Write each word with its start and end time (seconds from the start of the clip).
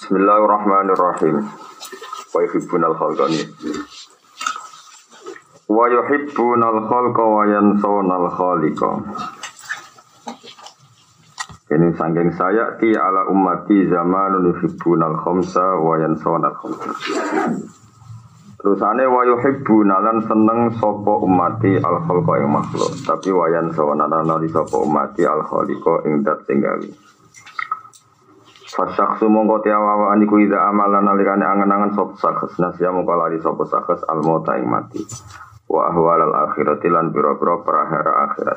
Bismillahirrahmanirrahim. 0.00 1.44
Wa 2.32 2.40
yuhibbunal 2.40 2.96
khalqani. 2.96 3.44
Wa 5.68 5.84
yuhibbunal 5.92 6.88
khalqa 6.88 7.20
wa 7.20 7.44
yansawunal 7.44 8.32
khaliqa. 8.32 8.90
Ini 11.68 11.92
sangking 12.00 12.32
saya 12.32 12.80
ti 12.80 12.96
ala 12.96 13.28
ummati 13.28 13.92
zamanun 13.92 14.48
yuhibbunal 14.48 15.20
khamsa 15.20 15.76
wa 15.84 16.00
yansawunal 16.00 16.56
khamsa. 16.56 16.96
Terusane 18.56 19.04
wa 19.04 19.20
yuhibbunalan 19.28 20.24
seneng 20.24 20.80
sapa 20.80 21.12
ummati 21.20 21.76
al 21.76 22.08
khalqa 22.08 22.40
ing 22.40 22.48
makhluk, 22.48 23.04
tapi 23.04 23.36
wa 23.36 23.52
yansawunal 23.52 24.08
nali 24.24 24.48
sapa 24.48 24.80
ummati 24.80 25.28
al 25.28 25.44
khaliqa 25.44 26.08
ing 26.08 26.24
dat 26.24 26.40
sing. 26.48 26.64
Fasyaksu 28.80 29.28
mongko 29.28 29.60
tiawawa 29.60 30.16
aniku 30.16 30.40
ida 30.40 30.56
amalan 30.72 31.04
nalikane 31.04 31.44
angen-angen 31.44 31.92
sop 31.92 32.16
sakhs 32.16 32.56
nasya 32.56 32.88
mongko 32.88 33.12
lari 33.12 33.36
sapa 33.36 33.68
sakhs 33.68 34.00
al 34.08 34.24
mauta 34.24 34.56
ing 34.56 34.72
mati. 34.72 35.04
Wa 35.68 35.92
ahwal 35.92 36.24
al 36.24 36.48
akhirati 36.48 36.88
lan 36.88 37.12
biro-biro 37.12 37.60
prahara 37.60 38.24
akhirat. 38.24 38.56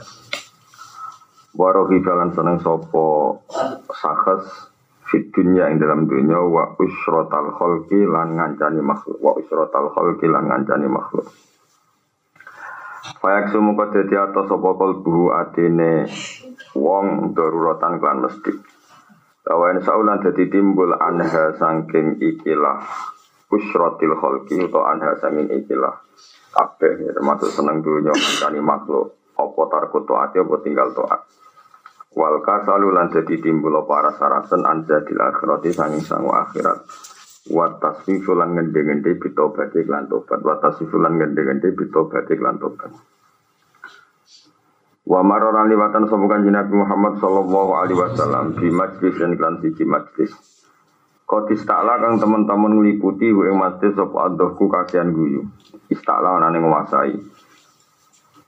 Warohi 1.60 2.00
jalan 2.08 2.32
seneng 2.32 2.64
sopo 2.64 3.44
sakhs 3.92 4.72
fit 5.12 5.28
dunya 5.36 5.68
ing 5.68 5.84
dalam 5.84 6.08
dunya 6.08 6.40
wa 6.40 6.72
usrotal 6.80 7.52
kholki 7.60 8.08
lan 8.08 8.40
ngancani 8.40 8.80
makhluk 8.80 9.20
wa 9.20 9.36
usrotal 9.36 9.92
kholki 9.92 10.32
lan 10.32 10.48
ngancani 10.48 10.88
makhluk. 10.88 11.28
Fayak 13.20 13.52
sumu 13.52 13.76
dadi 13.76 14.16
atas 14.16 14.48
sapa 14.48 14.70
kalbu 14.72 15.36
atine 15.36 16.08
wong 16.80 17.36
daruratan 17.36 18.00
klan 18.00 18.24
mesti. 18.24 18.73
Kawan 19.44 19.84
saulan 19.84 20.24
jadi 20.24 20.48
timbul 20.48 20.96
anha 20.96 21.52
sangking 21.60 22.16
ikilah. 22.24 22.80
Usrotil 23.52 24.16
kholki 24.16 24.56
atau 24.72 24.88
anha 24.88 25.20
sangking 25.20 25.52
ikilah. 25.52 26.00
Kabeh 26.56 27.04
ya, 27.04 27.12
termasuk 27.12 27.52
seneng 27.52 27.84
dunia 27.84 28.16
kani 28.16 28.64
makhluk. 28.64 29.20
Apa 29.36 29.62
tarku 29.68 30.08
to'ati 30.08 30.40
apa 30.40 30.56
tinggal 30.64 30.96
to'at. 30.96 31.22
Wal 32.16 32.40
kasalu 32.46 32.94
jadi 33.12 33.36
timbul 33.42 33.84
para 33.84 34.16
sarasen 34.16 34.64
anja 34.64 35.04
di 35.04 35.12
akhirati 35.18 35.76
sanging 35.76 36.06
sangu 36.06 36.32
akhirat. 36.32 36.86
Wa 37.52 37.68
tasfifu 37.84 38.38
lan 38.40 38.56
ngende-ngende 38.56 39.20
bitobati 39.20 39.84
lan 39.84 40.08
tobat. 40.08 40.40
Wa 40.40 40.56
tasfifu 40.64 40.96
lan 41.04 41.20
tobat 41.20 43.13
Wa 45.04 45.20
maroran 45.20 45.68
liwatan 45.68 46.08
sobukan 46.08 46.48
Nabi 46.48 46.80
Muhammad 46.80 47.20
sallallahu 47.20 47.72
alaihi 47.76 48.00
wasallam 48.00 48.56
di 48.56 48.72
majlis 48.72 49.20
dan 49.20 49.36
klan 49.36 49.60
siji 49.60 49.84
majlis. 49.84 50.32
Kodis 51.28 51.68
takla 51.68 52.00
kang 52.00 52.24
teman-teman 52.24 52.80
ngeliputi 52.80 53.36
gue 53.36 53.52
majlis 53.52 54.00
sapa 54.00 54.32
adohku 54.32 54.72
kasihan 54.72 55.12
guyu. 55.12 55.44
Istakla 55.92 56.40
anane 56.40 56.64
nguasai. 56.64 57.20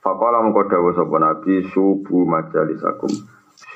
Faqala 0.00 0.40
mengko 0.48 0.64
dawuh 0.64 0.96
sapa 0.96 1.16
Nabi 1.20 1.60
subuh 1.76 2.24
majalisakum. 2.24 3.12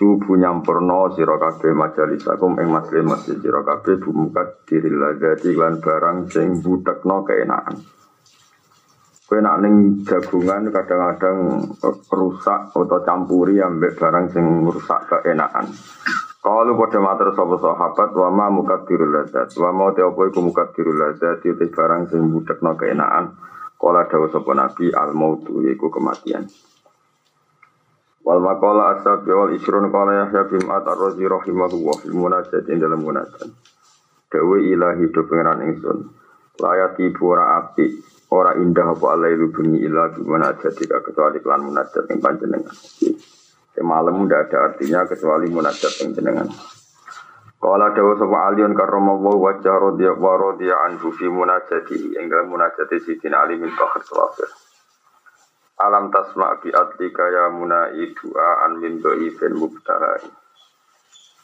Subuh 0.00 0.40
nyampurno 0.40 1.12
sira 1.12 1.36
kabeh 1.36 1.76
majalisakum 1.76 2.56
ing 2.64 2.68
majlis 2.72 3.04
majlis 3.04 3.44
sira 3.44 3.60
kabeh 3.60 4.00
bumukat 4.00 4.64
diril 4.64 4.96
ladzati 4.96 5.52
lan 5.52 5.84
barang 5.84 6.32
sing 6.32 6.64
budekno 6.64 7.28
keenakan. 7.28 7.99
Kue 9.30 9.38
nak 9.38 9.62
ning 9.62 10.02
jagungan 10.02 10.74
kadang-kadang 10.74 11.62
rusak 12.10 12.74
atau 12.74 12.98
campuri 13.06 13.62
ambek 13.62 13.94
barang 13.94 14.26
sing 14.34 14.66
rusak 14.66 15.06
keenakan. 15.06 15.70
Kalau 16.42 16.74
pada 16.74 16.98
mater 16.98 17.30
sapa 17.38 17.54
sahabat 17.62 18.10
wa 18.10 18.26
ma 18.34 18.50
mukaddirul 18.50 19.06
ladzat 19.06 19.54
wa 19.54 19.70
ma 19.70 19.94
te 19.94 20.02
apa 20.02 20.18
iku 20.26 20.42
mukaddirul 20.42 20.98
ladzat 20.98 21.46
itu 21.46 21.62
barang 21.62 22.10
sing 22.10 22.26
budekno 22.26 22.74
keenakan. 22.74 23.38
Kala 23.78 24.10
dawuh 24.10 24.34
sapa 24.34 24.50
Nabi 24.50 24.90
al 24.90 25.14
mautu 25.14 25.62
yaiku 25.62 25.94
kematian. 25.94 26.50
Wal 28.26 28.42
maqala 28.42 28.98
asab 28.98 29.30
wal 29.30 29.54
isrun 29.54 29.94
qala 29.94 30.26
Yahya 30.26 30.42
bin 30.50 30.66
Ma'at 30.66 30.90
ar-Razi 30.90 31.22
rahimahullah 31.22 31.96
fil 32.02 32.18
munajat 32.18 32.66
ing 32.66 32.82
dalam 32.82 32.98
munajat. 32.98 33.46
Dawe 34.26 34.58
ilahi 34.58 35.06
do 35.06 35.22
pengeran 35.22 35.70
ingsun. 35.70 36.18
Layati 36.58 37.14
pura 37.14 37.62
api 37.62 38.09
Ora 38.30 38.54
indah 38.54 38.94
apa 38.94 39.06
alaihi 39.18 39.50
bunyi 39.50 39.82
ila 39.90 40.14
gimana 40.14 40.54
jadi 40.54 40.86
kecuali 41.02 41.42
klan 41.42 41.66
munajat 41.66 42.06
yang 42.06 42.22
panjenengan. 42.22 42.70
Semalam 43.74 44.22
tidak 44.22 44.40
ada 44.46 44.56
artinya 44.70 45.00
kecuali 45.02 45.46
munajat 45.50 45.92
yang 45.98 46.10
jenengan. 46.14 46.48
Kala 47.60 47.92
dawa 47.92 48.16
sapa 48.16 48.38
alion 48.48 48.72
karramallahu 48.72 49.36
wajah 49.36 49.76
rodiya 49.76 50.16
wa 50.16 50.32
rodiya 50.32 50.78
anhu 50.88 51.12
fi 51.12 51.28
munajati 51.28 52.16
ing 52.16 52.30
munajati 52.30 52.96
sidina 53.04 53.44
ali 53.44 53.60
min 53.60 53.68
fakhr 53.74 54.00
sawafir. 54.06 54.48
Alam 55.80 56.08
tasma 56.08 56.56
bi 56.62 56.72
adlika 56.72 57.24
ya 57.28 57.52
munai 57.52 58.16
du'a 58.16 58.64
an 58.64 58.80
min 58.80 58.96
dhaifin 59.02 59.58
mubtahai. 59.60 60.39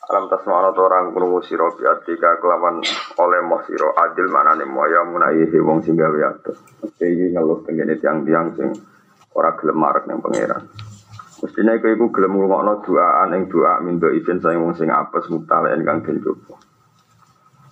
Alam 0.07 0.31
tasma 0.31 0.63
ana 0.63 0.71
orang 0.71 1.11
krungu 1.11 1.43
sira 1.43 1.67
bi 1.75 1.83
adlika 1.83 2.39
kelawan 2.39 2.79
oleh 3.19 3.41
moh 3.43 3.59
sira 3.67 3.91
adil 4.07 4.31
manane 4.31 4.63
moh 4.63 4.87
ya 4.87 5.03
munai 5.03 5.51
wong 5.51 5.83
sing 5.83 5.99
gawe 5.99 6.21
atus. 6.31 6.63
Iki 7.03 7.35
ngeluh 7.35 7.67
tengene 7.67 7.99
tiang-tiang 7.99 8.55
sing 8.55 8.71
ora 9.35 9.59
gelem 9.59 9.75
marek 9.75 10.07
ning 10.07 10.23
pangeran. 10.23 10.63
Mestinya 11.43 11.75
iku 11.75 11.91
iku 11.91 12.07
gelem 12.15 12.39
ngrungokno 12.39 12.87
doaan 12.87 13.35
ing 13.35 13.51
doa 13.51 13.83
mindo 13.83 14.07
izin 14.15 14.39
saya 14.39 14.55
wong 14.63 14.79
sing 14.79 14.95
apes 14.95 15.27
mutalen 15.27 15.83
kang 15.83 16.07
den 16.07 16.23
coba. 16.23 16.55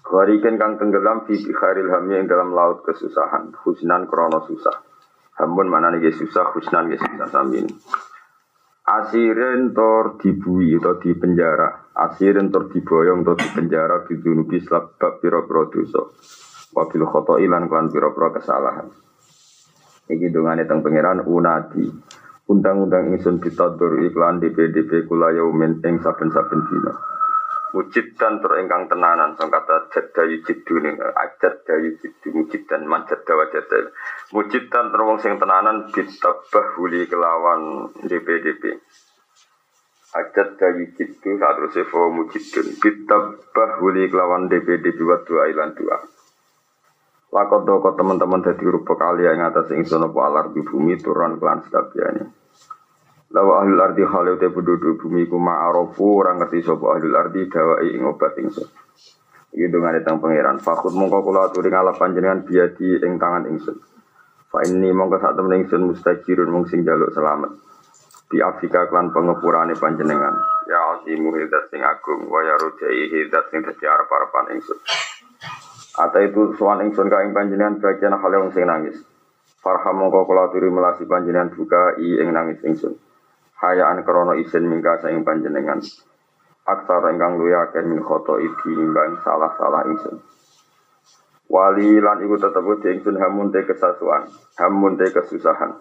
Kariken 0.03 0.59
kang 0.59 0.75
tenggelam 0.75 1.31
fi 1.31 1.39
bikharil 1.39 1.89
hamya 1.95 2.19
ing 2.19 2.27
dalam 2.27 2.51
laut 2.51 2.83
kesusahan, 2.83 3.55
husnan 3.63 4.11
krono 4.11 4.43
susah. 4.43 4.75
Hamun 5.39 5.71
mana 5.71 5.95
nih 5.95 6.11
susah, 6.11 6.51
husnan 6.51 6.91
ge 6.91 6.99
susah 6.99 7.31
samin. 7.31 7.67
Asirin 8.95 9.75
tor 9.75 10.23
dibui 10.23 10.79
atau 10.79 10.95
di 11.03 11.19
penjara, 11.19 11.91
asirin 11.99 12.47
tor 12.47 12.71
diboyong 12.71 13.27
atau 13.27 13.35
di 13.35 13.49
penjara 13.51 14.07
bidunubi 14.07 14.63
sebab 14.63 15.19
piro-piro 15.19 15.67
dosa. 15.67 16.03
Wabil 16.71 17.03
khoto 17.03 17.43
ilan 17.43 17.67
klan 17.67 17.91
piro-piro 17.91 18.31
kesalahan. 18.39 18.87
Iki 20.07 20.31
dongane 20.31 20.63
teng 20.71 20.87
pangeran 20.87 21.27
unadi. 21.27 21.91
Undang-undang 22.47 23.11
ingsun 23.11 23.43
bitador 23.43 23.99
iklan 23.99 24.39
DPDP 24.39 25.11
kula 25.11 25.35
yaumin 25.35 25.83
ing 25.83 25.99
saben-saben 25.99 26.61
dina. 26.71 26.93
Mujid 27.75 28.15
dan 28.15 28.39
tur 28.39 28.55
ingkang 28.55 28.87
tenanan 28.87 29.35
sang 29.35 29.51
kata 29.51 29.91
jadda 29.91 30.31
yujidu 30.31 30.79
ning 30.79 30.95
ajad 30.95 31.67
dayu 31.67 31.99
jidu 31.99 32.31
mujid 32.31 32.71
dan 32.71 32.87
manjad 32.87 33.19
dawa 33.27 33.51
jadda. 33.51 33.91
Mujid 34.31 34.71
dan 34.71 34.95
tur 34.95 35.03
wong 35.03 35.19
sing 35.19 35.43
tenanan 35.43 35.91
bitabah 35.91 36.79
huli 36.79 37.11
kelawan 37.11 37.91
DPDP. 38.07 38.79
Ajad 40.15 40.55
dayu 40.55 40.87
jidu 40.95 41.35
saat 41.35 41.59
terus 41.59 41.83
evo 41.83 42.15
mujidun 42.15 42.79
bitabah 42.79 43.71
huli 43.83 44.07
kelawan 44.07 44.47
DPDP 44.47 45.03
wa 45.03 45.19
dua 45.27 45.51
ilan 45.51 45.75
dua. 45.75 45.99
Lakot 47.35 47.67
doko 47.67 47.99
teman-teman 47.99 48.39
dari 48.39 48.63
rupa 48.71 48.95
kali 48.95 49.27
yang 49.27 49.51
atas 49.51 49.75
ingsun 49.75 50.07
apa 50.07 50.19
alar 50.23 50.47
di 50.55 50.63
bumi 50.63 50.95
turun 51.03 51.43
kelan 51.43 51.67
sekabiannya. 51.67 52.44
Lawa 53.35 53.67
ahlul 53.67 53.83
ardi 53.83 54.07
khalil 54.07 54.39
te 54.39 54.47
penduduk 54.47 55.03
bumi 55.03 55.27
ku 55.27 55.43
ma'arofu 55.43 56.23
orang 56.23 56.39
ngerti 56.39 56.63
sopa 56.63 56.95
ahlul 56.95 57.19
ardi 57.19 57.51
dawai 57.51 57.83
ing 57.91 58.07
obat 58.07 58.39
ingsun. 58.39 58.71
Iki 59.51 59.75
dengan 59.75 59.99
tentang 59.99 60.23
pangeran. 60.23 60.63
Fakut 60.63 60.95
mongko 60.95 61.19
kula 61.27 61.51
aturi 61.51 61.67
ngalap 61.67 61.99
panjenengan 61.99 62.47
biadi 62.47 63.03
ing 63.03 63.19
tangan 63.19 63.51
ingsun. 63.51 63.75
Fa 64.47 64.63
ini 64.63 64.87
mongko 64.95 65.19
sak 65.19 65.35
temen 65.35 65.67
ingsun 65.67 65.83
mustajirun 65.83 66.47
mung 66.47 66.71
sing 66.71 66.87
jaluk 66.87 67.11
selamat. 67.11 67.59
Bi 68.31 68.39
Afrika 68.39 68.87
klan 68.87 69.11
pengepurane 69.11 69.75
panjenengan. 69.83 70.35
Ya 70.71 70.79
azimu 70.95 71.35
hidat 71.35 71.75
sing 71.75 71.83
agung 71.83 72.31
wa 72.31 72.39
ya 72.39 72.55
rujai 72.55 73.19
hidat 73.19 73.51
sing 73.51 73.67
dadi 73.67 73.83
arep-arepan 73.83 74.55
ingsun. 74.55 74.79
Ata 75.99 76.23
itu 76.23 76.55
suan 76.55 76.87
ingsun 76.87 77.11
ing 77.11 77.35
panjenengan 77.35 77.83
bagian 77.83 78.15
hal 78.15 78.31
yang 78.31 78.55
sing 78.55 78.63
nangis. 78.63 79.03
Farham 79.59 79.99
mongko 79.99 80.23
kula 80.23 80.55
aturi 80.55 80.71
melasi 80.71 81.03
panjenengan 81.03 81.51
buka 81.51 81.99
i 81.99 82.23
ing 82.23 82.31
nangis 82.31 82.63
ingsun. 82.63 82.95
Hayaan 83.63 84.03
krono 84.03 84.35
isin 84.35 84.67
mingga 84.67 84.99
saing 84.99 85.23
panjenengan. 85.23 85.79
Aksara 86.65 87.13
ingkang 87.13 87.37
luya 87.37 87.69
akeh 87.69 87.85
min 87.85 88.01
khoto 88.01 88.41
iki 88.41 88.73
nimbang 88.73 89.21
salah-salah 89.21 89.85
ingsun. 89.85 90.17
Wali 91.45 92.01
lan 92.01 92.25
iku 92.25 92.41
tetep 92.41 92.65
di 92.81 92.89
ingsun 92.99 93.21
hamun 93.21 93.53
te 93.53 93.69
kesasuan, 93.69 94.27
hamun 94.57 94.97
te 94.97 95.13
kesusahan. 95.13 95.77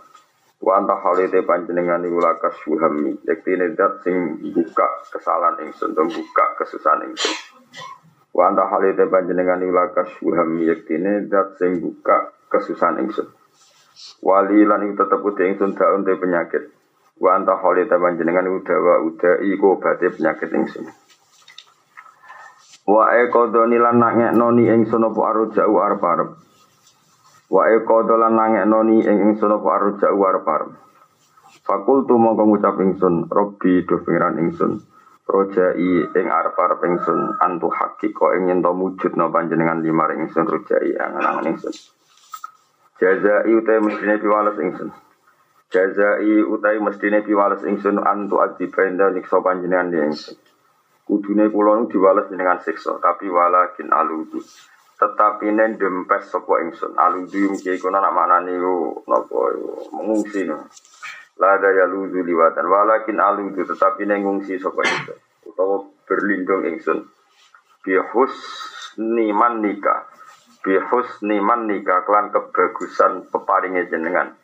Wa 0.60 0.80
anta 0.80 0.96
halite 1.00 1.44
panjenengan 1.44 2.04
iku 2.04 2.20
lakas 2.20 2.56
suhami, 2.64 3.16
yektine 3.24 3.72
dat 3.76 4.04
sing 4.04 4.44
buka 4.52 4.88
kesalahan 5.12 5.64
ingsun, 5.64 5.96
dan 5.96 6.08
buka 6.08 6.46
kesusahan 6.60 7.08
ingsun. 7.08 7.36
Wa 8.36 8.52
anta 8.52 8.68
halite 8.68 9.08
panjenengan 9.08 9.60
iku 9.64 9.72
lakas 9.72 10.08
suhami, 10.20 10.68
yektine 10.68 11.32
dat 11.32 11.56
sing 11.60 11.80
buka 11.80 12.32
kesusahan 12.52 13.00
ingsun. 13.04 13.28
Wali 14.24 14.68
lan 14.68 14.84
iku 14.88 15.04
tetep 15.04 15.20
di 15.20 15.44
ingsun 15.52 15.72
daun 15.80 16.04
te 16.04 16.12
penyakit. 16.16 16.64
Wa 17.24 17.40
anta 17.40 17.56
halite 17.56 17.96
panjenengan 17.96 18.52
iku 18.52 18.60
dawa 18.68 19.00
uda 19.08 19.32
iku 19.48 19.80
obate 19.80 20.12
penyakit 20.12 20.52
ingsun. 20.52 20.92
Wa 22.84 23.16
ekodoni 23.16 23.80
lan 23.80 24.04
nangeknoni 24.04 24.68
ingsun 24.68 25.08
apa 25.08 25.22
aruja'u 25.32 25.72
arep-arep. 25.72 26.30
Wa 27.48 27.64
ekodo 27.72 28.20
lan 28.20 28.36
nangeknoni 28.36 29.08
ing 29.08 29.18
ingsun 29.32 29.56
apa 29.56 29.68
aruja'u 29.72 30.20
arep-arep. 30.20 30.72
Fakultu 31.64 32.20
mongko 32.20 32.44
ngucap 32.44 32.76
ingsun, 32.84 33.32
Robbi 33.32 33.88
do 33.88 34.04
pengiran 34.04 34.44
ingsun. 34.44 34.84
Rojai 35.24 35.80
ing 36.04 36.28
arep-arep 36.28 36.84
ingsun 36.84 37.40
antu 37.40 37.72
hakiko 37.72 38.36
ing 38.36 38.52
yen 38.52 38.60
wujudna 38.60 39.32
panjenengan 39.32 39.80
limar 39.80 40.12
ingsun 40.20 40.44
rojai 40.44 40.92
angan-angan 41.00 41.56
ingsun. 41.56 41.72
Jazai 43.00 43.48
utai 43.56 43.80
mestine 43.80 44.20
piwales 44.20 44.60
ingsun. 44.60 44.92
Jazai 45.74 46.46
utai 46.46 46.78
mestine 46.78 47.26
piwales 47.26 47.66
ingsun 47.66 47.98
antu 47.98 48.38
adibenda 48.38 49.10
nikso 49.10 49.42
panjenengan 49.42 49.90
di 49.90 49.98
ingsun. 50.06 50.38
Kudune 51.02 51.50
kula 51.50 51.82
nu 51.82 51.90
diwales 51.90 52.30
dengan 52.30 52.62
siksa, 52.62 53.02
tapi 53.02 53.26
walakin 53.26 53.90
aludu. 53.90 54.38
Tetapi 55.02 55.50
nen 55.50 55.82
dempes 55.82 56.30
sapa 56.30 56.62
ingsun. 56.62 56.94
Aludu 56.94 57.58
mungkin 57.58 57.74
kono 57.82 57.98
nak 57.98 58.14
manani 58.14 58.54
napa 59.10 59.40
mengungsi 59.98 60.46
no. 60.46 60.70
Lada 61.42 61.70
ya 61.74 61.90
ludu 61.90 62.22
liwatan 62.22 62.70
walakin 62.70 63.18
aludu 63.18 63.66
tetapi 63.66 64.06
nen 64.06 64.22
ngungsi 64.22 64.62
sapa 64.62 64.78
ingsun. 64.78 65.18
Utawa 65.50 65.90
berlindung 66.06 66.70
ingsun. 66.70 67.02
Bihus 67.82 68.36
niman 69.02 69.66
nikah. 69.66 70.06
Bihus 70.62 71.18
niman 71.26 71.66
nikah 71.66 72.06
klan 72.06 72.30
kebagusan 72.30 73.26
peparinge 73.34 73.90
jenengan. 73.90 74.38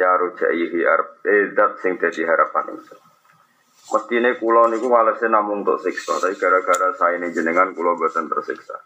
Ya 0.00 0.16
rojaihi 0.16 0.80
arep 0.80 1.20
edat 1.28 1.84
sing 1.84 2.00
dadi 2.00 2.24
harapan 2.24 2.72
ingsun. 2.72 2.96
Mestine 3.90 4.38
kula 4.40 4.70
niku 4.72 4.88
walese 4.88 5.28
namung 5.28 5.66
untuk 5.66 5.82
siksa, 5.82 6.16
tapi 6.16 6.38
gara-gara 6.40 6.94
saya 6.96 7.18
ini 7.18 7.34
jenengan 7.36 7.74
kula 7.76 7.98
boten 8.00 8.30
tersiksa. 8.32 8.80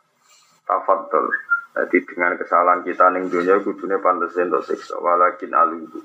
Tafadhol. 0.67 1.29
Jadi 1.75 2.03
dengan 2.07 2.35
kesalahan 2.35 2.83
kita 2.83 3.13
ning 3.15 3.29
dunia 3.31 3.61
kudune 3.61 4.01
pantes 4.03 4.35
untuk 4.35 4.65
siksa, 4.67 4.99
walakin 4.99 5.53
aluhu. 5.55 6.01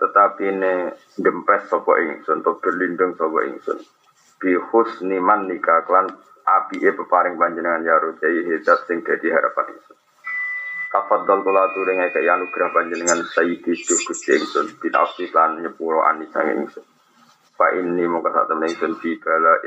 Tetapi 0.00 0.46
ne 0.54 0.96
dempes 1.18 1.66
sapa 1.66 1.92
ingsun, 1.98 2.40
to 2.40 2.56
berlindung 2.62 3.18
sapa 3.18 3.44
ingsun. 3.44 3.82
Bi 4.38 4.54
husni 4.54 5.18
man 5.18 5.50
nikah 5.50 5.82
klan 5.88 6.08
api 6.44 6.78
e 6.84 6.90
peparing 6.92 7.34
panjenengan 7.40 7.82
ya 7.82 7.96
rojai 7.98 8.48
hidat 8.48 8.86
sing 8.86 9.02
dadi 9.02 9.28
harapan 9.28 9.76
ingsun. 9.76 9.98
Tafadhol 10.94 11.42
kula 11.42 11.66
aturi 11.66 11.98
ngeke 11.98 12.22
anugerah 12.22 12.70
panjenengan 12.70 13.18
sayyidi 13.26 13.74
Gusti 13.82 14.30
ingsun, 14.38 14.78
bin 14.78 14.94
lan 14.94 15.58
nyepuro 15.58 16.06
anisang 16.06 16.54
ingsun. 16.54 16.86
Fa 17.58 17.74
muka 17.74 18.30
saat 18.30 18.46
temen 18.46 18.70
ingsun 18.70 18.94
fi 19.02 19.18
bala 19.18 19.58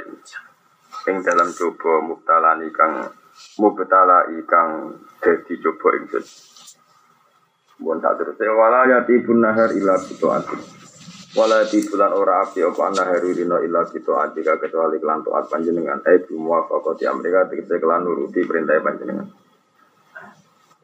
ing 1.11 1.19
dalam 1.27 1.51
coba 1.51 1.99
mubtala 1.99 2.55
kang 2.71 3.11
mubtala 3.59 4.31
ikang 4.39 4.95
dadi 5.19 5.59
coba 5.59 5.89
ingsun. 5.99 6.23
Mun 7.83 7.99
tak 7.99 8.23
terus 8.23 8.39
ya 8.39 8.55
wala 8.55 8.87
yati 8.87 9.19
nahar 9.27 9.75
ila 9.75 9.99
ati. 9.99 10.55
Wala 11.35 11.59
yati 11.59 11.91
bulan 11.91 12.11
ora 12.15 12.47
api 12.47 12.63
apa 12.63 12.83
nahar 12.95 13.19
rino 13.19 13.59
ila 13.59 13.83
ati 13.83 13.99
kecuali 14.47 14.95
kelan 14.95 15.27
taat 15.27 15.51
panjenengan. 15.51 16.07
Eh 16.07 16.23
bimuwafaqati 16.23 17.03
Amerika 17.03 17.51
tegese 17.51 17.83
kelan 17.83 18.07
nuruti 18.07 18.47
perintah 18.47 18.79
panjenengan. 18.79 19.46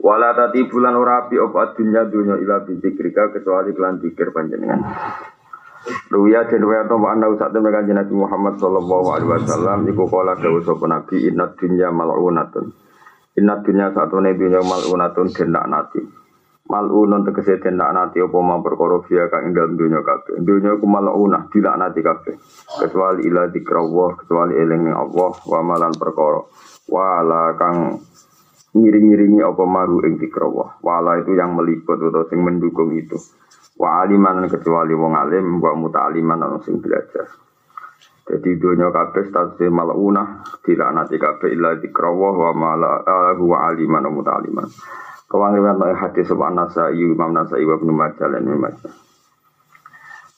Wala 0.03 0.35
tati 0.35 0.67
bulan 0.67 0.99
ora 0.99 1.23
api 1.23 1.39
apa 1.39 1.79
dunya 1.79 2.03
dunya 2.11 2.35
ila 2.35 2.67
bizikrika 2.67 3.31
kecuali 3.31 3.71
kelan 3.71 4.03
pikir 4.03 4.35
panjenengan. 4.35 4.83
Ruya 6.11 6.43
dan 6.47 6.59
ruya 6.63 6.83
atau 6.83 6.99
anda 7.07 7.31
usah 7.31 7.51
temen 7.51 7.71
kanjeng 7.71 7.95
Nabi 7.95 8.15
Muhammad 8.15 8.55
Sallallahu 8.55 9.07
Alaihi 9.11 9.31
Wasallam 9.35 9.83
Iku 9.83 10.07
kola 10.07 10.39
dawu 10.39 10.63
sopo 10.63 10.87
Nabi 10.87 11.27
Inna 11.27 11.51
dunya 11.55 11.91
mal'unatun. 11.91 12.71
Inna 13.39 13.59
dunya 13.63 13.91
satu 13.95 14.19
dunya 14.19 14.59
mal'unatun 14.59 15.27
dan 15.31 15.55
nati. 15.71 16.03
Mal'unun 16.63 17.27
tegesi 17.27 17.59
dan 17.59 17.79
nati 17.79 18.23
Apa 18.23 18.37
ma 18.39 18.59
perkara 18.63 19.03
via 19.07 19.27
kang 19.27 19.51
dalam 19.55 19.75
dunya 19.75 19.99
kabeh. 20.03 20.39
Dunya 20.43 20.79
ku 20.79 20.87
mal'unah 20.87 21.47
nati 21.51 21.99
kabeh. 21.99 22.35
Kecuali 22.79 23.23
ila 23.27 23.47
dikrawah 23.51 24.19
Kecuali 24.23 24.55
eling 24.59 24.91
Allah 24.91 25.31
Wa 25.31 25.59
malan 25.63 25.95
perkara. 25.95 26.43
Wala 26.91 27.55
kang 27.59 27.99
ngiring-ngiringi 28.73 29.41
apa 29.45 29.63
maru 29.69 30.01
ing 30.05 30.17
dikrawah 30.17 30.81
Wala 30.81 31.21
itu 31.21 31.37
yang 31.37 31.53
meliput 31.53 32.01
atau 32.01 32.25
sing 32.29 32.41
mendukung 32.41 32.93
itu 32.97 33.17
Wa 33.73 34.05
aliman 34.05 34.45
kecuali 34.45 34.93
wong 34.93 35.13
alim 35.17 35.57
wa 35.57 35.73
muta'aliman 35.73 36.45
ana 36.45 36.61
sing 36.61 36.77
belajar. 36.77 37.25
Jadi 38.23 38.55
dunia 38.55 38.93
kabeh 38.93 39.27
statusnya 39.27 39.73
maluna 39.73 40.45
nanti 40.93 41.17
kabeh 41.17 41.49
illa 41.49 41.75
dikrawa 41.81 42.29
wa 42.37 42.51
mala 42.53 43.01
wa 43.33 43.57
aliman 43.65 44.05
wa 44.05 44.11
muta'aliman. 44.13 44.67
Kawang 45.25 45.57
riwayat 45.57 45.77
no 45.81 45.89
hadis 45.97 46.29
sebab 46.29 46.53
nasa 46.53 46.93
Imam 46.93 47.33
Nasai 47.33 47.65
wa 47.65 47.73
Ibnu 47.73 47.89
Majah 47.89 48.29
lan 48.29 48.45
Ibnu 48.45 48.57
Majah. 48.61 48.93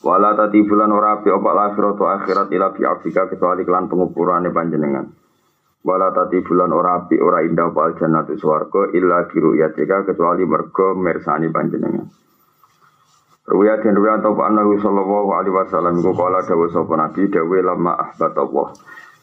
Wala 0.07 0.31
tati 0.39 0.63
bulan 0.63 0.95
ora 0.95 1.19
api 1.19 1.27
opak 1.35 1.51
lahirat 1.51 1.99
akhirat 1.99 2.47
ila 2.55 2.71
fi 2.71 2.87
Afrika 2.87 3.27
kecuali 3.27 3.67
kelan 3.67 3.91
pengupurane 3.91 4.55
panjenengan. 4.55 5.25
Wala 5.85 6.09
tati 6.09 6.41
bulan 6.41 6.73
ora 6.73 7.05
api 7.05 7.21
ora 7.21 7.45
indah 7.45 7.69
apa 7.69 7.93
jannatu 8.01 8.33
swarga 8.41 8.89
illa 8.97 9.29
biru 9.29 9.53
kecuali 9.53 10.41
mergo 10.41 10.97
mersani 10.97 11.53
panjenengan. 11.53 12.09
Ruya 13.45 13.77
dan 13.77 13.93
ruya 13.93 14.17
atau 14.17 14.33
Nabi 14.33 14.81
Sallallahu 14.81 15.29
Alaihi 15.37 15.53
Wasallam 15.53 16.01
Iku 16.01 16.17
kala 16.17 16.41
dawa 16.41 16.65
sopa 16.73 16.97
Nabi 16.97 17.29
Dawa 17.29 17.61
lama 17.61 17.93
ahbat 17.93 18.33
Allah. 18.33 18.73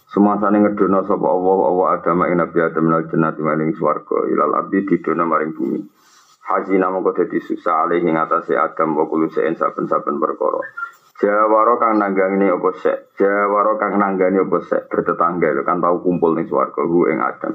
Semua 0.06 0.38
sana 0.38 0.62
ngedono 0.62 1.02
sopa 1.02 1.26
Allah 1.26 1.58
Allah 1.66 1.86
agama 1.98 2.30
ing 2.30 2.38
Nabi 2.38 2.62
Adam 2.62 2.86
Nal 2.86 3.10
jannati 3.10 3.42
maring 3.42 3.74
swarga 3.74 4.30
Ilal 4.30 4.54
abdi 4.54 4.86
didono 4.86 5.26
maring 5.26 5.58
bumi. 5.58 5.82
Hazina 6.46 6.94
mongko 6.94 7.18
dadi 7.18 7.42
susah 7.42 7.90
alih 7.90 8.06
ing 8.06 8.14
atase 8.14 8.54
Adam 8.54 8.94
wa 8.94 9.10
kulu 9.10 9.26
sein 9.34 9.58
saben-saben 9.58 10.22
perkara 10.22 10.62
Jawaro 11.22 11.78
kang 11.78 12.02
nanggani 12.02 12.50
apa 12.50 12.70
sek 12.82 13.14
Jawaro 13.14 13.78
kang 13.78 13.94
nanggani 13.94 14.42
apa 14.42 14.58
sek 14.66 14.90
bertetangga 14.90 15.54
kan 15.62 15.78
tahu 15.78 16.02
kumpul 16.02 16.34
ning 16.34 16.50
swarga 16.50 16.82
hu 16.82 17.06
ing 17.06 17.22
Adam 17.22 17.54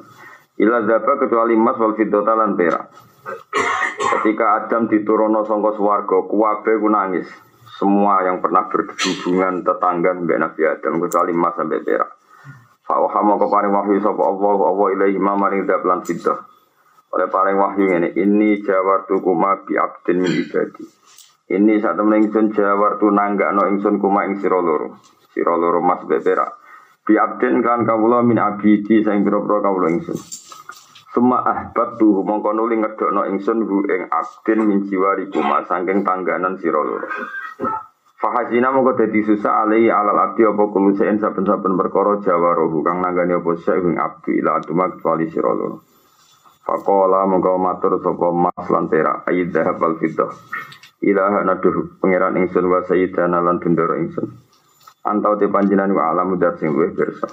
Ila 0.58 0.88
zaba 0.88 1.20
kecuali 1.20 1.60
mas 1.60 1.76
wal 1.76 1.94
fiddota 2.00 2.32
lan 2.32 2.56
perak 2.56 2.88
Ketika 3.98 4.64
Adam 4.64 4.88
diturunno 4.88 5.44
sangka 5.44 5.76
swarga, 5.76 6.18
kuwabe 6.32 6.80
ku 6.80 6.88
nangis. 6.88 7.28
Semua 7.78 8.24
yang 8.26 8.42
pernah 8.42 8.66
berhubungan 8.72 9.62
tetangga 9.62 10.16
mbek 10.16 10.40
Nabi 10.40 10.62
Adam 10.66 11.04
kecuali 11.04 11.36
emas 11.36 11.54
sampai 11.60 11.84
perak. 11.84 12.10
Fa'awhama 12.88 13.36
ke 13.36 13.46
paring 13.52 13.74
wahyu 13.76 14.00
sapa 14.00 14.24
Allah 14.24 14.58
Allah 14.64 14.88
ilaihi 14.96 15.20
ma 15.20 15.36
maring 15.36 15.68
lan 15.68 16.02
fiddah. 16.08 16.40
Oleh 17.12 17.28
paring 17.28 17.60
wahyu 17.60 17.86
ini, 18.00 18.10
ini 18.16 18.64
jawartu 18.64 19.20
kuma 19.20 19.60
bi 19.68 19.76
abdin 19.76 20.24
min 20.24 20.32
ibadi. 20.32 20.84
Ini 21.48 21.80
saat 21.80 21.96
temen 21.96 22.28
ingsun 22.28 22.52
jawartu 22.52 23.08
nanggakno 23.08 23.72
ingsun 23.72 24.04
kuma 24.04 24.28
ing 24.28 24.36
sira 24.44 24.60
loro. 24.60 25.00
Sira 25.32 25.56
loro 25.56 25.80
mas 25.80 26.04
beberak. 26.04 26.60
Bi 27.08 27.16
abdin 27.16 27.64
kan 27.64 27.88
kawula 27.88 28.20
min 28.20 28.36
abidi 28.36 29.00
sing 29.00 29.24
pira-pira 29.24 29.64
kawula 29.64 29.88
ingsun. 29.96 30.20
Suma 31.16 31.40
ahbab 31.48 31.96
tuh 31.96 32.20
mongko 32.20 32.52
nuli 32.52 32.84
ngedokno 32.84 33.32
ingsun 33.32 33.64
hu 33.64 33.80
ing 33.88 34.12
abdin 34.12 34.60
min 34.68 34.92
jiwari 34.92 35.32
kuma 35.32 35.64
saking 35.64 36.04
tangganan 36.04 36.60
sira 36.60 36.84
loro. 36.84 37.08
Fahazina 38.20 38.68
mongko 38.76 39.00
dadi 39.00 39.24
susah 39.24 39.64
alai 39.64 39.88
alal 39.88 40.20
abdi 40.20 40.44
apa 40.44 40.64
kulo 40.68 41.00
sein 41.00 41.16
saben-saben 41.16 41.80
jawa 42.28 42.50
rohu 42.60 42.84
kang 42.84 43.00
nanggani 43.00 43.40
apa 43.40 43.56
sek 43.56 43.88
ing 43.88 43.96
abdi 43.96 44.44
ila 44.44 44.60
atuma 44.60 44.92
kecuali 44.92 45.32
sira 45.32 45.56
loro. 45.56 45.80
Fakola 46.68 47.24
mongko 47.24 47.56
matur 47.56 48.04
sapa 48.04 48.36
mas 48.36 48.68
lan 48.68 48.92
perak 48.92 49.24
ayid 49.32 49.56
dahab 49.56 49.80
al. 49.80 49.96
Ilaha 50.98 51.46
naduh 51.46 52.02
pangeran 52.02 52.42
ingsun 52.42 52.66
wa 52.66 52.82
sayyidana 52.82 53.38
lan 53.38 53.62
bendoro 53.62 54.02
ingsun. 54.02 54.34
Antau 55.06 55.38
te 55.38 55.46
panjenengan 55.46 55.94
wa 55.94 56.10
alamu 56.10 56.42
dar 56.42 56.58
sing 56.58 56.74
luwih 56.74 56.92
pirsa. 56.98 57.30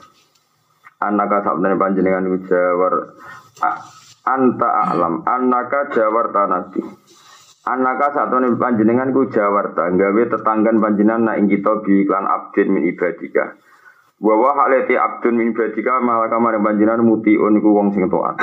Anaka 1.00 1.42
sabdane 1.42 1.80
panjenengan 1.80 2.28
jawar 2.44 3.16
anta 4.24 4.68
alam 4.88 5.20
anaka 5.28 5.92
jawarta 5.92 6.48
nabi 6.48 6.80
Anaka 7.64 8.12
satu 8.12 8.44
nih 8.44 8.60
panjenengan 8.60 9.08
ku 9.16 9.24
jawarta 9.32 9.88
gawe 9.88 10.22
tetanggan 10.28 10.84
panjenengan 10.84 11.24
nak 11.24 11.40
ing 11.40 11.48
kita 11.48 11.80
bi 11.80 12.04
iklan 12.04 12.28
abdin 12.28 12.68
min 12.76 12.84
ibadika. 12.92 13.56
Bahwa 14.20 14.52
haleti 14.52 14.92
abdun 15.00 15.40
min 15.40 15.56
ibadika 15.56 15.96
malah 16.04 16.28
kamar 16.28 16.60
panjenengan 16.60 17.00
mutiun 17.00 17.56
iku 17.56 17.72
wong 17.72 17.96
sing 17.96 18.04
taat. 18.12 18.36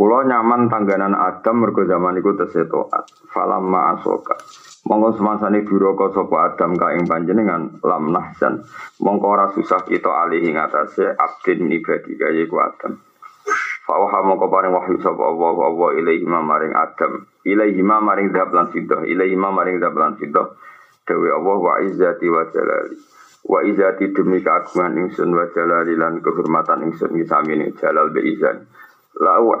Kulo 0.00 0.24
nyaman 0.24 0.72
tangganan 0.72 1.12
Adam 1.12 1.60
mergo 1.60 1.84
zaman 1.84 2.16
iku 2.16 2.32
tesih 2.32 2.64
taat. 2.72 3.04
Falamma 3.36 4.00
asoka. 4.00 4.32
Monggo 4.88 5.12
semangsane 5.12 5.60
duraka 5.60 6.16
sapa 6.16 6.36
Adam 6.48 6.72
ka 6.72 6.96
ing 6.96 7.04
panjenengan 7.04 7.84
lam 7.84 8.08
nahsan. 8.08 8.64
Mongko 8.96 9.26
ora 9.28 9.52
susah 9.52 9.84
kita 9.84 10.08
alih 10.08 10.40
ing 10.40 10.56
atase 10.56 11.04
abdin 11.04 11.68
min 11.68 11.84
ibadika 11.84 12.32
yaiku 12.32 12.64
Adam. 12.64 12.96
Fauha 13.84 14.24
mongko 14.24 14.48
paring 14.48 14.72
wahyu 14.72 14.96
sapa 15.04 15.20
Allah 15.20 15.68
Allah 15.68 15.90
ilaihi 16.00 16.24
maring 16.24 16.72
Adam. 16.72 17.12
Ilaihi 17.44 17.84
maring 17.84 18.32
dzab 18.32 18.56
lan 18.56 18.72
fidah, 18.72 19.04
ilaihi 19.04 19.36
maring 19.36 19.84
dzab 19.84 19.92
lan 20.00 20.16
fidah. 20.16 20.48
Dewe 21.04 21.28
Allah 21.28 21.56
wa 21.60 21.76
izzati 21.84 22.24
wa 22.32 22.48
jalali. 22.48 22.96
Wa 23.44 23.68
izati 23.68 24.16
demi 24.16 24.40
keagungan 24.40 24.96
ingsun 24.96 25.28
wa 25.28 25.44
jalalilan 25.52 26.24
kehormatan 26.24 26.88
ingsun 26.88 27.20
ngisamini 27.20 27.76
jalal 27.76 28.08
be 28.16 28.24
izan. 28.24 28.64
La 29.18 29.42
wa 29.42 29.58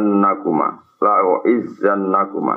nakuma. 0.00 0.68
La 1.00 1.20
wa 1.20 1.44
nakuma. 1.96 2.56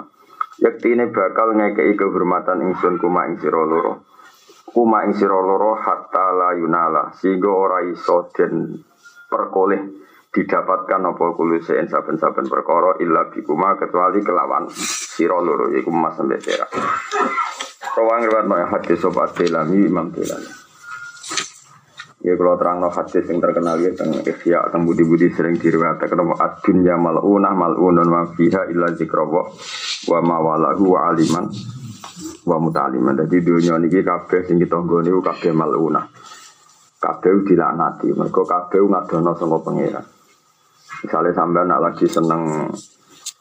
Yaktine 0.60 1.12
bakal 1.12 1.56
ngekei 1.56 1.96
kehormatan 1.96 2.64
ingsun 2.68 3.00
kuma 3.00 3.28
ing 3.28 3.40
sira 3.40 3.64
loro. 3.64 4.04
Kuma 4.72 5.04
ing 5.08 5.16
sira 5.16 5.40
loro 5.40 5.76
hatta 5.76 6.36
la 6.36 6.52
yunala 6.56 7.16
sehingga 7.16 7.48
ora 7.48 7.80
iso 7.88 8.28
den 8.36 8.76
perkoleh 9.32 9.80
didapatkan 10.30 11.02
apa 11.10 11.26
kulusein 11.34 11.90
saben-saben 11.90 12.46
perkara 12.46 13.02
illa 13.02 13.32
bikuma 13.34 13.80
kecuali 13.82 14.22
kelawan 14.22 14.70
sira 14.70 15.40
loro 15.42 15.74
iku 15.74 15.90
mas 15.90 16.20
sampe 16.20 16.38
perak. 16.38 16.70
Rawang 17.98 18.28
riwayat 18.30 18.68
hadis 18.70 19.02
sobat 19.02 19.34
Delami 19.34 19.90
Imam. 19.90 20.14
Ya 22.20 22.36
kalau 22.36 22.60
terang 22.60 22.84
no 22.84 22.92
hadis 22.92 23.24
yang 23.32 23.40
terkenal 23.40 23.80
ya 23.80 23.96
tentang 23.96 24.20
ikhya 24.20 24.68
tentang 24.68 24.84
budi-budi 24.84 25.32
sering 25.32 25.56
diriwayatkan 25.56 26.20
nama 26.20 26.36
ad-dunya 26.36 27.00
mal'unah 27.00 27.56
mal'unun 27.56 28.08
wa 28.12 28.28
fiha 28.36 28.68
illa 28.68 28.92
zikrullah 28.92 29.48
wa 30.12 30.20
mawalahu 30.20 30.84
wa 30.84 31.16
aliman 31.16 31.48
wa 32.44 32.58
mutaliman. 32.60 33.16
Jadi 33.24 33.40
dunia 33.40 33.80
ini 33.80 34.04
kabeh 34.04 34.44
sing 34.44 34.60
kita 34.60 34.76
nggone 34.84 35.16
kabeh 35.16 35.52
mal'unah. 35.56 36.06
Kabeh 37.00 37.48
dilaknati, 37.48 38.12
mergo 38.12 38.44
kabeh 38.44 38.84
ngadono 38.84 39.32
saka. 39.40 40.04
Misalnya 41.00 41.32
sampai 41.32 41.64
nak 41.64 41.80
lagi 41.80 42.06
seneng 42.12 42.68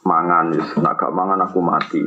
mangan, 0.06 0.54
nak 0.78 0.94
gak 0.94 1.10
mangan 1.10 1.42
aku 1.42 1.58
mati. 1.58 2.02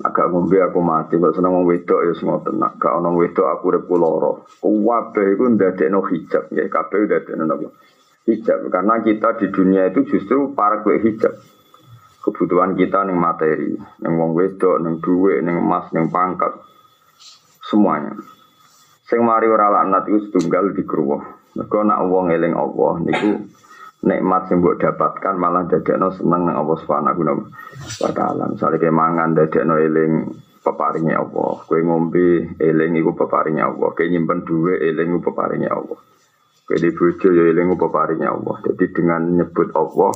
Agak 0.00 0.32
ngombe 0.32 0.56
aku 0.64 0.80
mati, 0.80 1.20
kok 1.20 1.36
seneng 1.36 1.60
wong 1.60 1.68
wedok 1.68 2.00
ya 2.08 2.12
semua 2.16 2.40
tenang. 2.40 2.72
Gak 2.80 2.88
ono 2.88 3.20
wedok 3.20 3.46
aku 3.52 3.68
urip 3.68 3.84
loro. 3.92 4.48
Kuwabe 4.56 5.36
iku 5.36 5.44
ndadekno 5.52 6.00
hijab, 6.08 6.48
ya 6.56 6.64
kabeh 6.72 7.04
ndadekno 7.04 7.44
napa? 7.44 7.68
Hijab. 8.24 8.64
Karena 8.72 9.04
kita 9.04 9.36
di 9.36 9.46
dunia 9.52 9.92
itu 9.92 10.08
justru 10.08 10.56
para 10.56 10.80
kue 10.80 10.96
hijab. 11.04 11.36
Kebutuhan 12.24 12.80
kita 12.80 13.04
ning 13.04 13.20
materi, 13.20 13.76
ning 13.76 14.12
wong 14.16 14.32
wedok, 14.32 14.80
ning 14.80 15.04
duit, 15.04 15.44
ning 15.44 15.60
emas, 15.60 15.92
ning 15.92 16.08
pangkat. 16.08 16.52
Semuanya. 17.60 18.16
Sing 19.04 19.20
mari 19.20 19.52
ora 19.52 19.68
laknat 19.68 20.08
iku 20.08 20.18
setunggal 20.24 20.72
dikruwuh. 20.72 21.20
Mergo 21.60 21.82
nak 21.84 22.00
wong 22.08 22.32
eling 22.32 22.54
Allah 22.56 22.92
niku 23.04 23.30
nikmat 24.00 24.48
yang 24.48 24.64
buat 24.64 24.80
dapatkan 24.80 25.34
malah 25.36 25.68
no 25.68 26.08
seneng 26.12 26.48
nang 26.48 26.56
Allah 26.56 26.76
Subhanahu 26.80 27.20
wa 28.00 28.10
taala. 28.16 28.48
Misale 28.48 28.80
ke 28.80 28.88
mangan 28.88 29.36
no 29.36 29.76
eling 29.76 30.12
peparingnya 30.64 31.20
Allah. 31.20 31.60
Kue 31.68 31.84
ngombe 31.84 32.56
eling 32.56 32.92
iku 32.96 33.12
peparingnya 33.12 33.68
Allah. 33.68 33.88
Kue 33.92 34.08
nyimpen 34.08 34.44
duwe 34.48 34.80
eling 34.80 35.20
iku 35.20 35.32
peparingnya 35.32 35.72
Allah. 35.72 35.98
Kue 36.64 36.76
di 36.80 36.90
bojo 36.96 37.28
ya 37.28 37.44
eling 37.52 37.66
iku 37.72 37.76
peparingnya 37.88 38.28
Allah. 38.32 38.56
Jadi 38.64 38.84
dengan 38.88 39.22
nyebut 39.36 39.68
Allah 39.76 40.12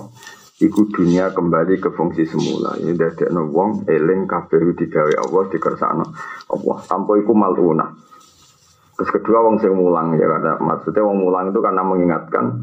iku 0.64 0.81
dunia 0.88 1.29
kembali 1.37 1.75
ke 1.76 1.93
fungsi 1.93 2.25
semula. 2.25 2.81
Ini 2.81 2.97
no 3.37 3.53
wong 3.53 3.85
eling 3.85 4.25
kabeh 4.25 4.64
digawe 4.73 5.12
Allah 5.12 5.43
dikersakno 5.53 6.07
Allah. 6.57 6.76
Tanpa 6.88 7.21
iku 7.21 7.37
maluna. 7.37 7.85
Terus 8.95 9.11
kedua 9.11 9.43
wong 9.43 9.59
sing 9.59 9.75
mulang 9.75 10.14
ya 10.14 10.25
karena 10.25 10.55
maksudnya 10.62 11.03
wong 11.03 11.19
mulang 11.19 11.50
itu 11.50 11.59
karena 11.59 11.83
mengingatkan 11.83 12.62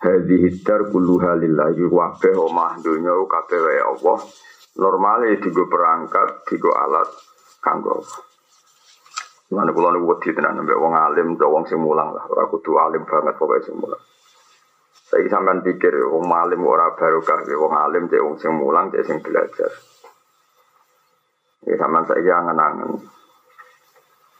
Hadi 0.00 0.48
hidar 0.48 0.88
kulluha 0.88 1.36
lillahi 1.36 1.84
wabeh 1.84 2.32
omah 2.32 2.80
dunya 2.80 3.12
kabeh 3.28 3.58
wae 3.60 3.80
Allah. 3.84 4.18
Normale 4.80 5.36
digo 5.36 5.68
perangkat, 5.68 6.48
digo 6.48 6.72
alat 6.72 7.04
kanggo. 7.60 8.00
Mana 9.52 9.76
kula 9.76 9.92
niku 9.92 10.14
wedi 10.14 10.32
tenan 10.32 10.62
mbek 10.62 10.78
wong 10.78 10.94
alim, 10.96 11.36
wong 11.36 11.68
sing 11.68 11.84
lah, 11.84 12.22
ora 12.32 12.48
kudu 12.48 12.80
alim 12.80 13.04
banget 13.04 13.36
pokoke 13.36 13.60
sing 13.66 13.76
mulang. 13.76 14.00
Saya 15.10 15.26
sampean 15.26 15.60
pikir 15.60 15.92
wong 16.06 16.30
alim 16.32 16.64
ora 16.64 16.94
barokah, 16.96 17.44
wong 17.44 17.74
alim 17.74 18.08
cek 18.08 18.22
wong 18.24 18.38
sing 18.40 18.56
mulang 18.56 18.88
cek 18.94 19.04
sing 19.04 19.18
belajar. 19.20 19.68
Ya 21.68 21.76
sampean 21.76 22.08
saiki 22.08 22.30
angen-angen. 22.30 23.04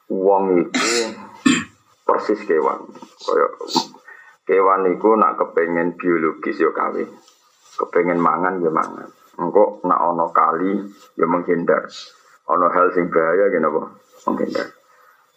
Wong 0.09 0.45
itu 0.63 0.89
persis 2.07 2.41
kewan, 2.49 2.87
kaya 3.19 3.47
Kewan 4.51 4.83
itu 4.91 5.15
nak 5.15 5.39
kepengen 5.39 5.95
biologis 5.95 6.59
yo 6.59 6.75
kawin. 6.75 7.07
Kepengen 7.79 8.19
mangan 8.19 8.59
ya 8.59 8.75
mangan. 8.75 9.07
Engkau 9.39 9.79
nak 9.87 10.11
ono 10.11 10.27
kali 10.35 10.75
ya 11.15 11.27
menghindar. 11.31 11.87
Ono 12.51 12.67
hal 12.67 12.91
sing 12.91 13.15
bahaya 13.15 13.47
gini 13.47 13.63
apa? 13.63 13.95
Menghindar. 14.27 14.67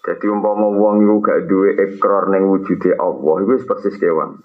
Jadi 0.01 0.25
umpama 0.34 0.65
wong 0.65 1.05
iku 1.05 1.22
gak 1.22 1.46
duwe 1.46 1.77
ekor 1.77 2.34
ning 2.34 2.50
wujude 2.50 2.98
Allah 2.98 3.36
iku 3.46 3.53
persis 3.70 4.01
kewan. 4.01 4.41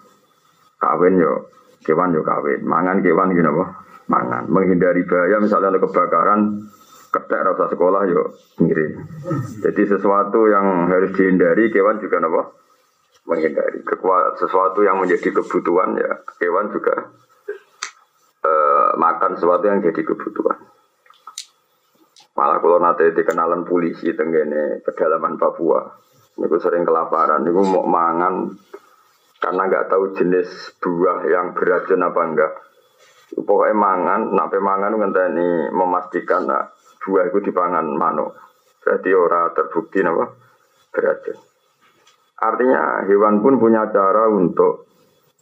Kawin 0.76 1.16
yo 1.16 1.48
kewan 1.88 2.12
yo 2.12 2.20
kawin. 2.20 2.60
Mangan 2.60 3.00
kewan 3.00 3.32
gini 3.32 3.48
apa? 3.48 3.88
Mangan. 4.04 4.52
Menghindari 4.52 5.08
bahaya 5.08 5.40
misalnya 5.40 5.72
ada 5.72 5.80
kebakaran 5.80 6.68
ketek 7.08 7.40
rasa 7.40 7.72
sekolah 7.72 8.04
yo 8.04 8.36
mirip. 8.60 9.00
Jadi 9.64 9.96
sesuatu 9.96 10.44
yang 10.52 10.92
harus 10.92 11.16
dihindari 11.16 11.72
kewan 11.72 12.04
juga 12.04 12.20
apa? 12.20 12.67
Menghindari 13.28 13.84
sesuatu 14.40 14.80
yang 14.80 14.96
menjadi 14.96 15.28
kebutuhan 15.36 15.92
ya. 16.00 16.24
Hewan 16.40 16.72
juga 16.72 17.12
uh, 18.42 18.90
makan 18.96 19.36
sesuatu 19.36 19.68
yang 19.68 19.84
jadi 19.84 20.00
kebutuhan. 20.00 20.58
Malah 22.32 22.58
kalau 22.62 22.78
nanti 22.80 23.12
dikenalan 23.12 23.68
polisi 23.68 24.14
tenggene 24.16 24.80
pedalaman 24.80 25.36
Papua 25.36 25.84
niku 26.40 26.56
sering 26.56 26.88
kelaparan. 26.88 27.44
Niku 27.44 27.60
mau 27.68 27.84
mangan 27.84 28.48
karena 29.38 29.62
nggak 29.68 29.86
tahu 29.92 30.16
jenis 30.16 30.80
buah 30.80 31.28
yang 31.28 31.52
beracun 31.52 32.00
apa 32.00 32.20
enggak. 32.24 32.52
Pokoknya 33.28 33.76
mangan 33.76 34.20
nak 34.32 34.56
mangan 34.56 34.96
ini 34.96 35.68
memastikan 35.68 36.48
nah, 36.48 36.64
buah 37.04 37.28
itu 37.28 37.38
dipangan 37.44 37.84
mano 37.92 38.48
jadi 38.84 39.10
orang 39.16 39.56
terbukti 39.56 40.00
apa 40.04 40.24
beracun 40.92 41.47
Artinya 42.38 43.02
hewan 43.10 43.42
pun 43.42 43.58
punya 43.58 43.90
cara 43.90 44.30
untuk 44.30 44.86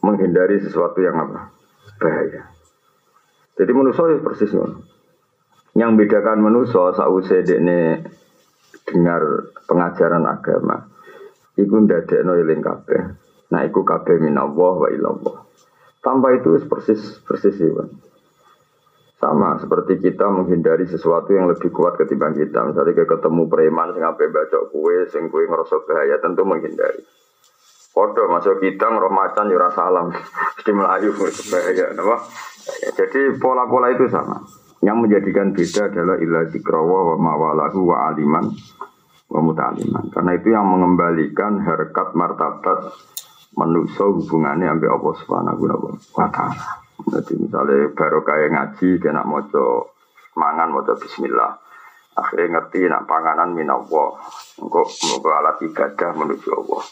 menghindari 0.01 0.57
sesuatu 0.57 0.97
yang 0.97 1.13
apa? 1.13 1.53
Bahaya. 2.01 2.49
Jadi 3.57 3.71
manusia 3.73 4.05
ya 4.09 4.17
persis 4.21 4.53
Yang 5.77 5.91
bedakan 5.93 6.41
manusia 6.41 6.93
sausai 6.93 7.45
ini 7.45 8.01
dengar 8.89 9.21
pengajaran 9.69 10.25
agama. 10.25 10.89
Iku 11.57 11.85
ndadekno 11.85 12.37
eling 12.37 12.61
kabeh. 12.61 13.01
Nah 13.53 13.61
iku 13.65 13.81
kabeh 13.85 14.17
minallah 14.17 14.73
wa 14.77 14.89
ilallah. 14.89 15.37
Tanpa 16.01 16.33
itu 16.33 16.53
persis 16.65 17.21
persis 17.25 17.57
hewan. 17.61 17.89
Sama 19.17 19.57
seperti 19.57 19.97
kita 19.97 20.29
menghindari 20.29 20.85
sesuatu 20.85 21.33
yang 21.33 21.49
lebih 21.49 21.73
kuat 21.73 21.97
ketimbang 21.97 22.37
kita. 22.37 22.69
Misalnya 22.69 23.01
ketemu 23.01 23.49
preman 23.49 23.89
sing 23.97 24.05
ape 24.05 24.29
baca 24.29 24.69
kue, 24.69 25.09
sing 25.09 25.33
kue 25.33 25.49
ngerasa 25.49 25.81
bahaya, 25.89 26.21
tentu 26.21 26.45
menghindari. 26.45 27.01
Foto 27.89 28.29
masuk 28.29 28.61
kita 28.61 28.93
ngeroh 28.93 29.09
macan 29.09 29.49
yura 29.49 29.73
salam, 29.73 30.13
mesti 30.61 30.69
melayu 30.69 31.17
bahaya, 31.17 31.97
apa? 31.97 32.17
Jadi 32.93 33.41
pola-pola 33.41 33.89
itu 33.89 34.05
sama. 34.05 34.37
Yang 34.85 34.97
menjadikan 35.01 35.49
beda 35.49 35.89
adalah 35.89 36.21
ilah 36.21 36.45
zikrawa 36.53 36.99
wa 37.09 37.15
mawalahu 37.17 37.89
wa 37.89 38.13
aliman 38.13 38.53
wa 39.33 39.39
mutaliman. 39.41 40.13
Karena 40.13 40.31
itu 40.37 40.53
yang 40.53 40.69
mengembalikan 40.69 41.57
harkat 41.65 42.13
martabat 42.13 42.93
manusia 43.57 44.05
hubungannya 44.05 44.69
sampai 44.69 44.89
Allah 44.93 45.13
Subhanahu 45.17 45.65
wa 46.13 46.29
taala. 46.29 46.86
Jadi 47.07 47.33
misalnya 47.39 47.87
baru 47.95 48.19
kayak 48.19 48.51
ngaji, 48.51 48.89
dia 48.99 49.11
nak 49.15 49.27
moco 49.31 49.95
mangan, 50.35 50.75
moco 50.75 50.91
bismillah. 50.99 51.55
Akhirnya 52.17 52.59
ngerti 52.59 52.83
nak 52.89 53.07
panganan 53.07 53.55
minallah. 53.55 54.11
Engkau 54.59 54.83
moga 54.83 55.31
alat 55.39 55.61
ibadah 55.63 56.11
menuju 56.17 56.49
Allah. 56.51 56.83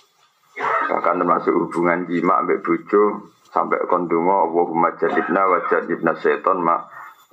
Bahkan 0.87 1.15
termasuk 1.19 1.51
hubungan 1.51 2.07
jima 2.07 2.39
ambek 2.39 2.63
bojo 2.63 3.33
sampai 3.51 3.83
kondungo 3.91 4.47
Allahumma 4.47 4.95
jadibna 4.95 5.49
wa 5.49 5.59
jadibna 5.67 6.15
seton 6.15 6.63
ma 6.63 6.79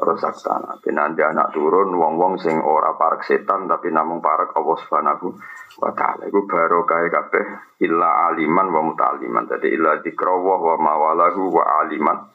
rusak 0.03 0.35
tanah. 0.43 0.83
Nanti 0.91 1.23
anak 1.23 1.55
turun 1.55 1.95
wong-wong 1.95 2.41
sing 2.43 2.59
ora 2.59 2.99
parak 2.99 3.23
setan 3.23 3.71
tapi 3.71 3.95
namung 3.95 4.19
parak 4.19 4.51
Allah 4.59 4.77
Subhanahu 4.83 5.39
wa 5.79 5.93
taala. 5.95 6.27
Iku 6.27 6.49
baru 6.51 6.83
kaya 6.83 7.07
kabeh 7.13 7.45
illa 7.87 8.33
aliman 8.33 8.73
wa 8.75 8.81
mutaliman. 8.91 9.47
Jadi 9.47 9.71
illa 9.71 10.03
dikrawah 10.03 10.59
wa 10.59 10.77
mawalahu 10.81 11.53
wa 11.55 11.65
aliman 11.87 12.33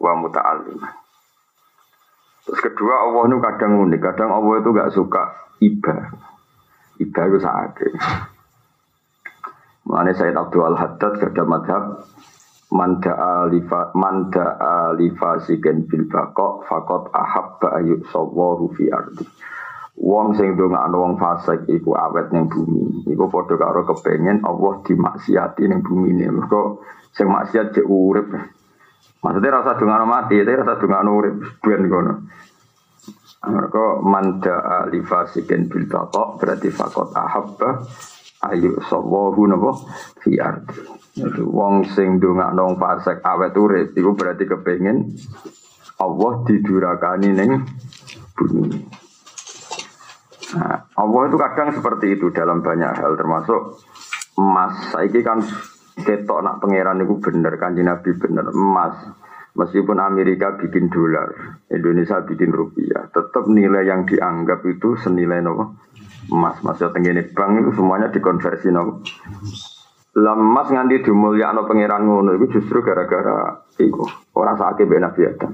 wa 0.00 0.12
muta'alliman. 0.16 0.94
Terus 2.48 2.60
kedua 2.64 2.94
Allah 3.06 3.28
itu 3.28 3.38
kadang 3.38 3.72
unik, 3.84 4.00
kadang 4.00 4.30
Allah 4.32 4.54
itu 4.58 4.68
gak 4.72 4.92
suka 4.96 5.22
iba. 5.60 5.96
Iba 6.96 7.20
itu 7.28 7.38
sakit. 7.38 7.92
Mulanya 9.84 10.12
Sayyid 10.16 10.36
Abdul 10.36 10.64
Al-Haddad 10.72 11.12
kada 11.20 11.42
madhab 11.44 11.84
manda 12.70 13.12
alifa 13.44 13.90
manda 13.98 14.54
alifa 14.56 15.42
sigen 15.42 15.90
bil 15.90 16.06
baqo 16.06 16.62
fakot 16.70 17.10
ahabba 17.10 17.82
ayu 17.82 17.98
sawwaru 18.06 18.70
fi 18.78 18.86
ardi 18.86 19.26
Wong 20.00 20.32
sing 20.32 20.56
ndongakno 20.56 20.96
wong 20.96 21.14
fasik 21.20 21.68
iku 21.68 21.92
awet 21.92 22.32
ning 22.32 22.48
bumi. 22.48 23.04
Iku 23.04 23.28
padha 23.28 23.60
karo 23.60 23.84
kepengen 23.84 24.40
Allah 24.48 24.80
dimaksiati 24.80 25.68
ning 25.68 25.84
bumi 25.84 26.16
ini. 26.16 26.24
Mergo 26.32 26.80
sing 27.12 27.28
maksiat 27.28 27.76
urip. 27.84 28.32
Maksudnya 29.20 29.60
rasa 29.60 29.76
dongakno 29.76 30.06
mati, 30.08 30.40
tapi 30.40 30.56
rasa 30.56 30.80
dongakno 30.80 31.10
urip 31.12 31.34
ben 31.60 31.82
kono. 31.92 32.14
Mereka 33.40 33.84
manda 34.04 34.84
alifasikin 34.84 35.68
bil 35.68 35.88
batok 35.88 36.36
berarti 36.36 36.68
fakot 36.68 37.08
ahabba 37.16 37.84
ayu 38.52 38.76
sawahu 38.84 39.48
napa 39.48 39.70
fi 40.20 40.36
ardi. 40.40 40.76
Itu 41.20 41.48
wong 41.48 41.88
sing 41.92 42.20
ndongakno 42.20 42.60
wong 42.64 42.76
fasik 42.80 43.20
awet 43.24 43.56
urip 43.56 43.92
iku 43.96 44.12
berarti 44.16 44.44
kepengen 44.48 45.16
Allah 46.00 46.32
didurakani 46.48 47.28
ning 47.32 47.50
bumi. 48.36 48.72
Nah, 50.50 50.76
Allah 50.96 51.22
itu 51.30 51.36
kadang 51.38 51.68
seperti 51.76 52.18
itu 52.18 52.32
dalam 52.32 52.64
banyak 52.64 52.92
hal 52.96 53.14
termasuk 53.14 53.84
emas. 54.40 54.90
Saiki 54.90 55.20
kan 55.20 55.44
ketok 56.02 56.40
nak 56.42 56.58
pangeran 56.60 57.04
itu 57.04 57.16
bener 57.20 57.54
kan 57.56 57.76
Nabi 57.76 58.10
bener 58.16 58.46
emas. 58.50 58.96
Meskipun 59.50 59.98
Amerika 59.98 60.54
bikin 60.54 60.86
dolar, 60.94 61.58
Indonesia 61.74 62.22
bikin 62.22 62.54
rupiah, 62.54 63.10
tetap 63.10 63.50
nilai 63.50 63.82
yang 63.82 64.06
dianggap 64.06 64.62
itu 64.62 64.94
senilai 64.94 65.42
nopo 65.42 65.74
emas. 66.30 66.62
Masih 66.62 66.94
tenggine 66.94 67.26
bank 67.34 67.58
itu 67.58 67.70
semuanya 67.74 68.14
dikonversi 68.14 68.70
nopo. 68.70 69.02
Lemas 70.10 70.68
nganti 70.70 71.02
no 71.06 71.62
pangeran 71.66 72.02
ngono 72.02 72.30
itu 72.38 72.58
justru 72.58 72.82
gara-gara 72.82 73.62
itu 73.78 74.02
orang 74.38 74.56
sakit 74.58 74.86
benar 74.86 75.14
Nabi 75.14 75.22
Adam. 75.26 75.52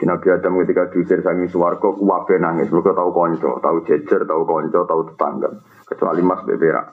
Nabi 0.00 0.26
Adam 0.30 0.52
ketika 0.62 0.88
diusir 0.94 1.20
sangi 1.20 1.50
suwargo, 1.50 1.98
kuwabe 1.98 2.38
nangis. 2.38 2.70
Mereka 2.70 2.94
tahu 2.94 3.10
konco, 3.10 3.58
tahu 3.58 3.82
jejer, 3.84 4.22
tahu 4.24 4.42
konco, 4.46 4.86
tahu 4.86 5.00
tetangga. 5.12 5.50
Kecuali 5.84 6.22
Mas 6.22 6.46
Beberak. 6.46 6.86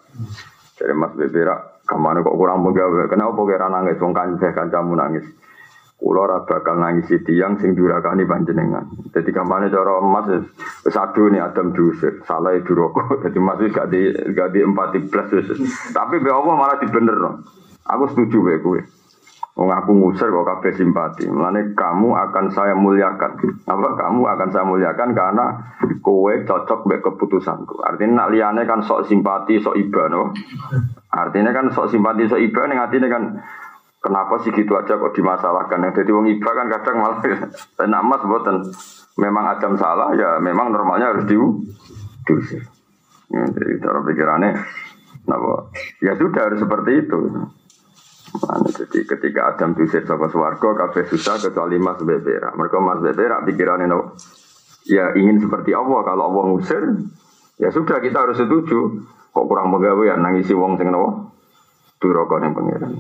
Jadi 0.78 0.94
Mas 0.98 1.14
Beberak, 1.14 1.77
kamu 1.88 2.20
kok 2.20 2.36
kurang 2.36 2.68
penggawe. 2.68 3.08
Kenapa 3.08 3.40
kira 3.48 3.68
nangis? 3.72 3.98
Wong 4.04 4.12
kanceh 4.12 4.52
kancamu 4.52 4.94
nangis. 5.00 5.24
Kulo 5.98 6.30
ora 6.30 6.46
bakal 6.46 6.78
nangis 6.78 7.10
tiang 7.26 7.58
sing 7.58 7.74
durakani 7.74 8.28
panjenengan. 8.28 8.86
Jadi 9.10 9.34
kampanye 9.34 9.74
cara 9.74 9.98
emas 9.98 10.30
wis 10.30 10.94
nih 10.94 11.42
Adam 11.42 11.74
diusir. 11.74 12.22
Salah 12.30 12.54
itu 12.54 12.76
rokok. 12.78 13.18
Jadi 13.26 13.40
Mas 13.42 13.58
gak 13.74 13.90
di 13.90 14.14
gak 14.36 14.54
di 14.54 14.62
plus 15.10 15.48
Tapi 15.96 16.16
be 16.22 16.30
malah 16.30 16.78
dibener. 16.78 17.18
Aku 17.88 18.04
setuju 18.14 18.38
be 18.46 18.54
kowe. 18.62 18.80
Wong 19.58 19.74
aku 19.74 19.90
ngusir 19.90 20.30
kok 20.30 20.46
kabeh 20.46 20.70
simpati. 20.78 21.26
Mulane 21.26 21.74
kamu 21.74 22.14
akan 22.14 22.46
saya 22.54 22.78
muliakan. 22.78 23.42
Apa 23.66 23.90
kamu 23.98 24.22
akan 24.22 24.50
saya 24.54 24.66
muliakan 24.70 25.18
karena 25.18 25.74
kowe 25.98 26.30
cocok 26.46 26.86
mbek 26.86 27.02
keputusanku. 27.02 27.82
Artinya 27.82 28.30
nak 28.30 28.38
liyane 28.38 28.70
kan 28.70 28.86
sok 28.86 29.10
simpati, 29.10 29.58
sok 29.58 29.74
iba 29.82 30.14
no. 30.14 30.30
Artinya 31.10 31.50
kan 31.58 31.74
sok 31.74 31.90
simpati, 31.90 32.30
sok 32.30 32.38
iba 32.38 32.70
ning 32.70 32.78
atine 32.78 33.10
kan 33.10 33.42
kenapa 33.98 34.38
sih 34.46 34.54
gitu 34.54 34.78
aja 34.78 34.94
kok 34.94 35.18
dimasalahkan. 35.18 35.90
Jadi 35.90 36.12
wong 36.14 36.30
iba 36.38 36.50
kan 36.54 36.70
kadang 36.70 36.96
malah 37.02 37.20
nak 37.92 38.06
mas 38.06 38.22
boten 38.30 38.62
memang 39.18 39.58
adam 39.58 39.74
salah 39.74 40.14
ya 40.14 40.38
memang 40.38 40.70
normalnya 40.70 41.18
harus 41.18 41.26
diu 41.26 41.66
diusir. 42.30 42.62
Ya, 43.28 43.44
jadi 43.44 43.84
cara 43.84 44.00
pikirannya, 44.08 44.56
napa? 45.28 45.74
Ya 46.00 46.16
sudah 46.16 46.48
harus 46.48 46.64
seperti 46.64 47.04
itu. 47.04 47.20
Mana 48.36 48.68
jadi 48.68 49.08
ketika 49.08 49.56
Adam 49.56 49.72
diusir 49.72 50.04
sama 50.04 50.28
suwargo, 50.28 50.76
kafe 50.76 51.08
susah 51.08 51.40
kecuali 51.40 51.80
Mas 51.80 52.04
Bebera. 52.04 52.52
Mereka 52.54 52.78
Mas 52.84 53.00
Bebera 53.00 53.40
pikirannya 53.48 53.88
no, 53.88 54.20
ya 54.84 55.16
ingin 55.16 55.40
seperti 55.40 55.72
Allah. 55.72 56.04
Kalau 56.04 56.24
Allah 56.28 56.44
ngusir, 56.52 56.84
ya 57.56 57.72
sudah 57.72 58.04
kita 58.04 58.28
harus 58.28 58.38
setuju. 58.38 59.08
Kok 59.32 59.46
kurang 59.48 59.72
ya 60.04 60.18
nangisi 60.20 60.52
wong 60.52 60.76
sing 60.76 60.92
no, 60.92 61.32
duroko 62.02 62.36
yang 62.42 62.52
pangeran. 62.52 63.00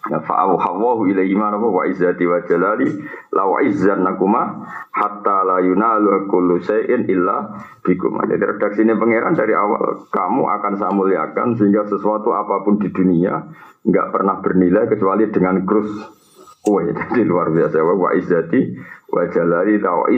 Fa'awu 0.00 0.56
hawahu 0.56 1.12
ilaihi 1.12 1.36
ma 1.36 1.52
wa 1.52 1.84
izzati 1.84 2.24
wa 2.24 2.40
jalali 2.48 2.88
la 3.36 3.44
wa 3.44 3.60
nakuma 4.00 4.64
hatta 4.96 5.44
la 5.44 5.60
yunalu 5.60 6.24
kullu 6.24 6.56
syai'in 6.56 7.04
illa 7.04 7.52
bikum. 7.84 8.16
Jadi 8.24 8.40
redaksi 8.40 8.80
ini 8.80 8.96
pangeran 8.96 9.36
dari 9.36 9.52
awal 9.52 10.08
kamu 10.08 10.42
akan 10.48 10.72
saya 10.80 10.92
muliakan 10.96 11.52
sehingga 11.52 11.84
sesuatu 11.84 12.32
apa 12.32 12.64
pun 12.64 12.80
di 12.80 12.88
dunia 12.88 13.44
nggak 13.84 14.08
pernah 14.08 14.40
bernilai 14.40 14.88
kecuali 14.88 15.28
dengan 15.28 15.68
krus 15.68 15.92
kue. 16.64 16.96
Jadi 16.96 17.20
luar 17.30 17.52
biasa 17.52 17.84
wa 17.84 18.16
izzati 18.16 18.60
wa 19.12 19.28
jalali 19.28 19.76
la 19.84 19.92
wa 20.00 20.08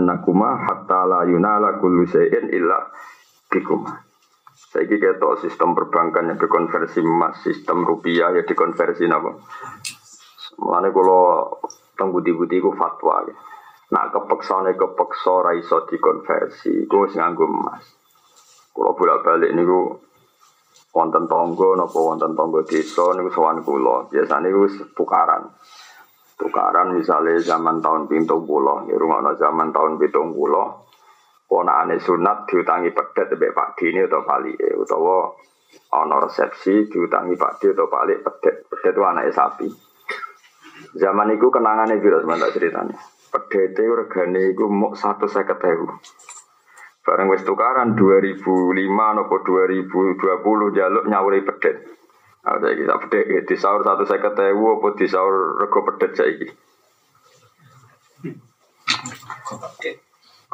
nakuma 0.00 0.64
hatta 0.64 1.00
la 1.04 1.28
yunala 1.28 1.76
kullu 1.76 2.08
syai'in 2.08 2.48
illa 2.56 2.88
bikum. 3.52 3.84
Saya 4.74 4.90
kira 4.90 5.14
ketok 5.14 5.38
sistem 5.38 5.70
perbankan 5.70 6.34
yang 6.34 6.38
dikonversi 6.42 6.98
emas, 6.98 7.46
sistem 7.46 7.86
rupiah 7.86 8.34
ya 8.34 8.42
dikonversi 8.42 9.06
apa? 9.06 9.30
Mulane 10.58 10.90
kalau 10.90 11.46
teng 11.94 12.10
budi-budi 12.10 12.58
ku 12.58 12.74
fatwa 12.74 13.22
ya. 13.22 13.38
Nak 13.94 14.10
kepeksane 14.10 14.74
kepeksa 14.74 15.46
ra 15.46 15.54
iso 15.54 15.86
dikonversi, 15.86 16.90
ku 16.90 17.06
wis 17.06 17.14
nganggo 17.14 17.46
emas. 17.46 17.86
Kalau 18.74 18.98
bolak-balik 18.98 19.54
niku 19.54 19.94
wonten 20.90 21.30
tonggo 21.30 21.78
napa 21.78 21.94
wonten 21.94 22.34
tonggo 22.34 22.66
desa 22.66 23.14
niku 23.14 23.30
sowan 23.30 23.62
kula. 23.62 24.10
Biasane 24.10 24.50
niku 24.50 24.90
tukaran. 24.90 25.54
Tukaran 26.34 26.98
misalnya 26.98 27.38
zaman 27.38 27.78
tahun 27.78 28.10
pintu 28.10 28.42
pulau, 28.42 28.90
ya 28.90 28.98
rumah 28.98 29.22
zaman 29.38 29.70
tahun 29.70 30.02
pintu 30.02 30.18
pulau, 30.34 30.82
ponakane 31.48 32.00
sunat 32.00 32.48
diutangi 32.48 32.90
pedet 32.90 33.28
mbek 33.36 33.54
Pak 33.54 33.68
Dini 33.76 34.04
atau 34.04 34.24
Pali 34.24 34.52
utawa 34.74 35.30
ana 35.92 36.16
resepsi 36.24 36.88
diutangi 36.88 37.36
Pak 37.36 37.60
Di 37.60 37.70
atau 37.70 37.86
Pali 37.86 38.14
pedet. 38.18 38.66
Pedet 38.68 38.92
itu 38.96 39.02
anaknya 39.04 39.32
sapi. 39.32 39.68
Zaman 40.98 41.34
itu 41.34 41.46
kenangannya 41.50 42.02
piro 42.02 42.18
sebentar 42.18 42.50
ceritanya 42.50 42.98
pedet 43.34 43.74
itu 43.74 43.90
regane 43.90 44.54
mau 44.70 44.94
satu 44.94 45.26
seket 45.26 45.58
ewu. 45.58 45.90
Bareng 47.04 47.28
wis 47.28 47.44
tukaran 47.44 47.98
2005 47.98 48.38
nopo 48.88 49.36
2020 49.42 50.78
jaluk 50.78 51.04
nyawuri 51.10 51.42
pedet. 51.42 51.76
Ada 52.44 52.76
kita 52.76 52.94
pedet 53.04 53.24
ya, 53.28 53.40
disaur 53.42 53.82
satu 53.82 54.04
seket 54.06 54.38
ewu 54.54 54.78
apa 54.78 54.88
disaur 54.96 55.58
rego 55.58 55.80
pedet 55.82 56.12
saiki 56.14 56.48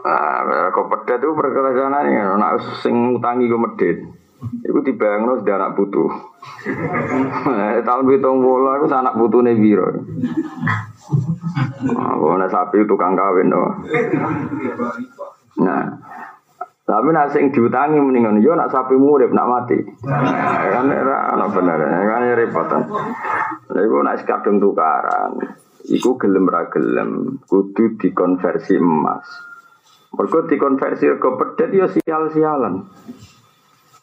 Ah, 0.01 0.73
kok 0.73 0.89
pedet 0.89 1.21
itu 1.21 1.37
perkelasan 1.37 1.93
ya, 2.09 2.33
nak 2.41 2.61
sing 2.81 3.21
utangi 3.21 3.51
gue 3.51 3.61
medit. 3.61 3.99
Iku 4.41 4.81
dibayang 4.81 5.29
no 5.29 5.37
sudah 5.37 5.61
anak 5.61 5.77
butuh. 5.77 6.09
Eh, 7.45 7.85
tahun 7.85 8.09
hitung 8.09 8.41
bola 8.41 8.81
itu 8.81 8.89
anak 8.89 9.21
butuh 9.21 9.45
nih 9.45 9.61
biro. 9.61 9.85
Oh, 12.01 12.41
nah 12.41 12.49
sapi 12.49 12.81
tukang 12.89 13.13
kawin 13.13 13.53
no. 13.53 13.85
Nah, 15.61 15.85
tapi 16.89 17.09
nak 17.13 17.37
sing 17.37 17.53
diutangi 17.53 18.01
mendingan 18.01 18.41
yo 18.41 18.57
nak 18.57 18.73
sapi 18.73 18.97
murid 18.97 19.29
nak 19.37 19.45
mati. 19.45 19.77
Kan 20.09 20.89
era 20.89 21.37
ana 21.37 21.45
bener, 21.53 21.77
kan 21.85 22.25
repotan. 22.33 22.83
Lha 23.77 23.81
iku 23.85 24.01
nak 24.01 24.25
kadung 24.25 24.57
tukaran. 24.57 25.37
Iku 25.85 26.17
gelem 26.17 26.49
ra 26.49 26.65
gelem 26.73 27.37
kudu 27.45 28.01
dikonversi 28.01 28.81
emas. 28.81 29.50
Mereka 30.11 30.51
dikonversi 30.51 31.07
ke 31.23 31.31
pedet 31.38 31.70
ya 31.70 31.87
sial-sialan. 31.87 32.83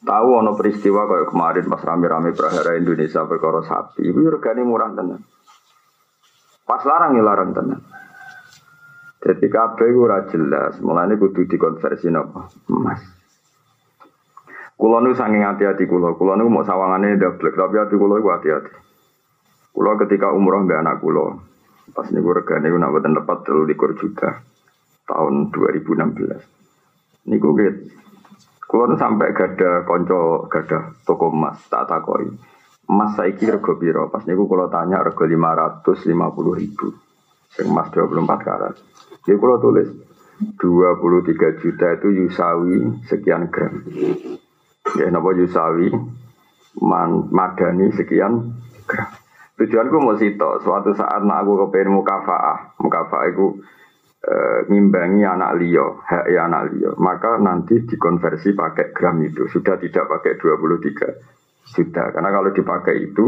Tahu 0.07 0.29
ono 0.39 0.55
peristiwa 0.55 1.03
kayak 1.03 1.35
kemarin 1.35 1.65
pas 1.67 1.83
rame-rame 1.83 2.31
prahara 2.31 2.79
Indonesia 2.79 3.27
perkara 3.27 3.59
sapi, 3.65 4.07
itu 4.07 4.23
regane 4.23 4.63
murah 4.63 4.93
tenan. 4.95 5.19
Pas 6.63 6.79
larang 6.87 7.17
ya 7.17 7.23
larang 7.25 7.51
tenan. 7.51 7.81
Jadi 9.19 9.47
kabeh 9.51 9.91
ora 9.97 10.23
jelas, 10.31 10.79
mulane 10.79 11.19
kudu 11.19 11.49
dikonversi 11.49 12.07
napa? 12.07 12.47
Emas. 12.71 13.01
Kulo 14.77 15.01
nu 15.01 15.17
saking 15.17 15.41
hati-hati 15.41 15.89
kulo, 15.89 16.15
kulo 16.15 16.37
nu 16.37 16.47
mau 16.47 16.61
sawangane 16.61 17.17
double, 17.17 17.51
tapi 17.51 17.75
hati 17.81 17.97
kulo 17.97 18.21
iku 18.21 18.29
hati-hati. 18.31 18.71
Kulo 19.73 19.89
ketika 20.05 20.31
umroh 20.31 20.63
mbak 20.63 20.85
anak 20.85 21.01
kulo, 21.01 21.41
pas 21.91 22.07
niku 22.13 22.31
regane 22.31 22.69
ku 22.69 22.77
nak 22.77 22.93
boten 22.93 23.17
tepat 23.17 23.37
23 23.43 23.99
juta 23.99 24.29
tahun 25.07 25.49
2016. 25.55 27.31
Niku 27.31 27.49
gitu. 27.55 27.81
Kulon 28.67 28.99
sampai 28.99 29.31
gada 29.31 29.87
konco 29.87 30.51
gada 30.51 30.91
toko 31.07 31.31
emas 31.31 31.55
tak 31.71 31.87
takoi. 31.87 32.27
Emas 32.87 33.15
saya 33.15 33.31
kira 33.31 33.59
rego 33.59 33.79
biro. 33.79 34.11
Pas 34.11 34.27
niku 34.27 34.43
kalau 34.51 34.67
tanya 34.67 34.99
rego 34.99 35.23
550 35.23 36.59
ribu. 36.59 36.87
Sing 37.55 37.71
emas 37.71 37.87
24 37.95 38.27
karat. 38.43 38.75
Jadi 39.23 39.39
kalau 39.39 39.57
tulis 39.63 39.87
23 40.59 41.61
juta 41.63 41.87
itu 41.95 42.07
yusawi 42.11 43.07
sekian 43.07 43.47
gram. 43.47 43.87
Ya 44.99 45.07
napa 45.11 45.31
yusawi 45.31 45.91
man, 46.83 47.31
madani 47.31 47.95
sekian 47.95 48.51
gram. 48.83 49.09
Tujuanku 49.57 49.97
mau 49.97 50.13
sito, 50.13 50.61
suatu 50.61 50.93
saat 50.93 51.25
nak 51.25 51.41
aku 51.41 51.65
kepengen 51.65 51.97
mukafaah, 51.97 52.77
mukafaah 52.77 53.25
itu 53.25 53.57
ngimbangi 54.67 55.23
anak 55.23 55.55
liyo, 55.55 56.03
hak 56.03 56.27
anak 56.27 56.75
liyo, 56.75 56.99
maka 56.99 57.39
nanti 57.39 57.87
dikonversi 57.87 58.51
pakai 58.51 58.91
gram 58.91 59.23
itu, 59.23 59.47
sudah 59.47 59.79
tidak 59.79 60.11
pakai 60.11 60.35
23 60.35 61.37
juta. 61.67 62.03
Karena 62.11 62.29
kalau 62.31 62.51
dipakai 62.51 63.11
itu, 63.11 63.27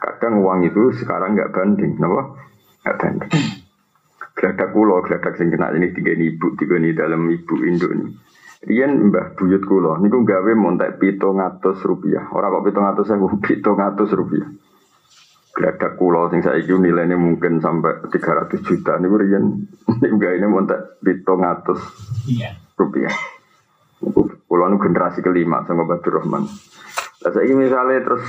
kadang 0.00 0.44
uang 0.44 0.68
itu 0.68 0.92
sekarang 1.00 1.32
nggak 1.36 1.52
banding, 1.52 1.96
kenapa? 1.96 2.36
Nggak 2.84 2.96
banding. 3.00 3.32
Geladak 4.34 4.68
kulo, 4.76 5.00
geladak 5.06 5.34
sing 5.40 5.48
kena 5.48 5.72
ini 5.72 5.94
tiga 5.96 6.12
ibu, 6.12 6.46
tiga 6.60 6.76
ini 6.76 6.92
dalam 6.92 7.24
ibu 7.30 7.54
induk 7.64 7.92
ini. 7.94 8.06
Rian 8.64 9.12
mbah 9.12 9.36
buyut 9.36 9.64
kulo, 9.68 10.00
niku 10.00 10.24
gawe 10.24 10.52
montek 10.56 10.96
pito 10.96 11.36
ngatus 11.36 11.84
rupiah. 11.84 12.32
Orang 12.32 12.60
kok 12.60 12.64
pito 12.68 12.80
ngatus 12.80 13.04
saya 13.04 13.20
pito 13.46 13.70
ngatus 13.76 14.10
rupiah. 14.16 14.48
Geladak 15.54 15.94
kulo 15.94 16.26
sing 16.34 16.42
saya 16.42 16.58
itu 16.58 16.74
nilainya 16.74 17.14
mungkin 17.14 17.62
sampai 17.62 18.10
300 18.10 18.58
juta. 18.66 18.98
Niku 18.98 19.16
rian 19.22 19.70
niku 20.02 20.16
gawe 20.18 20.34
ini 20.34 20.46
montek 20.50 20.98
pito 20.98 21.38
ngatus 21.38 21.78
rupiah. 22.74 23.14
Niku 24.02 24.34
kulo 24.50 24.64
nu 24.66 24.82
generasi 24.82 25.22
kelima 25.22 25.62
sama 25.62 25.86
Badur 25.86 26.18
Rahman. 26.18 26.42
Lah 27.22 27.30
saya 27.30 27.54
misalnya 27.54 28.02
terus 28.02 28.26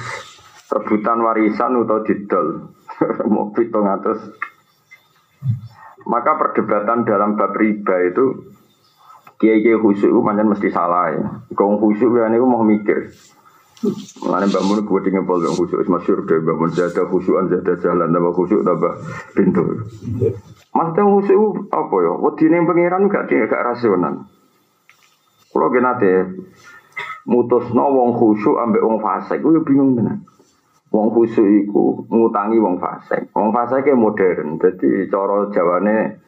rebutan 0.70 1.18
warisan 1.26 1.82
atau 1.82 2.06
didol 2.06 2.48
mau 3.34 3.50
pito 3.58 3.82
ngatus. 3.82 4.20
Maka 6.06 6.38
perdebatan 6.38 7.10
dalam 7.10 7.34
bab 7.34 7.58
riba 7.58 8.06
itu 8.06 8.54
kiai 9.42 9.66
kiai 9.66 9.82
khusyuk 9.82 10.14
itu 10.14 10.22
mesti 10.22 10.70
salah 10.70 11.10
ya. 11.10 11.26
Kau 11.58 11.82
khusyuk 11.82 12.22
ya 12.22 12.30
ini 12.30 12.38
mau 12.38 12.62
mikir. 12.62 13.10
Mengenai 13.76 14.48
bangun 14.56 14.88
gue 14.88 15.00
tinggal 15.04 15.28
pol 15.28 15.44
yang 15.44 15.52
khusyuk 15.52 15.84
masyur 15.92 16.24
deh 16.24 16.40
bangun 16.40 16.72
jada 16.72 17.04
khusyuan 17.12 17.52
jada 17.52 17.76
jalan 17.84 18.08
tambah 18.08 18.32
khusyuk 18.32 18.64
tambah 18.64 18.94
pintu. 19.36 19.84
Mas 20.72 20.96
tahu 20.96 21.20
khusyuk 21.20 21.68
apa 21.76 21.96
ya? 22.00 22.14
Ini 22.16 22.64
pangeran 22.64 23.12
gak 23.12 23.28
gak 23.28 23.66
rasional. 23.68 24.32
Kalau 25.52 25.68
gini 25.72 25.84
nate 25.84 26.14
mutus 27.28 27.68
no 27.76 27.92
wong 27.92 28.16
khusyuk 28.16 28.56
ambek 28.64 28.80
wong 28.80 29.04
fasik, 29.04 29.44
gue 29.44 29.60
bingung 29.68 30.00
tenan. 30.00 30.24
Wong 30.96 31.12
khusyuk 31.12 31.68
iku 31.68 32.08
ngutangi 32.08 32.56
wong 32.64 32.80
fasik. 32.80 33.28
Wong 33.36 33.52
fasik 33.52 33.92
modern, 33.92 34.56
jadi 34.56 35.12
coro 35.12 35.52
jawane 35.52 36.24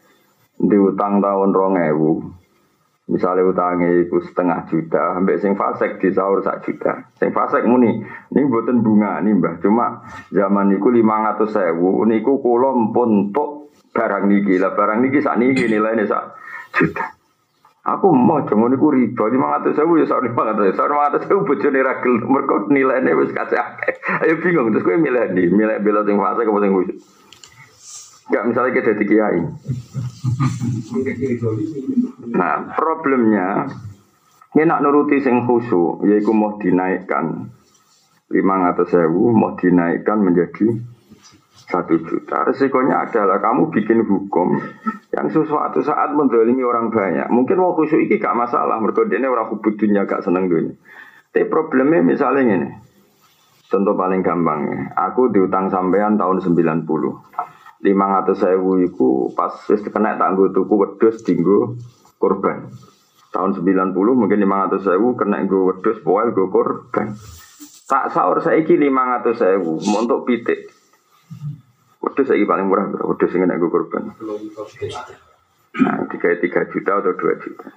diutang 0.60 1.24
tahun 1.24 1.56
rong 1.56 1.76
ewu 1.96 2.12
Misalnya 3.08 3.48
utangnya 3.48 4.04
itu 4.04 4.20
setengah 4.20 4.68
juta, 4.68 5.16
sampai 5.16 5.40
sing 5.40 5.56
fasek 5.56 5.96
di 6.04 6.12
sahur 6.12 6.44
sak 6.44 6.68
juta. 6.68 7.08
Sing 7.16 7.32
fasek 7.32 7.64
muni, 7.64 8.04
ini 8.04 8.42
buatan 8.52 8.84
bunga 8.84 9.24
nih 9.24 9.32
mbah. 9.32 9.64
Cuma 9.64 10.04
zaman 10.28 10.76
niku 10.76 10.92
lima 10.92 11.32
ratus 11.32 11.56
sewu, 11.56 12.04
niku 12.04 12.44
kulo 12.44 12.92
pun 12.92 13.32
tok 13.32 13.72
barang 13.96 14.28
niki 14.28 14.60
lah 14.60 14.76
barang 14.76 15.00
niki 15.00 15.24
sak 15.24 15.40
niki 15.40 15.72
nilainya 15.72 16.04
sak 16.04 16.36
juta. 16.76 17.16
Aku 17.88 18.12
mau 18.12 18.44
cuma 18.44 18.68
niku 18.68 18.92
riba 18.92 19.32
lima 19.32 19.56
ratus 19.56 19.80
sewu 19.80 20.04
ya 20.04 20.06
sak 20.06 20.28
lima 20.28 20.52
ratus, 20.52 20.76
sak 20.76 20.92
lima 20.92 21.08
ratus 21.08 21.22
sewu 21.32 21.48
bojone 21.48 21.80
ragil, 21.80 22.14
mereka 22.28 22.56
nilainya 22.68 23.16
wis 23.16 23.32
kacau. 23.32 23.56
Ayo 24.20 24.36
bingung 24.44 24.76
terus 24.76 24.84
gue 24.84 25.00
milih 25.00 25.32
nih, 25.32 25.48
milih 25.48 25.80
bela 25.80 26.04
sing 26.04 26.20
fasek 26.20 26.44
apa 26.44 26.60
sing 26.60 26.76
khusus. 26.76 27.00
Enggak 28.28 28.44
misalnya 28.44 28.72
kita 28.76 28.88
jadi 28.96 29.06
kiai. 29.08 29.42
Nah, 32.36 32.56
problemnya 32.76 33.72
ini 34.56 34.64
nak 34.68 34.84
nuruti 34.84 35.24
sing 35.24 35.48
khusu, 35.48 36.04
yaitu 36.08 36.36
mau 36.36 36.60
dinaikkan 36.60 37.48
lima 38.28 38.56
ratus 38.68 38.92
sewu, 38.92 39.32
mau 39.32 39.56
dinaikkan 39.56 40.20
menjadi 40.20 40.76
satu 41.68 42.00
juta. 42.00 42.48
Resikonya 42.48 43.08
adalah 43.08 43.40
kamu 43.40 43.72
bikin 43.72 44.04
hukum 44.04 44.60
yang 45.12 45.28
sesuatu 45.32 45.84
saat 45.84 46.16
mendolimi 46.16 46.64
orang 46.64 46.92
banyak. 46.92 47.28
Mungkin 47.32 47.60
mau 47.60 47.76
khusu 47.76 48.00
ini 48.00 48.20
gak 48.20 48.36
masalah, 48.36 48.80
mereka 48.80 49.08
ini 49.08 49.28
orang 49.28 49.52
hubud 49.52 49.76
dunia 49.76 50.04
gak 50.04 50.24
seneng 50.24 50.48
dunia. 50.48 50.76
Tapi 51.32 51.48
problemnya 51.52 52.04
misalnya 52.04 52.44
ini, 52.56 52.70
contoh 53.68 53.96
paling 54.00 54.24
gampang 54.24 54.90
aku 54.96 55.28
diutang 55.32 55.68
sampean 55.68 56.16
tahun 56.16 56.40
90 56.40 56.88
lima 57.82 58.06
ratus 58.20 58.42
sewu 58.42 58.82
itu 58.82 59.30
pas 59.38 59.54
wis 59.70 59.86
kena 59.86 60.18
tangguh 60.18 60.50
tuku 60.50 60.74
wedus 60.74 61.22
tinggu 61.22 61.78
korban. 62.18 62.74
Tahun 63.30 63.54
90 63.54 63.94
mungkin 63.94 64.40
lima 64.42 64.66
ratus 64.66 64.90
sewu 64.90 65.14
kena 65.14 65.46
gue 65.46 65.62
wedus 65.74 66.02
poel 66.02 66.34
gue 66.34 66.50
korban. 66.50 67.14
Tak 67.88 68.12
sahur 68.12 68.42
saya 68.42 68.60
iki 68.66 68.74
lima 68.76 69.18
ratus 69.18 69.38
sewu 69.38 69.78
untuk 69.78 70.26
pitik. 70.26 70.74
Wedus 72.02 72.26
saya 72.26 72.42
paling 72.50 72.66
murah 72.66 72.90
berapa 72.90 73.06
wedus 73.14 73.30
yang 73.38 73.46
kena 73.46 73.62
gue 73.62 73.70
korban. 73.70 74.04
Nah 75.78 75.96
tiga 76.10 76.30
tiga 76.42 76.62
juta 76.74 76.92
atau 76.98 77.14
dua 77.14 77.38
juta. 77.38 77.70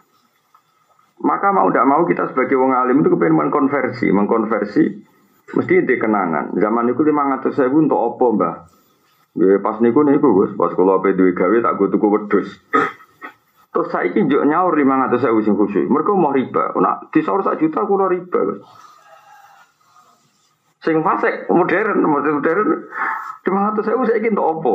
Maka 1.21 1.53
mau 1.53 1.69
tidak 1.69 1.85
mau 1.85 2.09
kita 2.09 2.33
sebagai 2.33 2.57
wong 2.57 2.73
alim 2.73 3.05
itu 3.05 3.13
kepengen 3.13 3.37
mengkonversi. 3.37 4.09
Mengkonversi 4.09 4.85
mesti 5.51 5.85
dikenangan 5.85 6.57
zaman 6.57 6.89
itu 6.89 7.05
lima 7.05 7.37
ratus 7.37 7.61
sewu 7.61 7.85
untuk 7.85 8.01
apa 8.01 8.27
mbah 8.33 8.57
Ya 9.39 9.63
pas 9.63 9.79
niku 9.79 10.03
niku 10.03 10.35
Gus, 10.35 10.59
pas 10.59 10.75
kula 10.75 10.99
ape 10.99 11.15
duwe 11.15 11.31
gawe 11.31 11.57
tak 11.63 11.79
go 11.79 11.87
tuku 11.87 12.07
wedhus. 12.11 12.49
Terus 13.71 13.89
saiki 13.95 14.27
njuk 14.27 14.43
nyaur 14.43 14.75
500.000 14.75 15.47
sing 15.47 15.55
khusyuk. 15.55 15.87
Mergo 15.87 16.19
mau 16.19 16.35
riba. 16.35 16.75
Nak 16.75 17.15
disaur 17.15 17.47
sak 17.47 17.63
juta 17.63 17.87
kula 17.87 18.11
riba, 18.11 18.39
Gus. 18.43 18.61
Sing 20.83 21.07
fasik 21.07 21.47
modern, 21.47 22.03
modern 22.03 22.43
500.000 22.43 24.11
saiki 24.11 24.35
entuk 24.35 24.49
apa? 24.51 24.75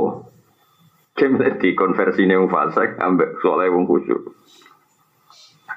Kemudian 1.15 1.56
di 1.60 1.72
konversi 1.76 2.28
wong 2.28 2.52
fasik 2.52 3.00
ambek 3.00 3.39
soalnya 3.39 3.72
wong 3.72 3.88
khusyuk. 3.88 4.36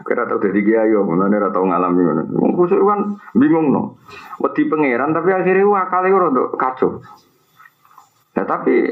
Kira 0.07 0.31
tau 0.31 0.38
dari 0.38 0.62
kiai 0.62 0.95
yo, 0.95 1.03
mana 1.03 1.27
nih 1.27 1.51
tau 1.51 1.67
ngalami 1.67 2.03
mana. 2.07 2.23
Wong 2.31 2.55
kan 2.55 3.19
bingung 3.35 3.75
no. 3.75 3.99
Wedi 4.38 4.71
pangeran 4.71 5.11
tapi 5.11 5.35
akhirnya 5.35 5.67
wah 5.67 5.91
kali 5.91 6.14
ora 6.14 6.31
kacau. 6.55 7.03
Nah 8.38 8.46
tapi 8.46 8.87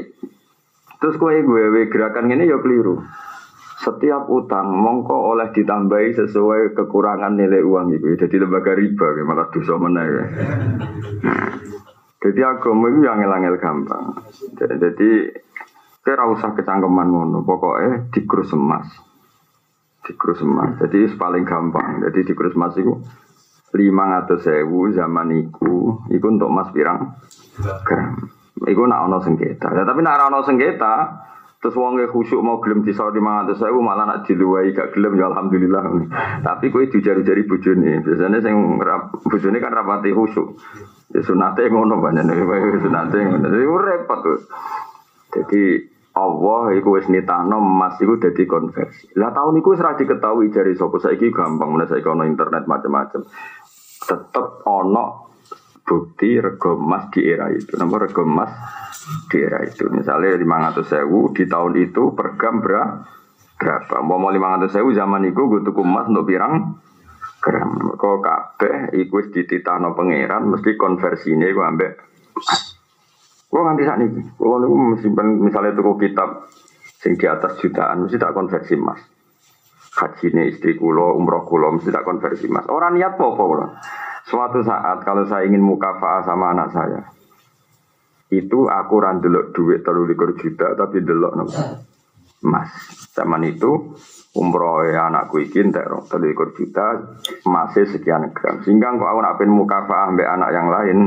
terus 0.99 1.15
kue 1.15 1.39
gue 1.39 1.87
gerakan 1.87 2.27
ini 2.27 2.51
ya 2.51 2.59
keliru. 2.59 2.99
Setiap 3.79 4.27
utang 4.27 4.75
mongko 4.75 5.31
oleh 5.31 5.55
ditambahi 5.55 6.11
sesuai 6.19 6.75
kekurangan 6.75 7.39
nilai 7.39 7.63
uang 7.63 7.95
itu. 7.95 8.19
Jadi 8.19 8.43
lembaga 8.43 8.75
riba, 8.75 9.15
malah 9.23 9.47
dosa 9.47 9.79
mana 9.79 10.03
ya. 10.03 10.23
Nah, 11.23 11.47
jadi 12.19 12.41
agama 12.51 12.91
itu 12.91 13.07
yang 13.07 13.23
ngel 13.23 13.55
gampang. 13.55 14.17
Jadi 14.59 15.31
kira 16.03 16.25
usah 16.27 16.51
kecangkeman 16.51 17.07
ngono. 17.07 17.47
Pokoknya 17.47 18.11
dikrus 18.11 18.51
emas. 18.51 18.91
Dikrus 20.03 20.43
emas. 20.43 20.75
Jadi 20.83 21.07
paling 21.15 21.47
gampang. 21.47 22.03
Jadi 22.03 22.27
dikrus 22.27 22.59
emas 22.59 22.75
itu 22.75 22.91
lima 23.71 24.03
ratus 24.19 24.43
sewu 24.43 24.91
zaman 24.91 25.31
itu, 25.47 26.01
itu 26.11 26.25
untuk 26.27 26.51
emas 26.51 26.71
pirang 26.75 27.15
gram. 27.87 28.36
Iku 28.65 28.81
nak 28.89 29.05
ono 29.05 29.21
sengketa. 29.21 29.69
Ya, 29.75 29.83
tapi 29.85 30.01
nak 30.01 30.33
ono 30.33 30.41
sengketa, 30.41 30.95
terus 31.61 31.77
wonge 31.77 32.09
khusyuk 32.09 32.41
mau 32.41 32.57
gelem 32.57 32.81
di 32.81 32.93
mana 33.21 33.53
saya 33.53 33.73
malah 33.75 34.05
nak 34.05 34.19
diluai 34.25 34.73
gak 34.73 34.97
gelem 34.97 35.17
ya 35.17 35.29
alhamdulillah. 35.29 35.83
Tapi 36.41 36.73
kue 36.73 36.89
dijari-jari 36.89 37.45
bujuni. 37.45 38.01
Biasanya 38.01 38.41
sing 38.41 38.55
bujuni 39.29 39.57
kan 39.61 39.73
rapati 39.73 40.09
khusyuk. 40.09 40.57
Ya 41.13 41.21
sunate 41.23 41.69
ngono 41.69 42.01
banyak 42.01 42.25
nih, 42.25 42.81
sunate 42.81 43.17
ngono. 43.21 43.45
Jadi 43.47 43.65
repot 43.65 44.19
tuh. 44.25 44.39
Jadi 45.27 45.61
Allah 46.17 46.73
iku 46.73 46.97
wis 46.97 47.05
nitahno 47.13 47.61
emas 47.61 48.01
iku 48.01 48.17
dadi 48.17 48.49
konversi. 48.49 49.13
Lah 49.21 49.29
tahun 49.29 49.61
iku 49.61 49.77
wis 49.77 49.81
ra 49.85 49.93
diketahui 49.93 50.49
jari 50.49 50.73
sapa 50.73 50.97
saiki 50.97 51.29
gampang 51.29 51.77
menawa 51.77 51.93
saiki 51.93 52.09
ono 52.09 52.25
internet 52.25 52.65
macam-macam. 52.65 53.21
Tetep 54.01 54.45
ono 54.65 55.05
bukti 55.87 56.35
rego 56.43 56.75
emas 56.75 57.07
di 57.15 57.23
era 57.23 57.47
itu. 57.47 57.79
Nomor 57.79 58.11
rego 58.11 58.27
emas 58.27 58.51
di 59.31 59.39
era 59.39 59.63
itu. 59.63 59.87
Misalnya 59.87 60.35
500 60.35 60.83
sewu 60.83 61.31
di 61.31 61.47
tahun 61.47 61.79
itu 61.79 62.11
per 62.11 62.35
gram 62.35 62.59
berapa? 62.59 63.95
Mau 64.03 64.19
mau 64.19 64.29
500 64.29 64.67
sewu 64.67 64.91
zaman 64.91 65.23
itu 65.31 65.39
gue 65.47 65.63
tuku 65.63 65.81
emas 65.81 66.11
untuk 66.11 66.27
pirang 66.27 66.75
gram. 67.39 67.71
Kok 67.95 68.17
kabeh 68.19 68.91
iku 68.99 69.23
wis 69.23 69.31
dititahno 69.31 69.95
pangeran 69.95 70.51
mesti 70.51 70.75
konversinya 70.75 71.47
gue 71.47 71.65
ambek 71.65 71.93
Gue 73.47 73.63
nganti 73.63 73.87
saat 73.87 74.03
ini, 74.03 74.27
gue 74.27 74.57
niku 74.59 74.75
misalnya 75.39 75.71
tuku 75.71 76.03
kitab 76.03 76.51
sing 76.99 77.15
di 77.15 77.23
atas 77.31 77.55
jutaan 77.63 78.03
mesti 78.03 78.19
tak 78.19 78.35
konversi 78.35 78.75
emas. 78.75 78.99
Haji 79.97 80.29
ini 80.29 80.51
istri 80.51 80.75
kulo, 80.75 81.15
umroh 81.15 81.47
kulo 81.47 81.71
mesti 81.79 81.89
tak 81.89 82.03
konversi 82.03 82.51
emas. 82.51 82.67
Orang 82.67 82.99
niat 82.99 83.15
apa-apa 83.15 83.79
Suatu 84.27 84.59
saat 84.61 85.07
kalau 85.07 85.23
saya 85.23 85.47
ingin 85.47 85.63
mukafaah 85.63 86.27
sama 86.27 86.51
anak 86.51 86.69
saya, 86.75 87.01
itu 88.27 88.67
aku 88.67 88.95
randelok 88.99 89.55
duit 89.55 89.87
terlalu 89.87 90.11
likur 90.11 90.35
juta 90.35 90.75
tapi 90.75 90.99
delok 90.99 91.33
no. 91.39 91.45
emas. 92.43 92.69
Zaman 93.15 93.47
itu 93.47 93.95
umroh 94.35 94.85
ya 94.85 95.07
anakku 95.09 95.41
ikin 95.47 95.71
terong 95.71 96.05
terlalu 96.11 96.35
likur 96.35 96.51
juta 96.53 97.17
masih 97.47 97.87
sekian 97.87 98.35
gram. 98.35 98.61
Sehingga 98.67 98.93
kalau 98.99 99.07
aku 99.07 99.19
nak 99.23 99.39
mukafaah 99.47 100.11
ambek 100.11 100.27
anak 100.27 100.49
yang 100.51 100.67
lain, 100.67 100.97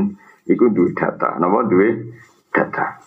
itu 0.49 0.73
duit 0.73 0.97
data. 0.97 1.37
Napa 1.37 1.69
duit 1.69 2.09
data. 2.49 2.99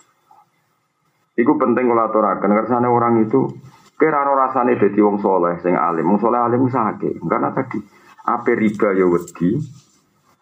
Itu 1.35 1.59
penting 1.59 1.91
kalau 1.91 2.07
aturakan 2.07 2.55
karena 2.55 2.87
orang 2.87 3.27
itu 3.27 3.51
Kira 3.95 4.27
rasane 4.27 4.75
dadi 4.75 4.99
wong 4.99 5.23
soleh 5.23 5.55
sing 5.63 5.71
alim, 5.71 6.03
wong 6.03 6.19
soleh 6.19 6.35
alim 6.35 6.67
sakit. 6.67 7.15
Karena 7.23 7.55
tadi 7.55 7.79
ape 8.27 8.51
riba 8.51 8.91
ya 8.91 9.07
wedi, 9.07 9.55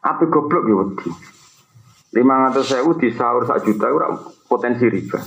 ape 0.03 0.27
goblok 0.27 0.63
ya 0.67 0.75
wedi. 0.75 1.09
500 2.13 2.61
sewu 2.61 2.93
di 3.01 3.09
sahur 3.09 3.47
sak 3.49 3.65
juta 3.65 3.89
ora 3.89 4.13
potensi 4.45 4.85
riba. 4.85 5.17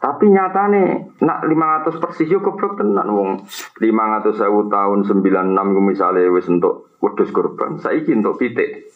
Tapi 0.00 0.32
nyatane 0.32 1.12
nak 1.20 1.44
500 1.44 2.00
persis 2.00 2.30
yo 2.30 2.40
goblok 2.40 2.78
tenan 2.78 3.08
wong 3.10 3.30
500 3.76 4.38
sewu 4.38 4.70
tahun 4.70 5.04
96 5.04 5.74
ku 5.74 5.80
misale 5.82 6.30
wis 6.30 6.46
entuk 6.46 6.94
wedhus 7.02 7.34
kurban. 7.34 7.82
Saiki 7.82 8.14
entuk 8.14 8.38
pitik. 8.38 8.92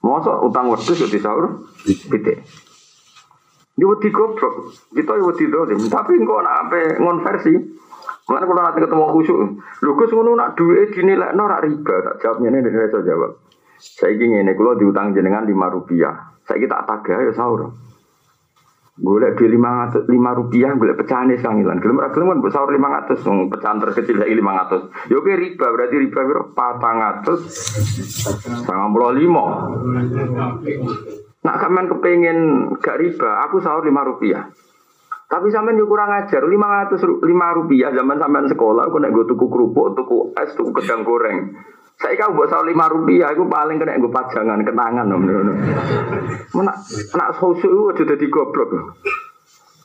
Mosok 0.00 0.46
utang 0.46 0.70
wedhus 0.70 0.96
yo 0.96 1.08
di 1.10 1.18
sahur 1.18 1.66
pitik. 1.84 2.46
Dia 3.80 3.88
wedi 3.88 4.12
goblok, 4.12 4.76
kita 4.92 5.16
ya 5.16 5.24
wedi 5.24 5.48
dolim. 5.48 5.80
Tapi 5.88 6.12
engkau 6.20 6.44
nak 6.44 6.68
apa 6.68 7.00
ngonversi? 7.00 7.54
Mana 8.28 8.44
kalau 8.44 8.62
nanti 8.62 8.84
ketemu 8.84 9.04
khusyuk, 9.10 9.38
lu 9.82 9.90
gus 9.96 10.12
ngono 10.12 10.36
nak 10.36 10.52
duit 10.54 10.92
dinilai 10.94 11.34
norak 11.34 11.66
riba, 11.66 11.96
tak 12.04 12.16
jawabnya 12.22 12.54
ini 12.54 12.62
dari 12.62 12.76
saya 12.76 13.02
jawab. 13.02 13.49
Saya 13.80 14.12
ingin 14.12 14.44
ini 14.44 14.52
kalau 14.52 14.76
diutang 14.76 15.16
jenengan 15.16 15.48
lima 15.48 15.72
rupiah, 15.72 16.36
saya 16.44 16.60
kita 16.60 16.84
tagah 16.84 17.16
ya 17.24 17.32
sahur. 17.32 17.72
Gue 19.00 19.24
di 19.32 19.48
lima 19.48 19.88
lima 20.12 20.36
rupiah, 20.36 20.76
gue 20.76 20.92
pecahan 20.92 21.32
nih 21.32 21.40
hilang. 21.40 21.80
Gelem 21.80 22.04
gelem 22.12 22.44
kan 22.44 22.52
sahur 22.52 22.68
lima 22.68 23.00
ratus, 23.00 23.24
pecahan 23.24 23.80
terkecil 23.80 24.20
lagi 24.20 24.36
lima 24.36 24.52
ratus. 24.60 24.92
Ya 25.08 25.16
riba 25.16 25.66
berarti 25.72 25.96
riba 25.96 26.20
berapa? 26.20 26.52
Patang 26.52 27.00
ratus, 27.00 27.40
sangat 28.68 28.88
puluh 28.92 29.16
lima. 29.16 29.72
Nak 31.40 31.56
kamen 31.56 31.88
kepengen 31.88 32.38
gak 32.84 33.00
riba, 33.00 33.48
aku 33.48 33.64
sahur 33.64 33.80
lima 33.88 34.04
rupiah. 34.04 34.52
Tapi 35.30 35.48
sampean 35.48 35.80
yo 35.80 35.88
kurang 35.88 36.12
ajar, 36.12 36.44
lima 36.44 36.84
ratus 36.84 37.00
lima 37.24 37.56
rupiah 37.56 37.96
zaman 37.96 38.20
sampean 38.20 38.52
sekolah, 38.52 38.92
aku 38.92 39.00
nek 39.00 39.16
gue 39.16 39.24
tuku 39.24 39.46
kerupuk, 39.48 39.96
tuku 39.96 40.36
es, 40.36 40.52
tuku 40.52 40.76
gedang 40.76 41.08
goreng. 41.08 41.56
Saya 42.00 42.16
kau 42.16 42.32
buat 42.32 42.48
sahur 42.48 42.64
lima 42.64 42.88
rupiah, 42.88 43.28
aku 43.36 43.44
paling 43.44 43.76
kena 43.76 44.00
gue 44.00 44.08
pajangan, 44.08 44.64
kenangan 44.64 45.12
om. 45.12 45.20
Mana 46.56 46.72
nak 47.12 47.30
susu 47.36 47.92
itu 47.92 48.00
sudah 48.00 48.16
digoblok. 48.16 48.96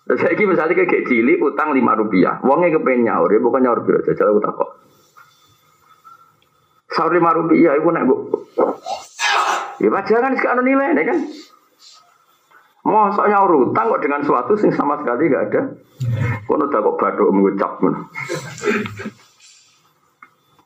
Saya 0.07 0.31
ini 0.31 0.47
misalnya 0.47 0.79
kayak 0.79 1.11
cilik 1.11 1.43
utang 1.43 1.75
lima 1.75 1.91
rupiah, 1.91 2.39
uangnya 2.45 2.79
kepengen 2.79 3.11
nyaur 3.11 3.27
ya 3.27 3.41
bukan 3.43 3.61
nyaur 3.67 3.83
biasa, 3.83 4.15
jadi 4.15 4.31
aku 4.31 4.39
takut. 4.39 4.69
Sahur 6.95 7.11
lima 7.11 7.35
rupiah, 7.35 7.75
aku 7.75 7.89
nek 7.91 8.03
gue 8.07 8.19
Ya 9.83 9.91
pajangan 9.91 10.39
sekarang 10.39 10.63
nilai, 10.63 10.95
kan? 11.03 11.19
Mau 12.85 13.11
soalnya 13.11 13.43
utang 13.43 13.91
kok 13.91 14.03
dengan 14.05 14.21
suatu 14.23 14.53
sing 14.55 14.71
sama 14.71 15.01
sekali 15.01 15.27
gak 15.27 15.51
ada. 15.51 15.61
Kono 16.45 16.69
tak 16.69 16.85
kok 16.85 16.95
baduk 17.01 17.33
mengucap 17.33 17.81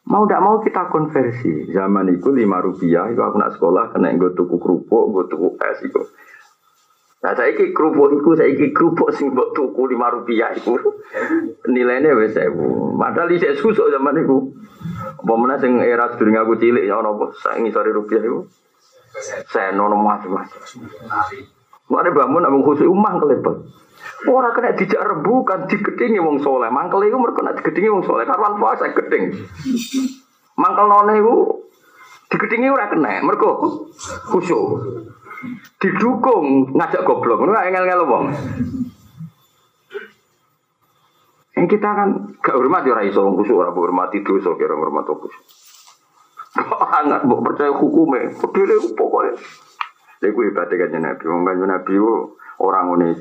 Mau 0.09 0.25
tidak 0.25 0.41
mau 0.41 0.57
kita 0.57 0.89
konversi. 0.89 1.69
Zaman 1.69 2.09
itu 2.09 2.33
lima 2.33 2.57
rupiah, 2.57 3.05
itu 3.13 3.21
aku 3.21 3.37
nak 3.37 3.53
sekolah 3.53 3.93
kena 3.93 4.09
gue 4.17 4.33
tuku 4.33 4.57
kerupuk, 4.57 5.03
gue 5.13 5.23
tuku 5.29 5.47
es 5.61 5.79
itu. 5.85 6.01
Nah 7.19 7.35
saya 7.37 7.53
iki 7.53 7.75
kerupuk 7.75 8.17
itu, 8.17 8.29
saya 8.33 8.49
iki 8.49 8.73
kerupuk 8.73 9.13
sing 9.13 9.37
buat 9.37 9.53
tuku 9.53 9.91
lima 9.91 10.09
rupiah 10.09 10.55
itu 10.55 10.73
nilainya 11.69 12.17
wes 12.17 12.33
sewu. 12.33 12.97
Padahal 12.97 13.29
di 13.29 13.37
susuk 13.37 13.91
zaman 13.93 14.17
itu. 14.23 14.55
Apa 15.19 15.55
sing 15.61 15.77
era 15.83 16.09
sedurunge 16.15 16.39
aku 16.41 16.53
cilik 16.57 16.87
ya 16.89 17.03
ono 17.03 17.29
saya 17.37 17.61
ngisori 17.61 17.91
rupiah 17.93 18.23
itu. 18.23 18.49
Saya 19.51 19.75
nono 19.75 19.99
macam-macam. 19.99 20.61
Mana 21.89 22.09
bangun 22.13 22.45
abang 22.45 22.63
khusus 22.65 22.85
umah 22.85 23.17
kelepet. 23.17 23.55
Orang 24.27 24.51
kena 24.51 24.75
dijak 24.75 24.99
rebukan 24.99 25.63
digedingi 25.71 26.19
wong 26.19 26.43
soleh. 26.43 26.67
Mangkel 26.67 27.07
itu 27.07 27.15
mereka 27.15 27.39
nak 27.39 27.55
digedingi 27.63 27.87
wong 27.87 28.03
soleh. 28.03 28.27
Karwan 28.27 28.59
puasa 28.59 28.91
geding. 28.91 29.47
Mangkel 30.59 30.85
nona 30.91 31.15
itu 31.15 31.35
digedingi 32.27 32.67
ora 32.67 32.91
kena. 32.91 33.23
Mereka 33.23 33.47
khusyuk. 34.27 34.63
Didukung 35.79 36.75
ngajak 36.75 37.07
goblok. 37.07 37.47
Ini 37.47 37.71
engel-engel 37.71 38.03
wong. 38.03 38.23
Yang 41.55 41.65
kita 41.75 41.89
kan 41.91 42.09
gak 42.43 42.55
hormat 42.59 42.83
ya 42.83 42.99
iso 43.07 43.23
wong 43.23 43.39
khusyuk 43.39 43.55
ora 43.55 43.71
hormati 43.71 44.19
dosa 44.19 44.51
kira 44.59 44.75
hormat 44.75 45.07
khusyuk. 45.07 45.43
Hangat 46.91 47.23
mbok 47.23 47.39
percaya 47.47 47.71
hukume. 47.71 48.35
Pedule 48.35 48.75
pokoknya 48.99 49.39
Iku 50.19 50.51
ibadah 50.51 50.75
kanjeng 50.75 51.07
Nabi. 51.07 51.23
Wong 51.23 51.47
kanjeng 51.47 51.71
Nabi 51.71 51.95
orang 52.59 52.91
ngono 52.91 53.15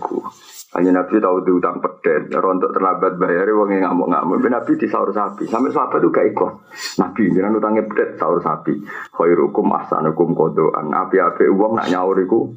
Kanjeng 0.68 0.92
Nabi 0.92 1.16
tahu 1.16 1.48
diutang 1.48 1.80
pedet, 1.80 2.28
rontok 2.28 2.76
terlambat 2.76 3.16
bayar 3.16 3.48
wong 3.56 3.72
ngamuk-ngamuk. 3.72 4.36
Nabi 4.52 4.76
di 4.76 4.84
sahur 4.84 5.16
sapi. 5.16 5.48
Sampai 5.48 5.72
sahabat 5.72 6.04
itu 6.04 6.12
gak 6.12 6.28
ikut. 6.28 6.52
Nabi 7.00 7.22
jangan 7.32 7.56
utangnya 7.56 7.88
pedet 7.88 8.20
sahur 8.20 8.36
sapi. 8.44 8.76
Khairukum 9.16 9.64
ahsanukum 9.72 10.36
kodoan. 10.36 10.92
Api-api 10.92 11.48
uang 11.48 11.72
nak 11.72 11.88
nyaur 11.88 12.20
iku 12.20 12.52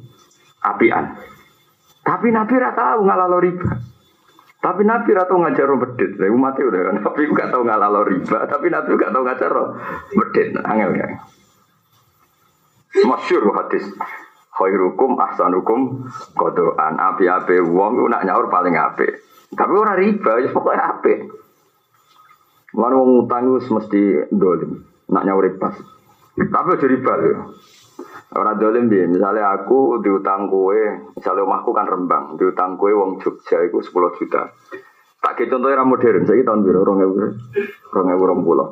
apian. 0.60 1.16
Tapi 2.04 2.28
Nabi 2.28 2.54
rata 2.60 3.00
tahu 3.00 3.00
ngalalo 3.08 3.38
riba. 3.40 3.70
Tapi 4.60 4.82
Nabi 4.84 5.10
rata 5.16 5.32
ngajar 5.32 5.68
pedet. 5.72 6.10
Saya 6.20 6.36
mati 6.36 6.60
udah 6.68 6.80
kan. 6.92 6.96
Nabi 7.08 7.22
gak 7.32 7.48
tahu 7.48 7.62
ngalalo 7.64 8.00
riba. 8.04 8.38
Tapi 8.44 8.66
Nabi 8.68 8.90
gak 8.92 9.12
tahu 9.16 9.22
ngajar 9.24 9.52
pedet. 10.12 10.48
Angel 10.68 10.92
ya. 11.00 11.08
Masyur 13.08 13.56
hadis 13.56 13.88
khairukum 14.52 15.16
ahsanukum 15.16 16.08
kodoan 16.36 16.94
api-api 17.00 17.60
wong 17.64 17.98
ku 17.98 18.06
nak 18.08 18.24
nyaur 18.28 18.52
paling 18.52 18.76
api 18.76 19.08
tapi 19.52 19.72
orang 19.72 20.00
riba 20.00 20.32
ya 20.44 20.48
pokoknya 20.52 20.84
api 20.96 21.14
Mana 22.72 22.96
wong 22.96 23.28
utang 23.28 23.52
itu 23.52 23.68
mesti 23.68 24.02
dolim 24.32 24.80
nak 25.12 25.24
nyaur 25.28 25.44
pas. 25.60 25.76
Tapi 26.32 26.68
aja 26.72 26.86
riba 26.88 27.12
ya. 27.20 27.36
Orang 28.32 28.56
dolim 28.56 28.88
dia, 28.88 29.04
misalnya 29.04 29.44
aku 29.60 30.00
diutang 30.00 30.48
kue, 30.48 31.12
misalnya 31.12 31.44
rumahku 31.44 31.68
kan 31.76 31.84
Rembang, 31.84 32.40
diutang 32.40 32.80
kue 32.80 32.96
wong 32.96 33.20
Jogja 33.20 33.60
itu 33.60 33.76
10 33.76 33.92
juta. 34.16 34.48
Tak 35.20 35.36
kayak 35.36 35.52
contohnya 35.52 35.84
modern, 35.84 36.24
saya 36.24 36.40
tahun 36.40 36.64
biru, 36.64 36.80
orang 36.80 36.98
ewu, 37.04 37.14
orang 37.92 38.06
ewu, 38.16 38.22
orang 38.24 38.40
pulau. 38.40 38.68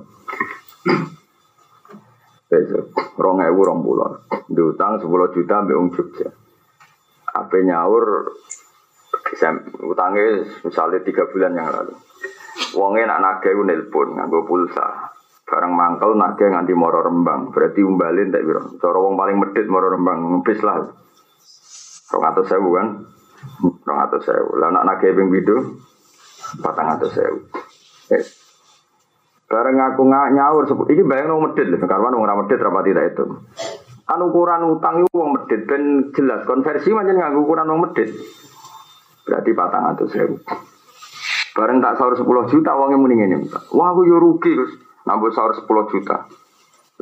Besok, 2.50 3.14
rong 3.14 3.46
ewu 3.46 3.62
rong 3.62 3.86
pulau. 3.86 4.26
Diutang 4.50 4.98
sepuluh 4.98 5.30
juta 5.30 5.62
ambil 5.62 5.86
Wong 5.86 5.94
Jogja. 5.94 6.26
Apa 7.30 7.62
nyaur 7.62 8.26
utangnya 9.86 10.42
misalnya 10.66 10.98
tiga 11.06 11.30
bulan 11.30 11.54
yang 11.54 11.70
lalu. 11.70 11.94
Wongnya 12.74 13.06
nak 13.06 13.22
nage 13.22 13.54
ku 13.54 13.62
nelpon 13.62 14.18
nganggo 14.18 14.50
pulsa. 14.50 15.14
Barang 15.46 15.78
mangkel 15.78 16.18
nage 16.18 16.50
nganti 16.50 16.74
moro 16.74 17.06
rembang. 17.06 17.54
Berarti 17.54 17.86
umbalin 17.86 18.34
tak 18.34 18.42
biro. 18.42 18.74
Cara 18.82 18.98
wong 18.98 19.14
paling 19.14 19.38
medit 19.38 19.70
moro 19.70 19.86
rembang 19.86 20.18
ngepis 20.18 20.60
lah. 20.66 20.90
Rong 22.10 22.24
atau 22.34 22.42
sewu 22.50 22.70
kan? 22.74 22.88
Rong 23.62 24.00
atau 24.10 24.18
sewu. 24.18 24.58
Lah 24.58 24.74
nak 24.74 24.90
nage 24.90 25.14
ping 25.14 25.30
bidu 25.30 25.78
patang 26.58 26.98
atau 26.98 27.06
sewu. 27.06 27.46
Eh. 28.10 28.39
Bareng 29.50 29.82
aku 29.82 30.06
nggak 30.06 30.30
nyaur, 30.38 30.62
ini 30.94 31.02
bayang 31.02 31.34
nong 31.34 31.50
medit, 31.50 31.74
karena 31.74 32.06
nong 32.14 32.22
medit 32.22 32.62
rapat 32.62 32.86
tidak 32.86 33.04
itu. 33.10 33.24
Kan 34.06 34.22
ukuran 34.22 34.78
utang 34.78 35.02
itu 35.02 35.10
uang 35.10 35.30
medit, 35.34 35.66
ben 35.66 36.14
jelas 36.14 36.46
konversi 36.46 36.94
macam 36.94 37.18
nggak 37.18 37.34
ukuran 37.34 37.66
uang 37.66 37.82
medit. 37.90 38.14
Berarti 39.26 39.50
patang 39.50 39.90
atau 39.90 40.06
sewu. 40.06 40.38
Bareng 41.50 41.82
tak 41.82 41.98
sahur 41.98 42.14
10 42.14 42.50
juta 42.50 42.78
uangnya 42.78 42.98
mending 42.98 43.20
ini. 43.26 43.36
Wah 43.74 43.90
aku 43.90 44.06
yo 44.06 44.22
rugi 44.22 44.54
nambah 45.02 45.34
sahur 45.34 45.52
10 45.58 45.66
juta. 45.90 46.30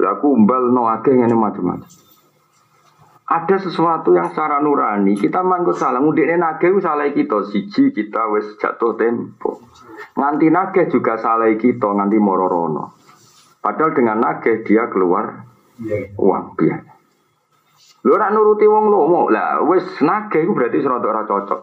Lah 0.01 0.17
aku 0.17 0.33
umbal 0.33 0.73
no 0.73 0.89
akeh 0.89 1.13
ini 1.13 1.37
macam-macam. 1.37 2.08
Ada 3.29 3.61
sesuatu 3.61 4.17
yang 4.17 4.33
secara 4.33 4.57
nurani 4.64 5.12
kita 5.12 5.45
mangkut 5.45 5.77
salah, 5.77 6.01
mudiknya 6.01 6.41
nage 6.41 6.73
salah 6.81 7.12
kita 7.12 7.45
siji 7.45 7.93
kita 7.93 8.25
wes 8.33 8.57
jatuh 8.57 8.97
tempo. 8.97 9.61
Nganti 10.17 10.49
nageh 10.49 10.88
juga 10.88 11.21
salah 11.21 11.53
kita 11.53 11.93
nganti 11.93 12.17
mororono. 12.17 12.97
Padahal 13.61 13.93
dengan 13.93 14.25
nageh 14.25 14.64
dia 14.64 14.88
keluar 14.88 15.45
uang 16.17 16.45
biaya. 16.57 16.88
Lu 18.09 18.17
ora 18.17 18.33
nuruti 18.33 18.64
wong 18.64 18.88
lomo 18.88 19.29
lah 19.29 19.61
wis 19.61 19.85
nageh 20.01 20.49
berarti 20.49 20.81
serotok 20.81 21.11
ora 21.12 21.23
cocok. 21.29 21.61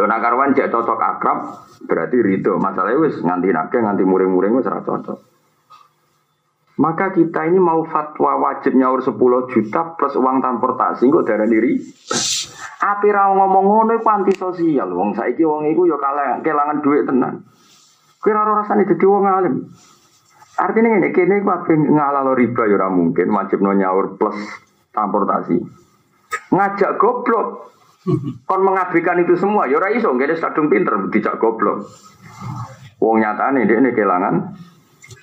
Lu 0.00 0.06
nak 0.08 0.22
karwan 0.24 0.56
cek 0.56 0.72
cocok 0.72 0.96
akrab 0.96 1.38
berarti 1.84 2.16
rito. 2.24 2.56
Masalahnya 2.56 3.04
wis 3.04 3.20
nganti 3.20 3.52
nageh 3.52 3.80
nganti 3.84 4.04
muring-muring 4.08 4.56
wis 4.56 4.64
ora 4.64 4.80
cocok. 4.80 5.18
Maka 6.80 7.12
kita 7.12 7.44
ini 7.44 7.60
mau 7.60 7.84
fatwa 7.84 8.40
wajib 8.40 8.72
nyaur 8.72 9.04
10 9.04 9.12
juta 9.52 10.00
plus 10.00 10.16
uang 10.16 10.40
transportasi 10.40 11.12
kok 11.12 11.28
darah 11.28 11.44
diri. 11.44 11.76
Api 12.80 13.08
ra 13.12 13.28
ngomong 13.36 13.64
ngono 13.68 13.92
iku 14.00 14.08
anti 14.08 14.32
sosial. 14.32 14.88
Wong 14.96 15.12
saiki 15.12 15.44
wong 15.44 15.68
iku 15.68 15.84
ya 15.84 16.00
kalah 16.00 16.40
kelangan 16.40 16.80
duit 16.80 17.04
tenan. 17.04 17.44
Kowe 18.16 18.32
ora 18.32 18.64
rasane 18.64 18.88
dadi 18.88 19.04
wong 19.04 19.28
alim. 19.28 19.68
Artinya 20.56 20.96
ini 20.96 21.12
kene 21.12 21.44
iku 21.44 21.52
ape 21.52 21.76
ngalalo 21.76 22.32
riba 22.32 22.64
ya 22.64 22.88
mungkin 22.88 23.28
wajib 23.28 23.60
nyaur 23.60 24.16
plus 24.16 24.40
transportasi. 24.96 25.60
Ngajak 26.48 26.96
goblok. 26.96 27.76
Kon 28.48 28.64
mengabaikan 28.64 29.20
itu 29.20 29.36
semua 29.36 29.68
ya 29.68 29.76
ora 29.76 29.92
iso 29.92 30.16
ngene 30.16 30.40
kadung 30.40 30.72
pinter 30.72 30.96
dijak 31.12 31.36
goblok. 31.36 31.84
Wong 33.04 33.20
nyatane 33.20 33.68
dia 33.68 33.76
ini 33.76 33.92
kehilangan 33.92 34.56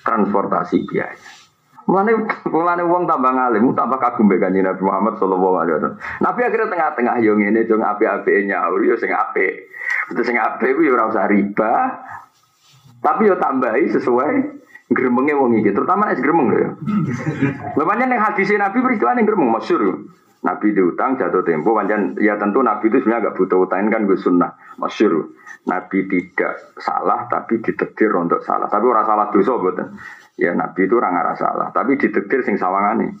transportasi 0.06 0.86
biaya. 0.86 1.18
Mulane 1.88 2.12
mulane 2.52 2.84
wong 2.84 3.08
tambah 3.08 3.32
ngalim, 3.32 3.72
tambah 3.72 3.96
kagum 3.96 4.28
mbek 4.28 4.44
Nabi 4.44 4.82
Muhammad 4.84 5.16
sallallahu 5.16 5.56
alaihi 5.56 5.74
wasallam. 5.80 5.96
Nabi 6.20 6.40
akhirnya 6.44 6.68
tengah-tengah 6.68 7.16
yo 7.24 7.32
ngene 7.32 7.64
jong 7.64 7.80
api-api 7.80 8.44
nyaur 8.44 8.84
yo 8.84 9.00
sing 9.00 9.08
apik. 9.08 9.72
Terus 10.12 10.24
sing 10.28 10.36
apik 10.36 10.76
kuwi 10.76 10.92
ora 10.92 11.08
usah 11.08 11.24
riba. 11.32 11.74
Tapi 13.00 13.32
yo 13.32 13.40
tambahi 13.40 13.88
sesuai 13.88 14.32
gremenge 14.92 15.32
wong 15.32 15.64
iki, 15.64 15.72
terutama 15.72 16.12
nek 16.12 16.20
gremeng 16.20 16.48
lho. 16.52 16.76
Lha 17.72 17.84
pancen 17.88 18.08
ning 18.12 18.20
hadis 18.20 18.52
Nabi 18.52 18.78
peristiwa 18.84 19.16
ning 19.16 19.24
gremeng 19.24 19.48
masyhur. 19.48 20.12
Nabi 20.38 20.70
diutang 20.70 21.18
jatuh 21.18 21.42
tempo, 21.42 21.74
pancen 21.74 22.14
ya 22.22 22.38
tentu 22.38 22.62
Nabi 22.62 22.86
itu 22.86 23.02
sebenarnya 23.02 23.26
agak 23.26 23.34
butuh 23.42 23.58
utang 23.66 23.90
kan 23.90 24.06
gue 24.06 24.14
sunnah 24.14 24.54
masyhur. 24.78 25.34
Nabi 25.66 26.06
tidak 26.06 26.78
salah 26.78 27.26
tapi 27.26 27.58
ditekdir 27.58 28.14
untuk 28.14 28.40
salah. 28.46 28.70
Tapi 28.70 28.84
orang 28.86 29.04
salah 29.04 29.26
dosa 29.34 29.58
betul. 29.58 29.98
Ya 30.38 30.54
Nabi 30.54 30.86
itu 30.86 30.94
orang 30.94 31.18
salah, 31.34 31.74
tapi 31.74 31.98
ditekdir 31.98 32.46
sing 32.46 32.54
sawangane 32.54 33.18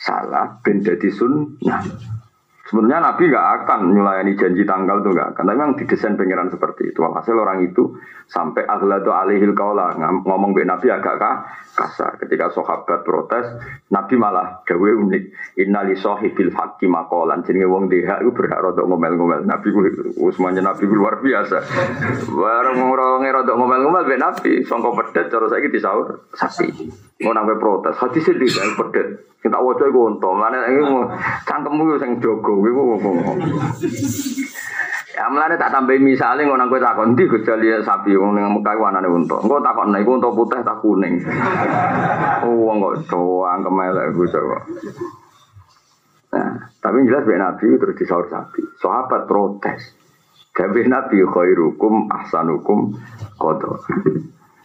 salah 0.00 0.56
ben 0.64 0.80
dadi 0.80 1.12
sunnah. 1.12 1.84
Sebenarnya 2.64 3.12
Nabi 3.12 3.28
nggak 3.28 3.48
akan 3.60 3.80
melayani 3.92 4.32
janji 4.40 4.64
tanggal 4.64 5.04
itu 5.04 5.12
nggak 5.12 5.36
akan. 5.36 5.44
Tapi 5.44 5.56
memang 5.60 5.76
didesain 5.76 6.16
pengiran 6.16 6.48
seperti 6.48 6.96
itu. 6.96 7.04
Hasil 7.04 7.36
orang 7.36 7.60
itu 7.60 8.00
sampai 8.24 8.64
aghladu 8.64 9.12
alihil 9.12 9.52
kaula 9.52 9.92
ngomong 10.00 10.56
be 10.56 10.64
Nabi 10.64 10.88
agak 10.88 11.20
kasar. 11.76 12.16
Ketika 12.16 12.48
sahabat 12.56 13.04
protes, 13.04 13.52
Nabi 13.92 14.16
malah 14.16 14.64
gawe 14.64 14.90
unik. 14.96 15.24
Innali 15.60 15.92
sohibil 16.00 16.56
haqqi 16.56 16.88
makolan. 16.88 17.44
Jadi 17.44 17.68
wong 17.68 17.92
deha 17.92 18.24
itu 18.24 18.32
berhak 18.32 18.64
rodok 18.64 18.88
ngomel-ngomel. 18.88 19.44
Nabi 19.44 19.68
ku 19.68 19.84
semuanya 20.32 20.72
Nabi 20.72 20.88
luar 20.88 21.20
biasa. 21.20 21.60
Bareng 22.32 22.80
orang 22.80 23.28
rodok 23.28 23.60
ngomel-ngomel 23.60 24.08
be 24.08 24.16
Nabi. 24.16 24.52
Songko 24.64 24.96
pedet 24.96 25.28
cara 25.28 25.52
saya 25.52 25.68
disaur 25.68 26.32
saksi. 26.32 27.12
Mau 27.24 27.32
nampai 27.32 27.56
protes. 27.56 27.96
Hati 27.96 28.20
sedih 28.20 28.46
kan 28.52 28.76
pedet. 28.76 29.32
Kita 29.40 29.56
wajah 29.60 29.88
iku 29.88 30.12
unta. 30.12 30.28
Mane 30.36 30.56
iki 30.68 30.82
cangkemmu 31.48 31.82
yo 31.88 31.96
sing 31.96 32.20
jaga 32.20 32.52
iku 32.52 32.82
Ya 35.14 35.30
mlane 35.30 35.54
tak 35.54 35.70
tambahi 35.70 36.02
misale 36.02 36.42
ngono 36.42 36.66
kowe 36.66 36.82
takon 36.82 37.14
ndi 37.14 37.30
Gus 37.30 37.46
Jali 37.46 37.70
sapi 37.86 38.18
wong 38.18 38.34
ning 38.34 38.50
Mekah 38.50 38.74
wanane 38.74 39.06
unta. 39.06 39.38
Engko 39.38 39.62
takon 39.62 39.94
nek 39.94 40.02
unta 40.02 40.26
putih 40.34 40.58
tak 40.66 40.82
kuning. 40.82 41.22
Oh 42.42 42.66
wong 42.66 42.82
kok 42.82 43.14
doang 43.14 43.62
kemelek 43.62 44.10
Gus 44.10 44.34
kok. 44.34 44.62
Nah, 46.34 46.66
tapi 46.82 47.06
jelas 47.06 47.22
Mbak 47.22 47.38
Nabi 47.38 47.66
terus 47.78 47.94
disaur 47.94 48.26
sapi. 48.26 48.58
Sahabat 48.82 49.30
protes. 49.30 49.94
Tapi 50.50 50.82
Nabi 50.90 51.22
khairukum 51.22 52.10
ahsanukum 52.10 52.98
kodo. 53.38 53.86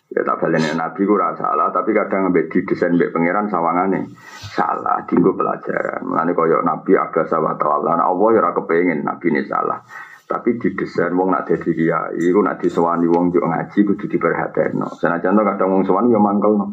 Ya 0.09 0.25
tak 0.25 0.41
balen 0.41 0.65
Nabi 0.73 1.05
ku 1.05 1.13
salah, 1.37 1.69
tapi 1.69 1.93
kadang 1.93 2.33
ambek 2.33 2.49
desain 2.49 2.97
mbek 2.97 3.13
pangeran 3.13 3.45
sawangane 3.45 4.09
salah, 4.57 5.05
dinggo 5.05 5.37
pelajaran. 5.37 6.01
Mulane 6.01 6.33
koyo 6.33 6.65
Nabi 6.65 6.97
ada 6.97 7.29
sawat 7.29 7.61
Allah, 7.61 7.93
nah, 7.93 8.09
Allah 8.09 8.27
ya 8.33 8.41
ora 8.41 8.57
kepengin 8.57 9.05
Nabi 9.05 9.29
ini 9.29 9.45
salah. 9.45 9.77
Tapi 10.25 10.57
didesain 10.57 11.13
wong 11.13 11.29
nak 11.29 11.45
dadi 11.45 11.77
kiai, 11.77 12.25
iku 12.25 12.41
nak 12.41 12.57
disewani 12.57 13.05
wong 13.05 13.29
yo 13.37 13.45
ngaji 13.45 13.79
kudu 13.85 14.05
diperhatekno. 14.09 14.97
Senajan 14.97 15.37
to 15.37 15.41
kadang 15.45 15.77
wong 15.77 15.81
sewani 15.85 16.09
yo 16.09 16.21
mangkelno. 16.21 16.65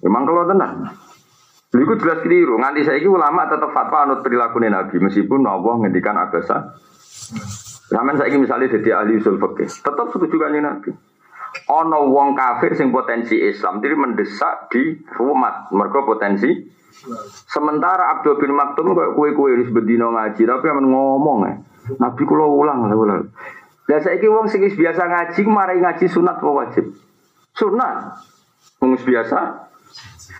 Yo 0.00 0.08
mangkelno 0.12 0.44
tenan. 0.44 0.72
Lha 1.72 1.80
iku 1.80 1.94
jelas 1.96 2.20
keliru. 2.24 2.60
Nganti 2.60 2.84
saiki 2.84 3.08
ulama 3.08 3.48
tetap 3.48 3.72
fatwa 3.72 4.04
anut 4.04 4.20
perilaku 4.20 4.60
Nabi 4.64 4.96
meskipun 5.00 5.44
Allah 5.48 5.80
ngendikan 5.80 6.16
abasa. 6.16 6.76
Zaman 7.88 8.20
saiki 8.20 8.36
misalnya 8.36 8.68
jadi 8.68 9.00
ahli 9.00 9.16
usul 9.16 9.40
fikih, 9.40 9.68
tetap 9.80 10.12
setuju 10.12 10.36
kan 10.36 10.56
Nabi 10.56 11.09
ono 11.70 12.10
wong 12.10 12.34
kafir 12.38 12.74
sing 12.78 12.90
potensi 12.94 13.38
Islam 13.38 13.82
jadi 13.82 13.94
mendesak 13.94 14.70
di 14.70 14.98
rumah 15.14 15.70
mereka 15.74 16.02
potensi 16.02 16.50
sementara 17.48 18.18
Abdul 18.18 18.38
bin 18.38 18.52
Maktum 18.54 18.92
kok 18.92 19.14
kue-kue 19.16 19.56
wis 19.62 19.70
bedino 19.72 20.12
ngaji 20.12 20.42
tapi 20.44 20.66
aman 20.68 20.86
ngomong 20.90 21.38
ya. 21.46 21.54
Nabi 21.96 22.22
kula 22.28 22.46
ulang 22.46 22.86
lah 22.86 22.94
ulang. 22.94 23.32
Lah 23.88 23.98
saiki 23.98 24.28
wong 24.30 24.46
sing 24.46 24.62
biasa 24.62 25.02
ngaji 25.02 25.40
marai 25.48 25.82
ngaji 25.82 26.06
sunat 26.06 26.38
apa 26.38 26.50
wajib? 26.50 26.84
Sunat. 27.56 28.20
Wong 28.78 28.94
biasa. 29.00 29.38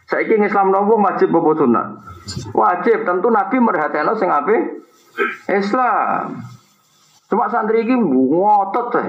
Saiki 0.07 0.39
Islam 0.39 0.71
nopo 0.71 1.01
wajib 1.01 1.35
apa 1.35 1.51
sunat? 1.59 1.87
Wajib. 2.55 2.99
Tentu 3.03 3.29
Nabi 3.33 3.57
merhatekno 3.59 4.15
sing 4.15 4.31
ape 4.31 4.85
Islam. 5.51 6.39
Cuma 7.27 7.47
santri 7.51 7.83
iki 7.87 7.95
ngotot 7.99 8.87
teh 8.95 9.07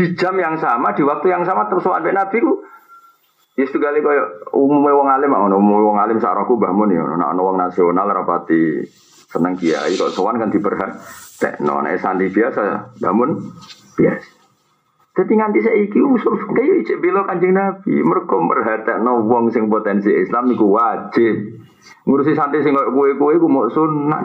di 0.00 0.16
jam 0.16 0.32
yang 0.40 0.56
sama, 0.56 0.96
di 0.96 1.04
waktu 1.04 1.28
yang 1.28 1.44
sama 1.44 1.68
terus 1.68 1.84
sampai 1.84 2.16
Nabi 2.16 2.40
ku 2.40 2.64
Ya 3.60 3.68
kali 3.68 4.00
kaya 4.00 4.24
umumnya 4.56 4.96
wong 4.96 5.08
alim 5.12 5.36
umumnya 5.36 5.84
wong 5.84 5.98
alim 6.00 6.16
sak 6.16 6.32
aku 6.32 6.56
Mbah 6.56 6.72
Mun 6.72 6.96
ya 6.96 7.04
ana 7.04 7.36
wong 7.36 7.60
nasional 7.60 8.08
rapati 8.08 8.80
seneng 9.28 9.52
kiai 9.52 10.00
kok 10.00 10.16
sowan 10.16 10.40
kan 10.40 10.48
diberhak 10.48 10.96
tekno 11.36 11.84
nek 11.84 12.00
santri 12.00 12.32
biasa 12.32 12.96
Mbah 13.04 13.12
Mun 13.12 13.36
biasa. 14.00 14.30
Jadi 15.12 15.32
nganti 15.36 15.60
saiki 15.60 16.00
usul 16.00 16.40
kaya 16.56 16.80
ijek 16.80 17.04
bela 17.04 17.28
Kanjeng 17.28 17.52
Nabi, 17.52 18.00
mergo 18.00 18.40
merhatekno 18.40 19.28
wong 19.28 19.52
sing 19.52 19.68
potensi 19.68 20.08
Islam 20.08 20.48
niku 20.48 20.70
wajib. 20.72 21.60
Ngurusi 22.08 22.32
santri 22.32 22.64
sing 22.64 22.72
koyo 22.72 22.96
kowe-kowe 22.96 23.34
ku 23.36 23.48
mau 23.50 23.68
sunat. 23.68 24.24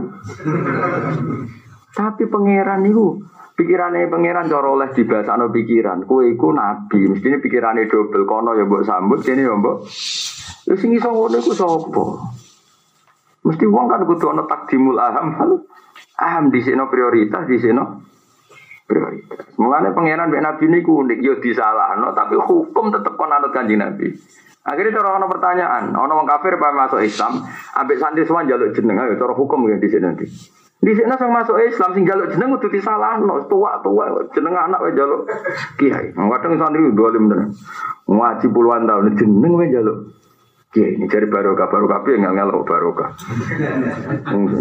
Tapi 1.91 2.23
pangeran 2.31 2.88
niku 2.88 3.19
Pikirannya 3.55 4.11
pangeran 4.11 4.51
cara 4.51 4.67
oleh 4.67 4.91
no 4.91 5.47
pikiran. 5.47 6.03
Kue 6.03 6.35
iku 6.35 6.51
nabi, 6.51 7.07
mestinya 7.07 7.39
pikirannya 7.39 7.87
double 7.87 8.27
kono 8.27 8.51
ya 8.51 8.67
mbok 8.67 8.83
sambut 8.83 9.23
kene 9.23 9.47
ya 9.47 9.55
mbok. 9.55 9.87
Lu 10.67 10.75
sing 10.75 10.91
iso 10.91 11.07
ngono 11.07 11.39
iku 11.39 11.55
sapa? 11.55 12.05
Mesti 13.47 13.63
wong 13.63 13.85
kan 13.87 14.03
kudu 14.03 14.27
ana 14.27 14.43
takdimul 14.43 14.99
aham. 14.99 15.27
Aham 16.19 16.51
di 16.51 16.59
sini 16.59 16.83
prioritas 16.91 17.47
di 17.47 17.55
sini 17.55 17.79
prioritas. 18.83 19.55
Mulane 19.55 19.95
pangeran 19.95 20.27
mbek 20.27 20.43
nabi 20.43 20.65
niku 20.67 21.07
unik 21.07 21.19
yo 21.23 21.39
disalahno 21.39 22.11
tapi 22.11 22.35
hukum 22.35 22.91
tetep 22.91 23.15
kon 23.15 23.31
anut 23.31 23.55
kanjeng 23.55 23.79
nabi. 23.79 24.11
Akhirnya 24.65 24.97
cara 24.97 25.21
ono 25.21 25.29
pertanyaan, 25.29 25.93
ono 25.93 26.11
wong 26.17 26.25
kafir 26.25 26.57
apa 26.57 26.73
masuk 26.73 27.05
Islam, 27.05 27.37
ambek 27.77 28.01
santri 28.01 28.25
semua 28.25 28.49
jaluk 28.49 28.73
jeneng 28.73 28.97
ayo 28.97 29.13
cara 29.13 29.37
hukum 29.37 29.69
ya 29.69 29.77
di 29.77 29.85
sini 29.85 30.01
nanti. 30.01 30.25
Di 30.85 30.93
sini 30.93 31.09
sang 31.17 31.33
masuk 31.33 31.57
Islam 31.65 31.97
sing 31.97 32.05
jaluk 32.05 32.29
jeneng 32.29 32.53
kudu 32.53 32.69
disalahno, 32.69 33.41
tua-tua 33.49 34.21
jeneng 34.37 34.53
anak 34.53 34.85
wae 34.85 34.93
jaluk 34.93 35.25
kiai. 35.81 36.13
Kadang 36.13 36.61
santri 36.61 36.93
dolim 36.93 37.25
tenan. 37.25 37.49
Ngaji 38.05 38.45
puluhan 38.53 38.85
tahun 38.85 39.17
jeneng 39.17 39.57
wae 39.57 39.73
jaluk 39.73 40.13
kiai. 40.69 40.93
Ini 40.93 41.09
cari 41.09 41.25
barokah 41.25 41.73
barokah 41.73 42.05
piye 42.05 42.21
nggak 42.21 42.37
ngelok 42.37 42.69
barokah. 42.69 43.17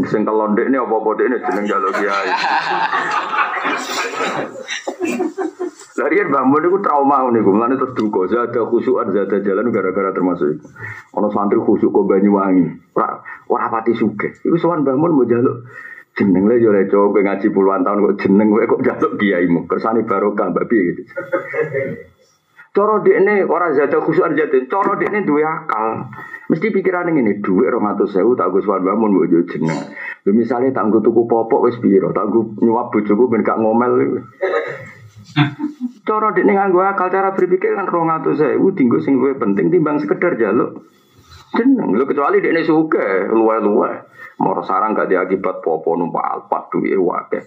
Sing 0.09 0.25
kelondek 0.25 0.73
ini 0.73 0.81
apa-apa 0.81 1.13
ini 1.29 1.37
jeneng 1.45 1.65
jaluk 1.69 1.93
kiai. 1.93 2.29
Larian 5.95 6.29
bangun 6.33 6.65
itu 6.67 6.79
trauma 6.83 7.23
nih, 7.31 7.39
gue 7.39 7.55
terus 7.79 7.95
duka. 7.95 8.21
Zada 8.27 8.61
khusyuan, 8.67 9.15
zada 9.15 9.39
jalan 9.45 9.71
gara-gara 9.71 10.11
termasuk 10.11 10.57
itu. 10.57 10.67
Ono 11.15 11.29
santri 11.31 11.61
khusyuk 11.61 11.93
kok 11.93 12.09
Banyuwangi, 12.09 12.97
ora 13.47 13.67
pati 13.69 13.93
suge. 13.93 14.41
Iku 14.41 14.57
sowan 14.57 14.83
bangun 14.89 15.15
mau 15.15 15.29
jaluk 15.29 15.69
jeneng 16.15 16.47
le 16.47 16.63
yo 16.63 16.71
leco 16.71 17.11
kowe 17.11 17.21
ngaji 17.23 17.51
puluhan 17.51 17.83
tahun 17.83 17.99
kok 18.07 18.17
jeneng 18.23 18.49
kowe 18.51 18.65
kok 18.67 18.83
jaluk 18.87 19.13
kiaimu 19.19 19.67
kersane 19.67 20.07
barokah 20.07 20.51
mbak 20.55 20.67
piye 20.71 20.83
gitu 20.95 21.03
Coro 22.75 23.07
ini 23.07 23.47
orang 23.47 23.71
zada 23.79 24.03
khusyuk 24.03 24.35
jatuh, 24.35 24.67
coro 24.67 24.99
ini 24.99 25.23
dua 25.23 25.63
akal. 25.63 26.11
Mesti 26.51 26.75
pikiran 26.75 27.07
ini 27.07 27.39
dua 27.39 27.71
orang 27.71 27.95
atau 27.95 28.11
sewu 28.11 28.35
tak 28.35 28.51
gue 28.51 28.67
suan 28.67 28.83
bangun 28.83 29.15
gue 29.15 29.31
jadi 29.31 29.47
jeneng. 29.47 29.95
Lu 30.27 30.35
misalnya 30.35 30.75
tak 30.75 30.91
gue 30.91 30.99
tuku 30.99 31.23
popok 31.31 31.71
wes 31.71 31.79
biro, 31.79 32.11
tak 32.11 32.35
gue 32.35 32.59
nyuap 32.67 32.91
bujuku 32.91 33.31
ben 33.31 33.47
gak 33.47 33.63
ngomel. 33.63 34.27
Coro 36.11 36.35
ini 36.35 36.51
nganggo 36.51 36.83
akal 36.83 37.15
cara 37.15 37.31
berpikir 37.39 37.79
kan 37.79 37.87
orang 37.87 38.19
atau 38.19 38.35
sewu 38.35 38.75
tinggu 38.75 38.99
sing 38.99 39.23
gue 39.23 39.39
penting 39.39 39.71
timbang 39.71 40.03
sekedar 40.03 40.35
jaluk. 40.35 40.91
Jeneng, 41.55 41.95
lu 41.95 42.03
kecuali 42.11 42.43
ini 42.43 42.67
suka 42.67 43.31
luwe-luwe. 43.31 44.03
Mau 44.43 44.59
sarang 44.67 44.99
gak 44.99 45.07
diakibat 45.07 45.63
popo 45.63 45.95
numpak 45.95 46.25
alpat 46.27 46.67
duit 46.75 46.99
wakil. 46.99 47.45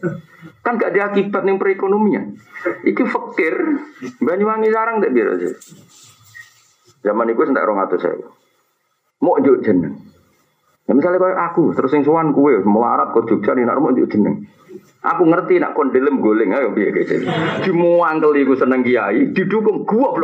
Kan 0.64 0.80
gak 0.80 0.96
diakibat 0.96 1.44
nih 1.44 1.60
perekonomian. 1.60 2.40
Iki 2.88 3.04
fakir. 3.04 3.56
Banyuwangi 4.24 4.72
sarang 4.72 5.04
tak 5.04 5.12
biar 5.12 5.36
aja. 5.36 5.52
Zaman 7.04 7.28
itu 7.28 7.44
sentak 7.44 7.68
rong 7.68 7.84
atau 7.84 8.00
saya. 8.00 8.28
Mau 9.20 9.36
juk 9.44 9.64
jeneng. 9.66 10.00
Ya 10.88 10.96
misalnya 10.96 11.20
kayak 11.20 11.52
aku, 11.52 11.76
terus 11.76 11.92
yang 11.92 12.08
suan 12.08 12.32
kue, 12.32 12.64
melarat 12.64 13.12
ke 13.12 13.20
Jogja 13.28 13.52
nih, 13.52 13.68
nak 13.68 13.84
mau 13.84 13.92
juk 13.92 14.08
jeneng. 14.08 14.48
Aku 15.04 15.28
ngerti 15.28 15.60
nak 15.60 15.76
kondelem 15.76 16.24
guling 16.24 16.56
ayo 16.56 16.72
biar 16.72 16.96
kayak 16.96 17.28
Dimuangkel 17.68 18.40
iku 18.40 18.56
seneng 18.56 18.88
kiai, 18.88 19.36
didukung 19.36 19.84
gua 19.84 20.16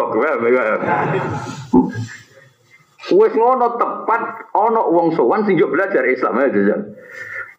Wes 3.11 3.35
ngono 3.35 3.75
tepat 3.75 4.47
ono 4.55 4.87
wong 4.87 5.11
sowan 5.11 5.43
sing 5.43 5.59
belajar 5.59 6.07
Islam 6.07 6.39
aja 6.39 6.55
jajal. 6.55 6.81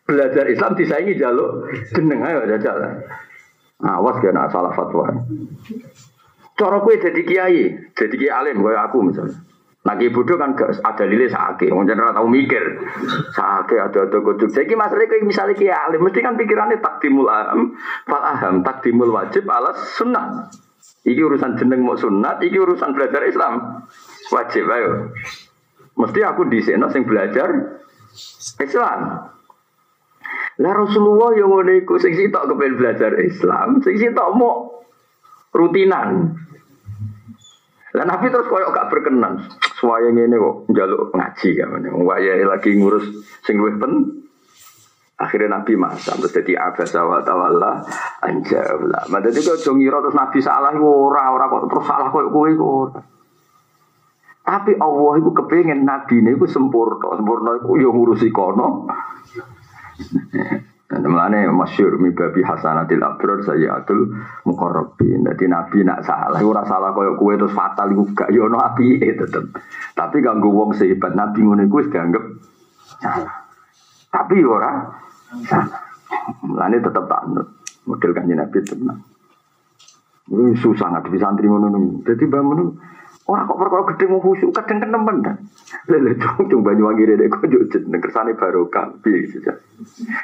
Belajar 0.09 0.45
Islam 0.49 0.73
disaingi 0.73 1.21
jaluk 1.21 1.69
jeneng 1.93 2.25
ayo 2.25 2.49
jajal. 2.49 3.05
Awas 3.85 4.17
kena 4.25 4.49
salah 4.49 4.73
fatwa. 4.73 5.13
Cara 6.55 6.79
kue 6.81 6.97
jadi 6.97 7.21
kiai, 7.27 7.61
jadi 7.93 8.15
kiai 8.15 8.33
alim 8.33 8.65
kayak 8.65 8.89
aku 8.89 9.05
misalnya. 9.05 9.37
Nah 9.85 10.01
kiai 10.01 10.15
bodoh 10.15 10.41
kan 10.41 10.57
gak 10.57 10.81
ada 10.81 11.05
lili 11.05 11.29
sakit, 11.29 11.69
orang 11.69 11.85
jangan 11.85 12.17
tahu 12.17 12.29
mikir 12.33 12.65
sakit 13.37 13.79
ada 13.91 14.09
ada 14.09 14.19
kutuk. 14.25 14.49
Jadi 14.49 14.73
masalah 14.73 15.05
kayak 15.05 15.29
misalnya 15.29 15.59
kiai 15.61 15.77
alim, 15.77 16.01
mesti 16.01 16.25
kan 16.25 16.41
pikirannya 16.41 16.81
takdimul 16.81 17.29
aham, 17.29 17.77
fal 18.09 18.23
aham, 18.23 18.65
takdimul 18.65 19.13
wajib 19.13 19.45
alas 19.51 19.77
sunnah. 19.99 20.49
Iki 21.05 21.21
urusan 21.21 21.61
jeneng 21.61 21.85
mau 21.85 22.01
sunat, 22.01 22.41
iki 22.41 22.57
urusan 22.57 22.97
belajar 22.97 23.29
Islam 23.29 23.85
wajib 24.33 24.65
ayo. 24.71 25.13
Mesti 25.95 26.21
aku 26.27 26.49
di 26.51 26.59
sini 26.63 26.87
sing 26.91 27.07
belajar 27.07 27.49
Islam. 28.59 29.01
Lah 30.55 30.73
Rasulullah 30.75 31.35
yang 31.35 31.51
ngene 31.51 31.83
iku 31.83 31.99
sing 31.99 32.15
sitok 32.15 32.47
kepen 32.55 32.79
belajar 32.79 33.19
Islam, 33.19 33.83
sing 33.83 33.99
sitok 33.99 34.29
mau 34.39 34.87
rutinan. 35.51 36.39
Lah 37.95 38.05
Nabi 38.07 38.27
terus 38.27 38.51
koyok 38.51 38.75
gak 38.75 38.91
berkenan. 38.91 39.47
Suwaya 39.79 40.11
ngene 40.11 40.35
kok 40.35 40.57
njaluk 40.71 41.15
ngaji 41.15 41.49
kan. 41.59 41.83
Waya 42.03 42.43
lagi 42.47 42.75
ngurus 42.75 43.07
sing 43.47 43.59
luwih 43.59 43.79
pen. 43.79 44.23
Akhirnya 45.15 45.63
Nabi 45.63 45.79
masa 45.79 46.19
terus 46.19 46.35
jadi 46.35 46.59
abasa 46.59 47.07
wa 47.07 47.23
tawalla 47.23 47.87
anjabla. 48.19 49.07
Madadi 49.11 49.47
kok 49.47 49.63
aja 49.63 49.71
ngira 49.71 50.03
terus 50.03 50.19
Nabi 50.19 50.39
salah 50.43 50.75
ora 50.75 51.31
ora 51.31 51.47
kok 51.47 51.71
terus 51.71 51.87
salah 51.87 52.11
koyo 52.11 52.35
kowe 52.35 52.51
kok. 52.51 52.99
Tapi 54.45 54.77
Allah 54.77 55.13
itu 55.25 55.33
kepengen 55.33 55.89
Nabi 55.89 56.21
ini 56.21 56.37
itu 56.37 56.45
sempurna, 56.45 57.17
sempurna 57.17 57.57
itu 57.57 57.81
yang 57.81 57.97
ngurusi 57.97 58.29
kono. 58.29 58.85
Mulane 60.95 61.49
masyur 61.49 61.97
mibabi 61.97 62.45
hasanatil 62.45 63.01
abrar 63.01 63.41
sayyatul 63.41 64.15
muqarrabin. 64.45 65.25
Jadi 65.25 65.49
Nabi 65.49 65.81
nak 65.81 66.05
salah, 66.05 66.39
ora 66.45 66.61
salah 66.69 66.93
koyo 66.93 67.17
kue 67.17 67.41
terus 67.41 67.57
fatal 67.57 67.89
iku 67.89 68.05
gak 68.13 68.29
yo 68.37 68.47
ono 68.53 68.61
api 68.61 69.01
tetep. 69.01 69.49
Tapi 69.97 70.17
kanggo 70.21 70.53
wong 70.53 70.77
sehebat 70.77 71.17
Nabi 71.17 71.41
ngono 71.41 71.65
iku 71.65 71.81
wis 71.81 71.89
dianggap 71.89 72.25
salah. 73.01 73.49
Tapi 74.13 74.37
ora 74.45 74.71
salah. 75.49 75.81
Mulane 76.45 76.85
tetep 76.85 77.05
tak 77.09 77.23
nut. 77.33 77.49
Model 77.89 78.13
kanjeng 78.13 78.39
Nabi 78.45 78.59
tenang. 78.61 79.01
Ini 80.25 80.57
susah 80.61 80.89
ngadepi 80.93 81.17
santri 81.17 81.49
ngono. 81.49 82.01
Jadi 82.05 82.25
bangun 82.29 82.77
Orang 83.25 83.49
kok 83.49 83.57
perkara 83.57 83.89
gede 83.89 84.05
mau 84.13 84.21
khusyuk 84.21 84.53
kadang 84.53 84.85
kenemen 84.85 85.17
kan. 85.25 85.37
Lele 85.89 86.13
cung 86.21 86.45
cung 86.45 86.61
Banyuwangi 86.61 87.09
rene 87.09 87.33
kok 87.33 87.49
yo 87.49 87.65
jeneng 87.73 88.05
kersane 88.05 88.37
barokah 88.37 88.93
piye 89.01 89.25
saja. 89.33 89.57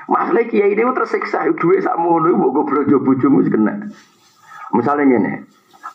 Masalah 0.05 0.44
kiai 0.44 0.76
ini 0.76 0.84
tersiksa 0.92 1.48
duwe 1.57 1.80
sak 1.80 1.96
mono 1.96 2.28
mbok 2.36 2.53
goblok 2.61 2.92
yo 2.92 3.01
bojomu 3.01 3.40
kena. 3.48 3.88
Misalnya 4.76 5.16
ngene, 5.16 5.32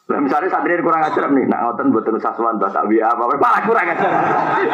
Lah 0.05 0.21
misalnya 0.21 0.53
santri 0.53 0.77
kurang 0.85 1.01
ajar 1.01 1.33
nih, 1.33 1.49
nak 1.49 1.65
ngoten 1.65 1.89
terus 1.89 2.21
saswan 2.21 2.61
bahasa 2.61 2.85
WA 2.85 3.09
apa 3.09 3.25
apa 3.25 3.41
malah 3.41 3.61
kurang 3.65 3.89
ajar. 3.89 4.11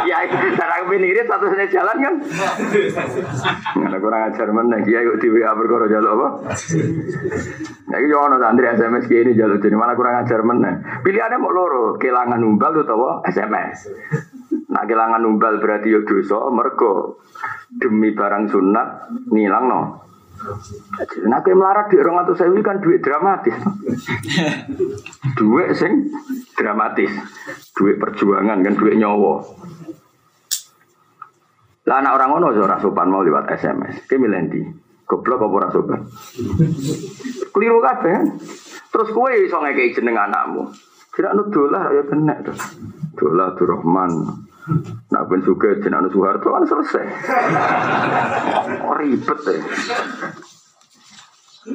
Ya 0.04 0.28
cara 0.28 0.84
binirit 0.92 1.24
satu 1.24 1.48
sini 1.48 1.72
jalan 1.72 1.98
kan. 2.04 2.14
Nggak 3.80 4.02
kurang 4.04 4.28
ajar 4.28 4.48
mana, 4.52 4.84
ya 4.84 5.00
yuk 5.00 5.24
di 5.24 5.32
WA 5.32 5.56
berkoro 5.56 5.88
jalur 5.88 6.20
apa? 6.20 6.28
Ya 7.96 7.98
itu 8.04 8.12
ono 8.12 8.44
santri 8.44 8.76
SMS 8.76 9.08
ini 9.08 9.32
jalur 9.32 9.56
jadi 9.64 9.72
mana 9.80 9.96
kurang 9.96 10.20
ajar 10.20 10.44
mana. 10.44 11.00
Pilihannya 11.00 11.40
mau 11.40 11.56
loro, 11.56 11.96
kehilangan 11.96 12.44
umbal 12.44 12.84
atau 12.84 13.24
SMS. 13.24 13.88
Nak 14.68 14.84
kehilangan 14.84 15.24
umbal 15.24 15.64
berarti 15.64 15.96
yo 15.96 16.04
dosa, 16.04 16.52
mergo 16.52 17.24
demi 17.72 18.12
barang 18.12 18.52
sunat 18.52 19.16
nilang 19.32 19.64
no. 19.72 20.11
Nah, 21.30 21.40
kayak 21.46 21.58
melarat 21.58 21.86
di 21.94 22.02
orang 22.02 22.26
atau 22.26 22.34
saya 22.34 22.50
kan 22.66 22.82
duit 22.82 23.00
dramatis. 23.06 23.56
duit 25.40 25.70
sing 25.78 26.10
dramatis. 26.58 27.12
Duit 27.78 28.02
perjuangan 28.02 28.66
kan 28.66 28.74
duit 28.74 28.98
nyawa. 28.98 29.46
Lah 31.86 31.98
anak 31.98 32.14
orang 32.18 32.32
ono 32.42 32.48
ora 32.54 32.78
sopan 32.78 33.10
mau 33.10 33.26
lewat 33.26 33.54
SMS. 33.54 34.06
Ki 34.06 34.18
milenti. 34.18 34.62
Goblok 35.06 35.46
apa 35.46 35.56
ora 35.58 35.70
sopan? 35.70 36.02
Keliru 37.54 37.80
kabeh. 37.82 38.16
Terus 38.92 39.10
kowe 39.14 39.32
iso 39.32 39.58
ngekeki 39.62 40.02
jeneng 40.02 40.18
anakmu. 40.20 40.70
Tidak 41.12 41.32
nu 41.36 41.44
dolar 41.52 41.92
ya 41.92 42.04
kena 42.08 42.36
tuh. 42.44 42.58
Dolar 43.18 43.58
Rahman. 43.58 44.12
Nak 45.12 45.24
ben 45.26 45.42
juga 45.42 45.74
jeneng 45.82 46.10
Soeharto 46.14 46.54
kan 46.54 46.64
selesai. 46.70 47.06
Oh, 48.86 48.96
ribet 48.98 49.40
deh. 49.42 49.62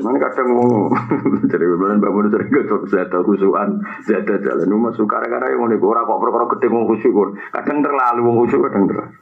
Mana 0.03 0.19
kadang 0.19 0.51
mau 0.51 0.91
jadi 1.51 1.63
beban 1.63 2.03
bangun 2.03 2.27
sering 2.27 2.51
gak 2.51 2.91
zada 2.91 3.23
khusuan 3.23 3.79
zada 4.03 4.35
jalan 4.43 4.67
rumah 4.67 4.91
suka 4.91 5.23
karena 5.23 5.47
yang 5.47 5.63
mau 5.63 5.71
ora 5.95 6.03
kok 6.03 6.19
perkara 6.19 6.51
gede 6.59 6.67
mau 6.75 6.91
khusyuk 6.91 7.39
kadang 7.55 7.87
terlalu 7.87 8.21
mau 8.27 8.43
khusyuk 8.43 8.67
kadang 8.67 8.91
terlalu. 8.91 9.15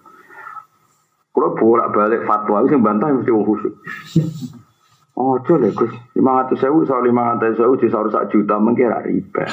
Kalau 1.36 1.50
bolak 1.52 1.92
balik 1.92 2.24
fatwa 2.24 2.64
itu 2.64 2.80
yang 2.80 2.80
bantah 2.80 3.12
mesti 3.12 3.28
mau 3.28 3.44
khusyuk. 3.44 3.74
Oh, 5.14 5.38
coba 5.38 5.70
Gus, 5.70 5.92
lima 6.18 6.42
ratus 6.42 6.58
sewu 6.58 6.82
soal 6.82 7.06
lima 7.06 7.38
ratus 7.38 7.54
sewu 7.60 7.78
di 7.78 7.86
sak 7.86 8.34
juta 8.34 8.58
mengkira 8.58 8.98
riba. 9.04 9.46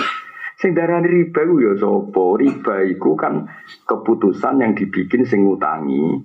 Sing 0.61 0.77
darani 0.77 1.09
riba 1.09 1.41
ku 1.41 1.57
ya 1.57 1.73
sapa? 1.73 2.37
Riba 2.37 2.85
iku 2.85 3.17
kan 3.17 3.49
keputusan 3.89 4.61
yang 4.61 4.77
dibikin 4.77 5.25
sing 5.25 5.49
ngutangi 5.49 6.21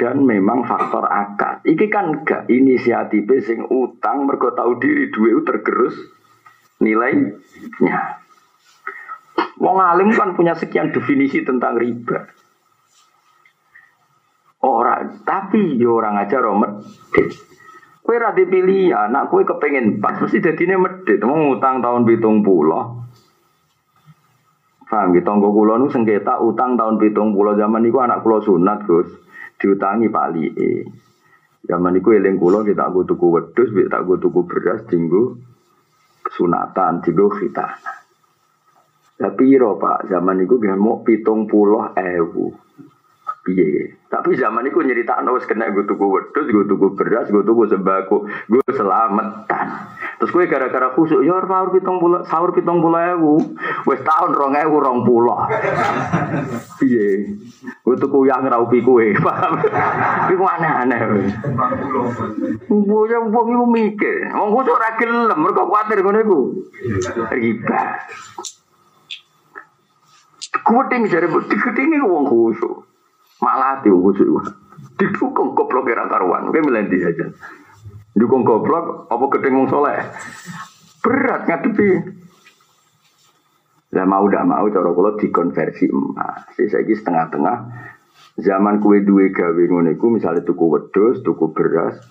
dan 0.00 0.24
memang 0.24 0.64
faktor 0.64 1.04
akad. 1.04 1.60
Iki 1.68 1.92
kan 1.92 2.24
gak 2.24 2.48
inisiatif 2.48 3.28
sing 3.44 3.68
utang 3.68 4.24
mergo 4.24 4.56
tahu 4.56 4.80
diri 4.80 5.12
duwe 5.12 5.36
tergerus 5.44 6.00
nilainya. 6.80 8.24
Wong 9.60 9.76
alim 9.78 10.16
kan 10.16 10.32
punya 10.32 10.56
sekian 10.56 10.88
definisi 10.88 11.44
tentang 11.44 11.76
riba. 11.76 12.24
Orang, 14.64 15.20
tapi 15.28 15.76
yo 15.76 16.00
orang 16.00 16.24
aja 16.24 16.40
romet. 16.40 16.80
Kue 18.00 18.16
rada 18.16 18.40
pilih 18.40 18.92
ya, 18.92 19.12
nak 19.12 19.28
kue 19.28 19.44
kepengen 19.44 20.00
pas, 20.00 20.16
mesti 20.16 20.40
dadine 20.40 20.80
medit. 20.80 21.20
Mau 21.20 21.36
ngutang 21.36 21.84
tahun 21.84 22.08
pitung 22.08 22.40
pulau. 22.40 23.04
Paham 24.94 25.10
gitu, 25.10 25.26
tonggo 25.26 25.50
kulo 25.50 25.74
nu 25.74 25.90
sengketa 25.90 26.38
utang 26.38 26.78
tahun 26.78 27.02
pitung 27.02 27.34
pulau 27.34 27.58
zaman 27.58 27.82
itu 27.82 27.98
anak 27.98 28.22
kulo 28.22 28.38
sunat 28.46 28.86
gus 28.86 29.10
diutangi 29.58 30.06
pali 30.06 30.46
e. 30.54 30.86
Zaman 31.66 31.98
itu 31.98 32.14
eling 32.14 32.38
kulo 32.38 32.62
kita 32.62 32.94
aku 32.94 33.02
tuku 33.02 33.26
wedus, 33.26 33.74
kita 33.74 34.06
aku 34.06 34.22
tuku 34.22 34.46
beras, 34.46 34.86
tinggu 34.86 35.34
sunatan, 36.30 37.02
tinggu 37.02 37.26
khitana. 37.26 38.06
Tapi 39.18 39.42
iro 39.50 39.82
pak, 39.82 40.06
zaman 40.06 40.46
itu 40.46 40.62
dia 40.62 40.78
mau 40.78 41.02
pitung 41.02 41.50
puluh 41.50 41.90
ewu. 41.98 42.54
Piye? 43.42 43.98
Tapi 44.06 44.38
zaman 44.38 44.70
itu 44.70 44.78
nyerita 44.78 45.26
wis 45.34 45.42
kena 45.44 45.74
gue 45.74 45.90
tuku 45.90 46.06
wedus, 46.06 46.46
gue 46.46 46.64
tuku 46.70 46.94
beras, 46.94 47.26
gue 47.34 47.42
tuku 47.42 47.66
sembako, 47.66 48.30
gue 48.46 48.62
selamatan. 48.70 49.66
Terus 50.18 50.30
gue 50.30 50.44
gara-gara 50.46 50.94
khusuk, 50.94 51.26
ya 51.26 51.42
sahur 51.42 51.74
pitung 51.74 51.98
puluh, 51.98 52.22
sahur 52.26 52.50
pitung 52.54 52.78
puluh 52.78 53.00
ewu, 53.18 53.34
wes 53.86 54.00
tahun 54.06 54.30
rong 54.30 54.54
ewu 54.54 54.76
rong 54.78 55.00
puluh. 55.02 55.34
Piye? 56.78 57.34
Gue 57.82 57.94
tuku 57.98 58.30
yang 58.30 58.46
raupi 58.46 58.78
kue, 58.80 59.14
paham? 59.24 59.58
Iku 60.30 60.44
aneh-aneh. 60.46 61.00
Gue 62.70 63.02
yang 63.10 63.34
wong 63.34 63.46
iku 63.50 63.66
mikir, 63.66 64.30
wong 64.30 64.50
khusuk 64.54 64.74
ora 64.78 64.90
gelem, 64.98 65.38
mergo 65.38 65.66
kuwatir 65.66 65.98
ngono 65.98 66.18
iku. 66.22 66.38
Riba. 67.34 67.82
Kuweting 70.64 71.10
jare 71.10 71.26
digedingi 71.26 71.98
wong 72.06 72.24
khusuk. 72.30 72.86
Malah 73.42 73.82
hati 73.82 73.90
khusuk. 73.90 74.62
Didukung 74.94 75.58
goblok 75.58 75.90
era 75.90 76.06
karuan, 76.06 76.54
kowe 76.54 76.60
melendi 76.62 77.02
aja. 77.02 77.26
Dukung 78.14 78.46
goblok 78.46 79.10
apa 79.10 79.24
gedeng 79.34 79.66
soleh? 79.66 79.98
Berat 81.02 81.50
ngadepi. 81.50 81.90
Lah 83.94 84.06
mau 84.06 84.26
tidak 84.26 84.46
mau 84.46 84.66
cara 84.70 84.90
kula 84.90 85.10
dikonversi 85.18 85.86
emas. 85.90 86.50
Saiki 86.54 86.94
setengah-tengah 86.98 87.56
zaman 88.38 88.82
kue 88.82 89.06
duwe 89.06 89.30
gawe 89.30 89.62
ngono 89.70 89.94
iku 89.94 90.10
misale 90.10 90.42
tuku 90.42 90.66
wedhus, 90.66 91.22
tuku 91.22 91.54
beras, 91.54 92.02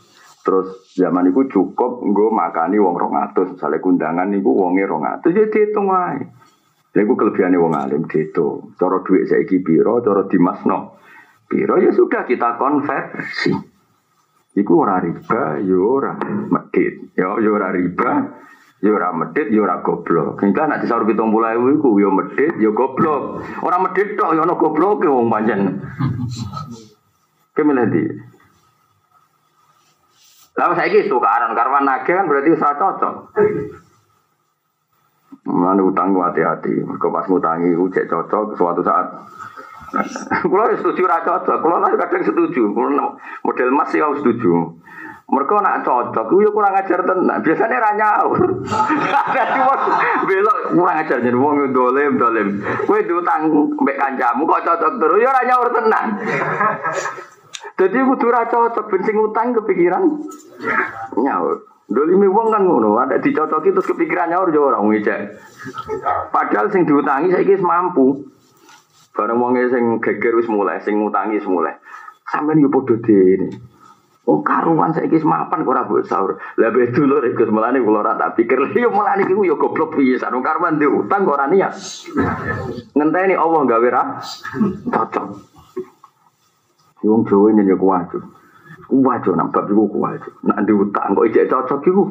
terus 0.47 0.95
zaman 0.95 1.31
iku 1.31 1.43
cukup 1.51 2.03
nggo 2.03 2.31
makani 2.31 2.79
wong 2.79 2.95
200, 2.95 3.59
misale 3.59 3.83
kundangan 3.83 4.31
niku 4.31 4.55
wonge 4.55 4.87
200 4.87 5.35
ya 5.35 5.45
diitung 5.51 5.91
wae. 5.91 6.23
Lha 6.93 6.99
iku 7.03 7.13
kelebihane 7.19 7.59
wong 7.59 7.75
alim 7.75 8.07
diitung. 8.07 8.75
Cara 8.79 9.03
duit 9.03 9.27
saiki 9.27 9.59
piro, 9.59 9.99
cara 9.99 10.23
dimasno 10.27 10.99
piro 11.51 11.75
ya 11.79 11.91
sudah 11.91 12.23
kita 12.23 12.55
konversi. 12.55 13.72
Iku 14.53 14.85
ora 14.85 15.01
riba, 15.01 15.57
yo 15.65 15.81
ora 15.97 16.13
medit. 16.53 17.17
Yo 17.17 17.41
yo 17.41 17.57
ora 17.57 17.73
riba, 17.73 18.09
yo 18.85 18.93
ora 18.93 19.09
medit, 19.09 19.49
yo 19.49 19.65
ora 19.65 19.81
goblok. 19.81 20.45
Hingga 20.45 20.69
nek 20.69 20.81
disaur 20.85 21.09
70.000 21.09 21.81
iku 21.81 21.97
yo 21.97 22.13
medit, 22.13 22.53
yo 22.61 22.69
goblok. 22.77 23.41
Ora 23.65 23.81
medit 23.81 24.13
tok 24.13 24.37
yo 24.37 24.45
ono 24.45 24.53
gobloke 24.53 25.09
wong 25.09 25.25
pancen. 25.25 25.81
Kemene 27.57 27.85
di. 27.89 28.03
Lalu 30.53 30.73
saya 30.77 30.93
gitu 30.93 31.17
tukaran 31.17 31.57
karwan 31.57 31.81
nage 31.81 32.13
kan 32.13 32.29
berarti 32.29 32.53
usaha 32.53 32.77
cocok. 32.77 33.15
Mana 35.49 35.81
utang 35.81 36.13
hati-hati. 36.13 36.85
Mergo 36.85 37.09
pas 37.09 37.25
ngutangi 37.25 37.73
ku 37.73 37.89
cek 37.89 38.05
cocok 38.05 38.53
suatu 38.53 38.85
saat. 38.85 39.17
Kulo 40.49 40.63
ya 40.73 40.75
setuju 40.81 41.05
ra 41.05 41.21
cocok. 41.21 41.57
Kulo 41.61 41.75
kadang 41.97 42.23
setuju. 42.25 42.73
Kulo 42.73 43.17
model 43.45 43.69
mas 43.73 43.93
harus 43.93 44.19
setuju. 44.25 44.81
Mereka 45.23 45.55
nak 45.65 45.81
cocok, 45.87 46.29
gue 46.29 46.51
kurang 46.51 46.77
ajar 46.77 46.99
tenan. 46.99 47.41
Biasanya 47.41 47.77
ra 47.79 47.91
nyaur. 47.95 48.37
Dadi 49.33 49.59
wong 49.65 49.81
belok 50.29 50.57
kurang 50.75 50.97
ajar 50.99 51.17
jadi 51.23 51.37
wong 51.37 51.73
dolim 51.73 52.19
dolim. 52.19 52.47
Kowe 52.85 52.99
diutang 53.01 53.49
mbek 53.81 53.97
kancamu 53.97 54.45
kok 54.45 54.63
cocok 54.67 54.91
terus 54.99 55.23
ya 55.23 55.31
ra 55.31 55.41
nyaur 55.47 55.67
tenan. 55.73 56.07
Jadi 57.79 57.97
kudu 57.97 58.27
ra 58.29 58.45
cocok 58.51 58.85
ben 58.91 59.01
sing 59.07 59.15
utang 59.17 59.55
kepikiran 59.57 60.03
nyaur. 61.17 61.71
Dolimi 61.83 62.27
wong 62.27 62.47
kan 62.51 62.63
ngono, 62.63 62.95
ada 62.99 63.19
dicocoki 63.19 63.73
terus 63.73 63.89
kepikiran 63.89 64.31
nyaur 64.31 64.51
yo 64.51 64.69
ora 64.69 64.79
ngecek. 64.83 65.19
Padahal 66.35 66.67
sing 66.69 66.83
diutangi 66.83 67.31
saiki 67.31 67.57
wis 67.57 67.63
mampu. 67.63 68.33
Bareng 69.13 69.37
wong 69.37 69.53
sing 69.69 70.01
geger 70.01 70.33
wis 70.33 70.49
mulai, 70.49 70.81
sing 70.81 70.97
ngutangi 70.97 71.37
wis 71.37 71.45
mulai. 71.45 71.77
Sampeyan 72.25 72.65
yo 72.65 72.69
padha 72.73 72.97
dene. 72.97 73.73
Oh 74.23 74.39
karuan 74.39 74.95
saya 74.95 75.11
kis 75.11 75.27
mapan 75.27 75.67
kok 75.67 75.75
ora 75.75 75.83
sahur. 76.07 76.39
Lah 76.55 76.71
be 76.71 76.87
dulur 76.95 77.19
iku 77.27 77.43
melane 77.51 77.83
kula 77.83 78.07
ora 78.07 78.15
tak 78.15 78.39
pikir. 78.39 78.71
Yo 78.71 78.87
melane 78.87 79.27
iku 79.27 79.43
yo 79.43 79.59
goblok 79.59 79.99
pisan. 79.99 80.31
Wong 80.31 80.39
karuan 80.39 80.79
di 80.79 80.87
utang 80.87 81.27
kok 81.27 81.35
ora 81.35 81.51
niat. 81.51 81.75
Ngenteni 82.95 83.35
Allah 83.35 83.61
gawe 83.67 83.87
ra 83.91 84.03
cocok. 84.87 85.25
Wong 87.03 87.27
Jawa 87.27 87.51
ini 87.51 87.67
yo 87.67 87.75
kuwajo. 87.75 88.19
Kuwajo 88.87 89.31
nang 89.35 89.51
bab 89.51 89.67
iku 89.67 89.91
kuwajo. 89.91 90.29
Nak 90.47 90.59
di 90.63 90.71
utang 90.71 91.19
kok 91.19 91.27
ijek 91.27 91.51
cocok 91.51 91.83
iku. 91.83 92.03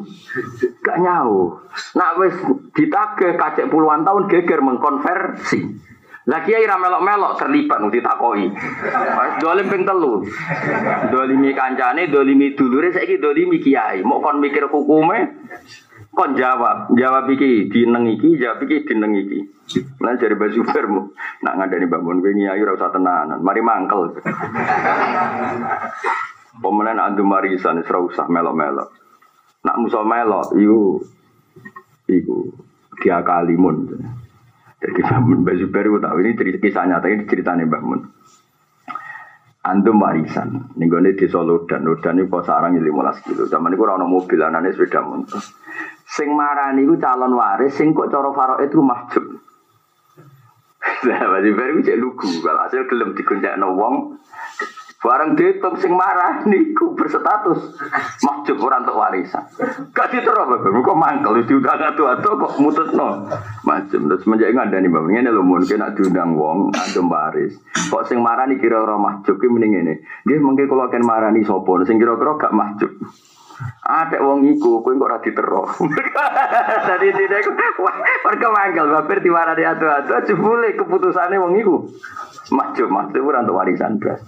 Gak 0.85 1.01
nyau. 1.01 1.65
Nak 1.97 2.11
wis 2.21 2.37
ditagih 2.77 3.41
kacek 3.41 3.73
puluhan 3.73 4.05
tahun 4.05 4.29
geger 4.29 4.61
mengkonversi. 4.61 5.81
Lah 6.23 6.39
kiai 6.47 6.63
ra 6.63 6.79
melok-melok 6.79 7.35
terlibat 7.35 7.83
mesti 7.83 7.99
takoi. 7.99 8.47
Dolim 9.43 9.67
ping 9.67 9.83
telu. 9.83 10.23
Dolimi 11.11 11.51
kancane, 11.51 12.07
dolimi 12.07 12.55
dulure 12.55 12.95
saiki 12.95 13.19
dolimi 13.19 13.59
kiai. 13.59 13.99
Mau 14.07 14.23
kon 14.23 14.39
mikir 14.39 14.71
hukume 14.71 15.19
kon 16.15 16.31
jawab. 16.39 16.95
Jawab 16.95 17.27
iki 17.27 17.67
dineng 17.67 18.07
iki, 18.07 18.39
jawab 18.39 18.63
iki 18.63 18.87
dineng 18.87 19.19
iki. 19.19 19.39
Lan 19.99 20.15
jare 20.15 20.39
baju 20.39 20.59
bermu. 20.63 21.01
Nak 21.43 21.53
ngandani 21.59 21.91
Mbak 21.91 22.01
Mun 22.07 22.23
kowe 22.23 22.31
kiai 22.31 22.59
ora 22.63 22.71
usah 22.79 22.91
tenanan. 22.95 23.43
Mari 23.43 23.59
mangkel. 23.59 24.15
Pemenang 26.63 27.03
andu 27.03 27.27
marisan 27.27 27.83
ora 27.83 27.99
usah 27.99 28.31
melok-melok. 28.31 28.87
Nak 29.67 29.75
musa 29.75 29.99
melok 30.07 30.55
iku 30.55 31.03
iku 32.07 32.47
diakali 33.03 33.59
mun. 33.59 33.91
Jadi 34.83 34.99
bangun 34.99 35.47
baju 35.47 35.65
baru 35.71 35.95
tahu 36.03 36.17
ini 36.19 36.35
cerita 36.35 36.59
kisah 36.59 36.83
nyata 36.91 37.07
ini 37.07 37.23
ceritanya 37.23 37.63
bangun. 37.71 38.03
Antum 39.63 39.95
warisan, 39.95 40.75
nih 40.75 40.91
gue 40.91 41.15
di 41.15 41.23
Solo 41.31 41.63
dan 41.63 41.87
dan 42.03 42.19
ini 42.19 42.27
pos 42.27 42.43
sarang 42.43 42.75
lima 42.75 43.15
kilo. 43.23 43.47
Zaman 43.47 43.71
itu 43.71 43.79
orang 43.87 44.11
mobil, 44.11 44.43
anaknya 44.43 44.75
sepeda 44.75 44.99
motor. 44.99 45.39
Sing 46.03 46.35
marani 46.35 46.83
itu 46.83 46.99
calon 46.99 47.31
waris, 47.31 47.71
sing 47.71 47.95
kok 47.95 48.11
coro 48.11 48.35
faro 48.35 48.59
itu 48.59 48.83
mahjub. 48.83 49.23
Nah, 50.83 51.31
baju 51.31 51.51
baru 51.55 51.79
cek 51.79 51.95
lugu, 51.95 52.27
kalau 52.43 52.59
hasil 52.67 52.83
gelem 52.91 53.15
dikunjak 53.15 53.55
wong, 53.55 54.19
Barang 55.03 55.35
dihitung 55.35 55.75
sing 55.83 55.91
marah 55.91 56.47
niku 56.47 56.95
berstatus 56.95 57.75
mahjub 58.23 58.55
orang 58.63 58.87
untuk 58.87 58.95
warisan. 58.95 59.43
Gak 59.91 60.15
diterus 60.15 60.47
bapak, 60.47 60.71
kok 60.71 60.95
mangkel 60.95 61.43
diundang 61.43 61.75
atu 61.75 62.07
atu 62.07 62.39
kok 62.39 62.55
mutus 62.63 62.87
no 62.95 63.27
macam. 63.67 63.99
Terus 64.07 64.23
ada 64.23 64.79
nih 64.79 64.87
bapak, 64.87 65.11
ini 65.11 65.27
lo 65.27 65.43
mungkin 65.43 65.83
nak 65.83 65.99
diundang 65.99 66.39
wong 66.39 66.71
adem 66.71 67.11
waris. 67.11 67.51
Kok 67.91 68.07
sing 68.07 68.23
marah 68.23 68.47
nih 68.47 68.63
kira 68.63 68.79
orang 68.79 69.03
mahjub 69.03 69.35
ki 69.43 69.51
mending 69.51 69.83
ini. 69.83 69.93
Dia 70.23 70.39
mungkin 70.39 70.71
kalau 70.71 70.87
kan 70.87 71.03
marah 71.03 71.35
nih 71.35 71.43
sopon, 71.43 71.83
sing 71.83 71.99
kira 71.99 72.15
kira 72.15 72.39
gak 72.39 72.55
mahjub. 72.55 72.95
Ada 73.83 74.23
wong 74.23 74.47
iku, 74.55 74.79
kowe 74.81 74.95
kok 74.95 75.03
ora 75.03 75.19
diterus. 75.19 75.83
Tadi 76.87 77.07
tidak, 77.11 77.43
mereka 78.23 78.47
mangkel 78.49 78.87
baper 78.87 79.19
diwarani 79.19 79.63
atu-atu, 79.67 80.31
jebule 80.31 80.73
keputusannya 80.79 81.37
wong 81.43 81.53
iku. 81.59 81.75
Mahjub, 82.55 82.87
mahjub 82.87 83.23
ora 83.27 83.43
untuk 83.43 83.59
warisan 83.59 83.99
beras. 83.99 84.23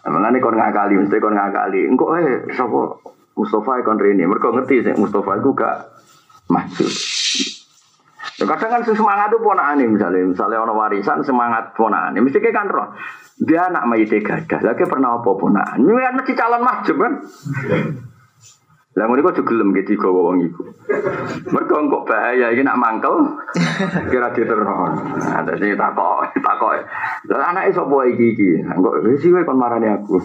Mengenai 0.00 0.40
kon 0.40 0.56
ngakali, 0.56 0.94
mesti 0.96 1.20
kon 1.20 1.36
ngakali. 1.36 1.84
Engkau 1.84 2.16
eh, 2.16 2.48
sopo 2.56 3.04
Mustafa 3.36 3.84
kon 3.84 4.00
rene. 4.00 4.24
Mereka 4.24 4.48
ngerti 4.48 4.84
sih 4.84 4.94
Mustafa 4.96 5.36
itu 5.36 5.50
gak 5.52 5.76
maju. 6.48 6.86
Ya, 8.40 8.44
kadang 8.48 8.70
kan 8.72 8.82
semangat 8.88 9.28
itu 9.28 9.38
ponaan 9.44 9.84
misalnya, 9.84 10.24
misalnya 10.24 10.64
orang 10.64 10.72
warisan 10.72 11.20
semangat 11.20 11.76
ponaan. 11.76 12.16
Mesti 12.16 12.40
kayak 12.40 12.56
kan 12.56 12.68
roh. 12.72 12.88
Dia 13.36 13.68
anak 13.68 13.84
mayite 13.84 14.24
gadah. 14.24 14.60
Lagi 14.64 14.88
pernah 14.88 15.20
apa 15.20 15.30
ponaan? 15.36 15.76
Ini 15.84 16.00
kan 16.00 16.14
mesti 16.16 16.32
calon 16.32 16.64
maju 16.64 16.92
kan. 16.96 17.12
Lah 19.00 19.08
ngono 19.08 19.24
kok 19.24 19.40
gelem 19.48 19.72
gitu 19.72 19.96
kok 19.96 20.12
wong 20.12 20.44
iku. 20.44 20.60
Mergo 21.48 21.88
kok 21.88 22.04
bahaya 22.04 22.52
iki 22.52 22.60
nak 22.60 22.76
mangkel 22.76 23.40
kira 24.12 24.28
diteron. 24.36 25.16
Ada 25.24 25.56
sing 25.56 25.72
takok, 25.72 26.36
takok. 26.36 26.84
Lah 27.32 27.48
anake 27.48 27.72
sapa 27.72 27.96
iki 28.12 28.36
iki? 28.36 28.48
Kok 28.60 29.00
wis 29.08 29.24
kowe 29.24 29.40
kon 29.48 29.56
marani 29.56 29.88
aku. 29.88 30.20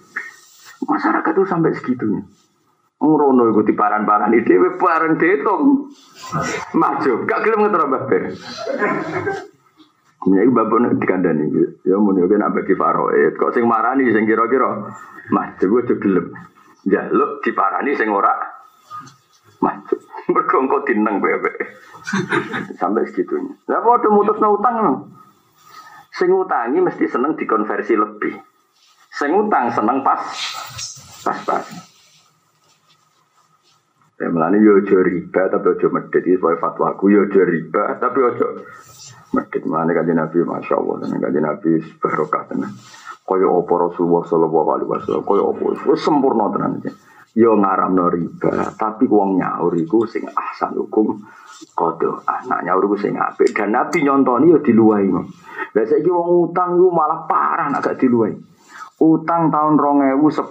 Masyarakat 0.88 1.32
tuh 1.36 1.44
sampai 1.44 1.76
segitunya. 1.76 2.24
Ngrono 3.04 3.52
iku 3.52 3.68
diparan-parani 3.68 4.48
dhewe 4.48 4.80
bareng 4.80 5.20
ditung. 5.20 5.92
Maju, 6.72 7.12
gak 7.28 7.40
gelem 7.44 7.68
ngetro 7.68 7.84
Mbah 7.84 8.02
Ben. 8.08 8.24
Ya 10.24 10.40
iku 10.40 10.52
bapak 10.56 10.96
dikandani. 10.96 11.52
Ya 11.84 12.00
mun 12.00 12.16
yo 12.16 12.24
nak 12.40 12.56
bagi 12.56 12.72
faroid. 12.72 13.36
Kok 13.36 13.52
sing 13.52 13.68
marani 13.68 14.08
sing 14.08 14.24
kira-kira 14.24 14.88
maju 15.28 15.64
gue 15.68 15.96
gelem 16.00 16.32
jaluk 16.86 17.44
diparani 17.44 17.92
sing 17.96 18.08
ora 18.08 18.60
maju. 19.60 19.96
Mergo 20.32 20.56
engko 20.62 20.78
dineng 20.88 21.20
bebek. 21.20 21.56
Sampai 22.80 23.08
segitunya. 23.08 23.52
Lah 23.68 23.84
padha 23.84 24.08
mutusno 24.08 24.56
utang 24.56 24.76
no. 24.80 24.94
Sing 26.10 26.32
utangi 26.32 26.78
mesti 26.80 27.04
seneng 27.06 27.36
dikonversi 27.36 27.94
lebih. 27.96 28.34
Sing 29.10 29.30
utang 29.36 29.72
seneng 29.72 30.00
pas 30.02 30.20
pas-pas. 31.24 31.64
Ya 34.20 34.28
melani 34.28 34.60
yo 34.60 34.76
aja 34.84 35.00
riba 35.00 35.48
tapi 35.48 35.66
aja 35.72 35.88
medit 35.88 36.20
iki 36.28 36.36
fatwa 36.36 36.92
aku 36.92 37.08
yo 37.08 37.24
aja 37.24 37.40
riba 37.40 37.96
tapi 37.96 38.20
aja 38.20 38.46
medit 39.32 39.64
melani 39.64 39.96
kanjeng 39.96 40.20
Nabi 40.20 40.44
masyaallah 40.44 41.08
kanjeng 41.08 41.40
Nabi 41.40 41.80
barokah 41.96 42.44
tenan. 42.52 42.68
Kaya 43.30 43.46
apa 43.46 43.74
Rasulullah 43.86 44.26
sallallahu 44.26 44.68
alaihi 44.74 44.90
wasallam, 44.90 45.22
kaya 45.22 45.42
apa 45.46 45.62
wis 45.86 46.02
sempurna 46.02 46.50
tenan 46.50 46.82
iki. 46.82 46.90
Yo 47.38 47.54
ngaramno 47.54 48.10
riba, 48.10 48.74
tapi 48.74 49.06
wong 49.06 49.38
nyaur 49.38 49.70
iku 49.78 50.02
sing 50.02 50.26
ahsan 50.26 50.74
hukum 50.74 51.14
kodo. 51.78 52.26
Anak 52.26 52.66
nyaur 52.66 52.90
iku 52.90 52.98
sing 52.98 53.14
apik 53.14 53.54
dan 53.54 53.70
Nabi 53.70 54.02
nyontoni 54.02 54.50
yo 54.50 54.58
diluwahi. 54.58 55.08
Lah 55.78 55.84
saiki 55.86 56.10
wong 56.10 56.50
utang 56.50 56.74
iku 56.74 56.90
malah 56.90 57.30
parah 57.30 57.70
nek 57.70 57.86
gak 57.86 58.02
diluwahi. 58.02 58.34
Utang 58.98 59.54
tahun 59.54 59.78
2010. 59.78 60.50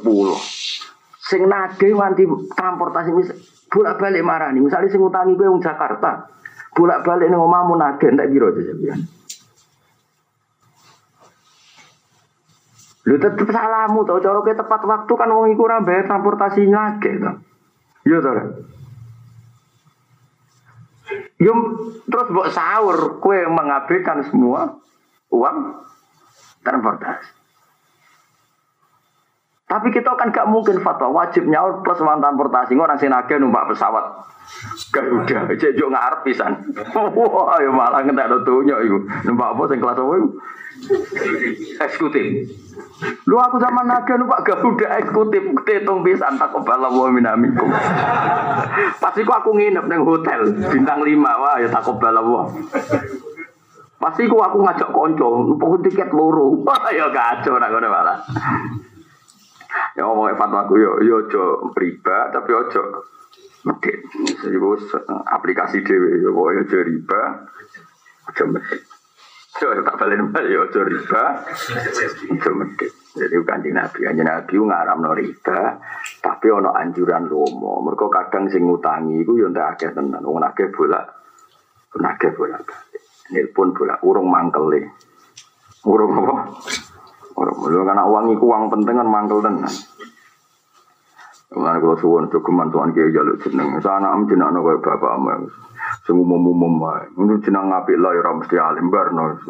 Sing 1.20 1.52
nagih 1.52 2.00
nganti 2.00 2.24
transportasi 2.56 3.12
bolak-balik 3.68 4.24
marani. 4.24 4.64
Misalnya 4.64 4.88
sing 4.88 5.04
utangi 5.04 5.36
kowe 5.36 5.52
wong 5.52 5.60
Jakarta, 5.60 6.32
bolak-balik 6.72 7.28
ning 7.28 7.44
omahmu 7.44 7.76
nagih 7.76 8.16
ndak 8.16 8.32
kira 8.32 8.56
aja 8.56 9.19
Lu 13.10 13.18
tetep 13.18 13.50
salahmu 13.50 14.06
tau 14.06 14.22
cara 14.22 14.38
ke 14.46 14.54
tepat 14.54 14.82
waktu 14.86 15.14
kan 15.18 15.34
wong 15.34 15.50
iku 15.58 15.66
ora 15.66 15.82
bayar 15.82 16.06
transportasi 16.06 16.70
nyake 16.70 17.18
to. 17.18 17.32
Iya 18.06 18.18
to. 18.22 18.32
Yo 21.42 21.54
terus 22.06 22.28
mbok 22.30 22.54
sahur 22.54 23.18
kue 23.18 23.50
mengabaikan 23.50 24.22
semua 24.30 24.78
uang 25.34 25.58
transportasi. 26.62 27.39
Tapi 29.70 29.94
kita 29.94 30.18
kan 30.18 30.34
gak 30.34 30.50
mungkin 30.50 30.82
fatwa 30.82 31.14
wajib 31.14 31.46
nyaur 31.46 31.86
plus 31.86 32.02
uang 32.02 32.18
transportasi 32.18 32.74
orang 32.74 32.98
sing 32.98 33.14
numpak 33.14 33.70
pesawat 33.70 34.26
Garuda, 34.90 35.46
cek 35.54 35.78
jo 35.78 35.94
ngarep 35.94 36.26
pisan. 36.26 36.74
Wah, 36.98 37.58
ya 37.62 37.70
malah 37.70 38.02
ngentek 38.02 38.28
do 38.34 38.38
tunyo 38.42 38.82
iku. 38.82 38.98
Numpak 39.30 39.54
apa 39.54 39.62
sing 39.70 39.78
kelas 39.78 40.02
apa 40.02 40.14
iku? 40.18 40.30
Eksekutif. 41.86 42.26
Lu 43.30 43.38
aku 43.38 43.62
zaman 43.62 43.86
naga 43.86 44.18
numpak 44.18 44.42
Garuda 44.42 44.90
eksekutif 45.00 45.54
ketung 45.64 46.02
pisan 46.02 46.42
tak 46.42 46.50
kebala 46.50 46.90
wa 46.90 47.14
minamikum. 47.14 47.70
Pasti 49.04 49.22
kok 49.22 49.46
aku 49.46 49.54
nginep 49.54 49.86
nang 49.86 50.02
hotel 50.02 50.50
bintang 50.74 51.06
5 51.06 51.14
wah 51.14 51.56
ya 51.62 51.70
tak 51.70 51.86
kebala 51.86 52.20
wa. 52.26 52.50
Pasti 54.02 54.26
kok 54.26 54.44
aku 54.44 54.58
ngajak 54.66 54.90
konco, 54.90 55.30
numpuk 55.46 55.86
tiket 55.86 56.10
loro. 56.16 56.58
Wah 56.66 56.90
ya 56.90 57.12
kacau 57.12 57.60
nak 57.60 57.70
ngono 57.70 57.88
malah. 57.92 58.18
Ya 59.94 60.02
ngomong 60.06 60.34
fatwa 60.34 60.66
aku 60.66 60.82
yo 60.82 60.98
yo 61.06 61.26
ojo 61.26 61.74
riba 61.78 62.34
tapi 62.34 62.52
ojo 62.58 63.06
medit. 63.68 64.02
Iku 64.50 64.70
aplikasi 65.30 65.86
dhewe 65.86 66.24
ya 66.24 66.30
pokoke 66.34 66.66
aja 66.66 66.80
riba. 66.82 67.22
Aja 68.30 68.44
medit. 68.50 68.82
So, 69.60 69.76
tak 69.76 69.98
balen 70.00 70.32
balik 70.32 70.50
ya 70.50 70.62
aja 70.66 70.82
riba. 70.88 71.24
Aja 72.34 72.52
medit. 72.56 72.92
Jadi 73.10 73.36
kanjeng 73.44 73.74
Nabi, 73.74 74.06
kanjeng 74.06 74.30
Nabi 74.30 74.54
ngaramno 74.56 75.12
riba, 75.18 75.82
tapi 76.22 76.48
ono 76.54 76.72
anjuran 76.72 77.26
lomo. 77.26 77.82
Mergo 77.82 78.08
kadang 78.08 78.48
sing 78.48 78.64
ngutangi 78.70 79.26
iku 79.26 79.36
yo 79.36 79.50
ndak 79.50 79.76
akeh 79.76 79.92
tenan. 79.92 80.24
Wong 80.24 80.40
akeh 80.40 80.70
bolak, 80.72 81.10
akeh 81.94 82.32
balik. 82.38 82.70
Nelpon 83.34 83.74
bolak 83.76 84.00
urung 84.06 84.30
mangkele. 84.30 84.94
Urung 85.84 86.12
apa? 86.16 86.36
Lho 87.48 87.82
karena 87.88 88.04
uang 88.04 88.36
iku 88.36 88.46
uang 88.52 88.68
penting 88.68 88.96
kan 89.00 89.08
mangkel 89.08 89.40
tenan. 89.40 89.72
Mulane 91.50 91.82
kula 91.82 91.96
suwun 91.98 92.30
jogeman 92.30 92.70
tuan 92.70 92.94
kiai 92.94 93.10
jaluk 93.10 93.42
jeneng. 93.42 93.82
Sana 93.82 94.14
am 94.14 94.30
jenengno 94.30 94.62
koyo 94.62 94.78
bapak 94.86 95.18
am. 95.18 95.50
Sing 96.06 96.14
umum-umum 96.14 96.78
wae. 96.78 97.10
Ngono 97.18 97.42
jeneng 97.42 97.74
apik 97.74 97.98
lah 97.98 98.14
ya 98.14 98.22
ora 98.22 98.38
mesti 98.38 98.56
alim 98.62 98.94
barno. 98.94 99.42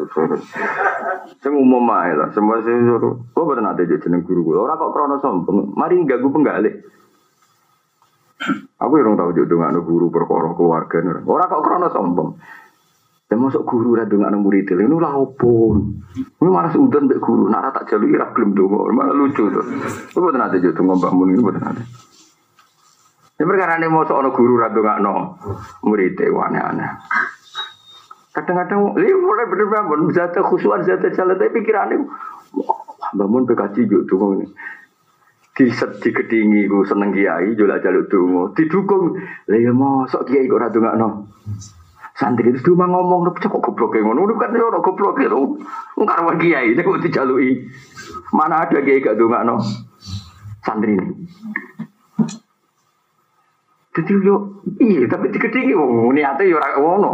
Sing 1.44 1.52
umum 1.52 1.84
lah. 1.84 2.32
Semua 2.32 2.64
sing 2.64 2.88
suruh. 2.88 3.20
Kok 3.36 3.44
boten 3.44 3.68
ate 3.68 3.84
jeneng 3.84 4.24
guru 4.24 4.48
kula. 4.48 4.64
Ora 4.64 4.80
kok 4.80 4.96
krana 4.96 5.20
sombong. 5.20 5.76
Mari 5.76 6.00
ganggu 6.08 6.32
penggalih. 6.32 6.74
Aku 8.80 8.96
yang 8.96 9.20
tahu 9.20 9.36
juga 9.36 9.52
dengan 9.52 9.76
guru 9.84 10.08
perkara 10.08 10.56
keluarga 10.56 11.04
Ora 11.28 11.44
kok 11.52 11.60
krana 11.60 11.92
sombong. 11.92 12.40
Ya 13.30 13.38
masuk 13.38 13.62
guru 13.62 13.94
dengan 14.10 14.34
murid 14.42 14.66
itu, 14.66 14.74
ini 14.74 14.90
lah 14.90 15.14
opo. 15.14 15.78
Ini 16.18 16.50
malah 16.50 16.74
sudah 16.74 16.98
mbek 16.98 17.22
guru, 17.22 17.46
nara 17.46 17.70
tak 17.70 17.86
jalui 17.86 18.18
ra 18.18 18.26
belum 18.34 18.58
dongo, 18.58 18.90
malah 18.90 19.14
lucu 19.14 19.46
tuh. 19.54 19.62
Itu 20.10 20.18
betul 20.18 20.34
nanti 20.34 20.58
jadi 20.58 20.74
Mbak 20.74 21.12
Mun 21.14 21.30
ini 21.30 21.38
betul 21.38 21.62
nanti. 21.62 21.86
Ya 23.38 23.46
perkara 23.46 23.78
ini 23.78 23.86
mau 23.86 24.02
seorang 24.02 24.34
guru 24.34 24.58
ra 24.58 24.98
no 24.98 25.38
murid 25.86 26.18
itu 26.18 26.34
aneh-aneh. 26.34 26.90
Kadang-kadang, 28.34 28.98
ini 28.98 29.14
mulai 29.14 29.46
bener-bener 29.46 30.10
bisa 30.10 30.26
ada 30.26 30.42
khusuan, 30.42 30.82
bisa 30.82 30.98
ada 30.98 31.10
jalan, 31.14 31.34
tapi 31.34 31.50
pikirannya, 31.62 31.98
bangun 33.14 33.46
PKJ 33.46 33.90
juga 33.90 34.06
tuh 34.10 34.42
ini. 34.42 34.46
Di 35.54 35.70
di 35.70 36.10
kedingi 36.14 36.66
ku 36.66 36.82
seneng 36.82 37.14
kiai, 37.14 37.54
jual 37.54 37.74
jaluk 37.78 38.10
dungo, 38.10 38.54
didukung. 38.58 39.18
Lah 39.46 39.58
ya 39.58 39.70
sok 40.10 40.30
kiai 40.30 40.50
kok 40.50 40.62
ra 40.62 40.94
no 40.98 41.30
santri 42.20 42.52
itu 42.52 42.60
cuma 42.76 42.84
ngomong 42.84 43.24
lu 43.24 43.32
kok 43.32 43.48
goblok 43.48 43.96
ngono. 43.96 44.28
Lu 44.28 44.36
kan 44.36 44.52
ora 44.52 44.84
goblok 44.84 45.16
lu 45.24 45.56
ngkar 45.96 46.20
wa 46.20 46.36
kiai 46.36 46.76
nek 46.76 46.84
kok 46.84 47.00
dijalui 47.00 47.64
mana 48.36 48.68
ada 48.68 48.84
kiai 48.84 49.00
gak 49.00 49.16
no 49.16 49.56
santri 50.60 51.00
ini. 51.00 51.08
Jadi 53.96 54.12
yo 54.20 54.60
iya 54.76 55.08
tapi 55.08 55.32
dikedingi 55.32 55.72
wong. 55.72 56.12
Niate 56.12 56.44
yo 56.44 56.60
ora 56.60 56.76
ngono. 56.76 57.12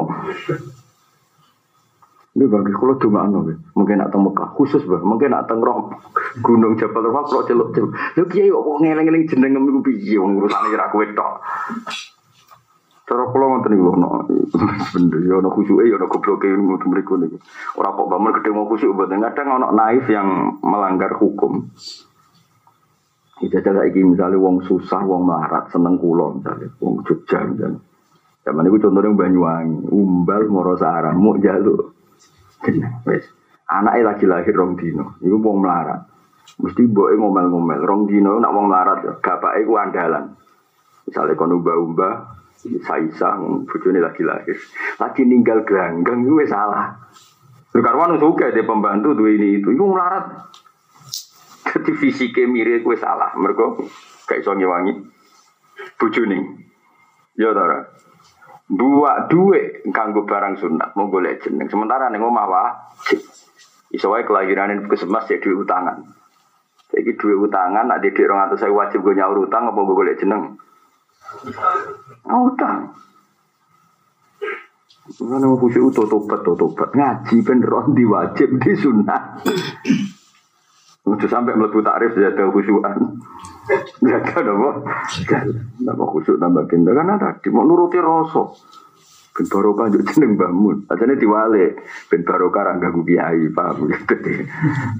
Ini 2.37 2.45
bagi 2.53 2.69
kalau 2.69 3.01
dongakno 3.01 3.39
mungkin 3.73 3.97
nak 3.97 4.13
Mekah 4.13 4.53
khusus 4.61 4.85
bah 4.85 5.01
mungkin 5.01 5.33
nak 5.33 5.49
teng 5.49 5.65
gunung 6.45 6.77
Jabal 6.77 7.09
Rahmah 7.09 7.25
kalau 7.33 7.49
celuk 7.49 7.73
celuk 7.73 7.97
lu 7.97 8.29
kiai 8.29 8.53
kok 8.53 8.77
ngeleng-ngeleng 8.77 9.25
jeneng 9.25 9.57
iku 9.57 9.81
piye? 9.81 10.21
Wong 10.21 10.37
urusane 10.37 10.69
ora 10.69 10.93
kowe 10.93 11.07
tok 11.17 11.33
Cara 13.07 13.23
kula 13.31 13.45
ngoten 13.47 13.71
niku 13.71 13.95
ono 13.95 14.09
bener 14.99 15.21
ya 15.23 15.35
ono 15.39 15.49
khusyuke 15.55 15.87
ya 15.87 15.95
ono 15.95 16.11
gobloke 16.11 16.51
ngoten 16.51 16.89
mriku 16.91 17.15
niku. 17.15 17.39
Ora 17.79 17.95
kok 17.95 18.11
bangun 18.11 18.35
gede 18.35 18.51
mau 18.51 18.67
khusyuk 18.67 18.99
mboten. 18.99 19.23
Kadang 19.23 19.63
ono 19.63 19.67
naif 19.71 20.11
yang 20.11 20.59
melanggar 20.59 21.15
hukum. 21.15 21.71
Kita 23.37 23.61
cara 23.61 23.85
iki 23.85 24.01
misalnya 24.01 24.41
wong 24.41 24.65
susah, 24.65 25.05
wong 25.05 25.29
melarat, 25.29 25.69
seneng 25.69 26.01
kula 26.01 26.41
misalnya, 26.41 26.73
wong 26.81 27.05
Jogja 27.05 27.45
misalnya. 27.45 27.85
Zaman 28.49 28.65
itu 28.65 28.81
contohnya 28.81 29.13
Banyuwangi, 29.13 29.93
umbal 29.93 30.43
moro 30.49 30.73
sarang, 30.81 31.21
mau 31.21 31.37
jaluk. 31.37 31.93
Wes, 33.05 33.29
anaknya 33.69 34.09
lagi 34.09 34.25
lahir 34.25 34.57
rong 34.57 34.81
dino, 34.81 35.21
itu 35.21 35.37
wong 35.37 35.61
melarat. 35.61 36.09
Mesti 36.57 36.89
boe 36.89 37.13
ngomel-ngomel, 37.13 37.85
rong 37.85 38.09
dino 38.09 38.41
nak 38.41 38.55
wong 38.57 38.73
melarat, 38.73 39.21
bapaknya 39.21 39.69
ku 39.69 39.75
andalan. 39.77 40.25
Misalnya 41.05 41.37
kon 41.37 41.53
umba-umba, 41.61 42.09
Saisa, 42.83 43.39
bujone 43.67 44.01
lagi 44.03 44.23
lahir. 44.27 44.57
Lagi 44.99 45.23
ninggal 45.23 45.63
gelanggang 45.63 46.27
itu 46.27 46.43
salah. 46.49 46.97
Karwan 47.77 48.17
suka 48.17 48.57
dia 48.57 48.65
pembantu 48.65 49.13
tuh 49.13 49.29
ini 49.29 49.61
itu, 49.61 49.69
itu 49.73 49.85
melarat. 49.85 50.49
Jadi 51.67 51.93
fisiknya 51.93 52.49
mirip 52.49 52.87
gue 52.87 52.97
salah. 52.97 53.37
Mereka 53.37 53.85
kayak 54.25 54.43
so 54.47 54.57
ngewangi 54.57 54.97
bujuni. 56.01 56.41
Ya 57.37 57.53
tara. 57.53 57.85
Dua 58.67 59.29
duit 59.31 59.85
kanggo 59.93 60.25
barang 60.25 60.57
sunat 60.59 60.97
mau 60.97 61.13
golek 61.13 61.45
jeneng. 61.45 61.69
Sementara 61.69 62.09
nih 62.09 62.19
omah 62.19 62.47
wajib. 62.49 63.21
Iso 63.93 64.11
kelahiran 64.11 64.89
kesemas 64.89 65.29
jadi 65.29 65.39
duit 65.45 65.69
utangan. 65.69 66.03
Jadi 66.91 67.13
duit 67.19 67.39
utangan 67.51 67.87
ada 67.93 68.03
di 68.03 68.21
orang 68.25 68.51
atas 68.51 68.65
saya 68.65 68.73
wajib 68.73 69.05
gue 69.05 69.15
nyaur 69.15 69.47
utang 69.47 69.69
apa 69.69 69.79
gue 69.79 69.95
golek 69.95 70.19
jeneng. 70.19 70.57
Utang. 72.27 72.91
Mana 75.23 75.47
mau 75.47 75.55
khusyuk 75.55 75.95
itu 75.95 76.03
tobat, 76.11 76.43
tobat 76.43 76.91
ngaji 76.91 77.37
ben 77.47 77.63
di 77.95 78.05
wajib 78.05 78.59
di 78.59 78.73
sunnah. 78.75 79.39
Untuk 81.07 81.31
sampai 81.31 81.55
melebu 81.55 81.79
tarif 81.87 82.19
ada 82.19 82.51
khusyukan. 82.51 82.99
Jaga 84.03 84.43
apa? 84.43 84.71
Nambah 85.79 86.07
khusyuk 86.11 86.43
nambah 86.43 86.67
kinda 86.67 86.91
karena 86.91 87.15
tadi 87.23 87.49
mau 87.55 87.63
nuruti 87.63 88.03
rasa. 88.03 88.51
Ben 89.37 89.47
barokah 89.47 89.87
juga 89.95 90.11
jeneng 90.11 90.35
bangun. 90.35 90.77
Diwale 90.91 91.67
ben 92.11 92.21
barokah 92.27 92.63
ra 92.67 92.73
ganggu 92.83 93.07
kiai, 93.07 93.47
paham 93.55 93.87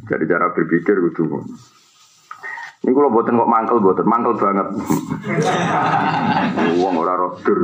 Jadi 0.07 0.25
cara 0.31 0.47
berpikir 0.55 0.95
kudu 1.03 1.43
ini 2.87 2.95
kalau 2.95 3.11
buatan 3.11 3.35
kok 3.35 3.51
mangkel 3.51 3.83
buatan 3.83 4.07
mangkel 4.07 4.39
banget. 4.39 4.67
Uang 6.79 6.95
ora 7.03 7.19
roder. 7.19 7.61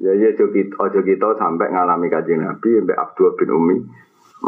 Ya 0.00 0.16
ya 0.16 0.32
kita, 0.32 0.72
ojo 0.80 1.00
kita 1.04 1.36
sampai 1.36 1.68
ngalami 1.68 2.08
kajian 2.08 2.48
Nabi 2.48 2.80
sampai 2.80 2.96
Abdul 2.96 3.36
bin 3.36 3.50
Umi 3.52 3.76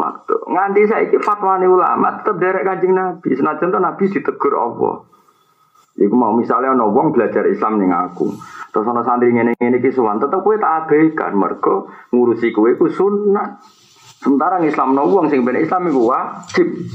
Maktu. 0.01 0.49
Nganti 0.49 0.89
saya 0.89 1.05
ini 1.05 1.21
fatwa 1.21 1.61
ulama 1.61 2.25
tetap 2.25 2.41
derek 2.41 2.65
kajian 2.65 2.97
Nabi. 2.97 3.37
Senajan 3.37 3.69
tuh 3.69 3.85
Nabi 3.85 4.05
ditegur 4.09 4.57
Allah. 4.57 5.05
Iku 6.01 6.17
mau 6.17 6.33
misalnya 6.33 6.73
ono 6.73 6.89
wong 6.89 7.13
belajar 7.13 7.45
Islam 7.53 7.77
ning 7.77 7.93
aku. 7.93 8.33
Terus 8.73 8.89
ono 8.89 9.05
santri 9.05 9.29
ngene 9.29 9.61
ngene 9.61 9.77
iki 9.77 9.93
suwan, 9.93 10.17
tetep 10.17 10.41
kowe 10.41 10.57
tak 10.57 10.89
abaikan 10.89 11.37
mergo 11.37 11.93
ngurusi 12.17 12.49
kowe 12.57 12.73
sunat. 12.89 13.61
Sementara 14.25 14.57
Islam 14.65 14.97
no 14.97 15.05
wong 15.05 15.29
sing 15.29 15.45
ben 15.45 15.61
Islam 15.61 15.93
iku 15.93 16.09
wajib. 16.09 16.89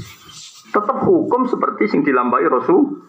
Tetap 0.76 0.98
hukum 1.08 1.48
seperti 1.48 1.88
sing 1.88 2.04
dilampai 2.04 2.44
Rasul. 2.52 3.00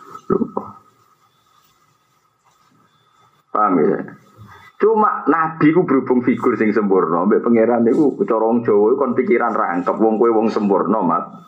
Paham 3.51 3.75
ya? 3.83 3.99
Cuma 4.77 5.27
Nabi 5.27 5.75
ku 5.75 5.83
berhubung 5.83 6.23
figur 6.23 6.55
sing 6.55 6.71
sempurna, 6.71 7.27
mbek 7.27 7.43
pangeran 7.43 7.83
niku 7.83 8.15
corong 8.23 8.63
Jawa 8.63 8.95
kon 8.95 9.17
pikiran 9.17 9.51
rangkep 9.51 9.97
wong 9.99 10.15
kowe 10.15 10.31
wong 10.31 10.47
sempurna, 10.47 11.01
Mat. 11.01 11.43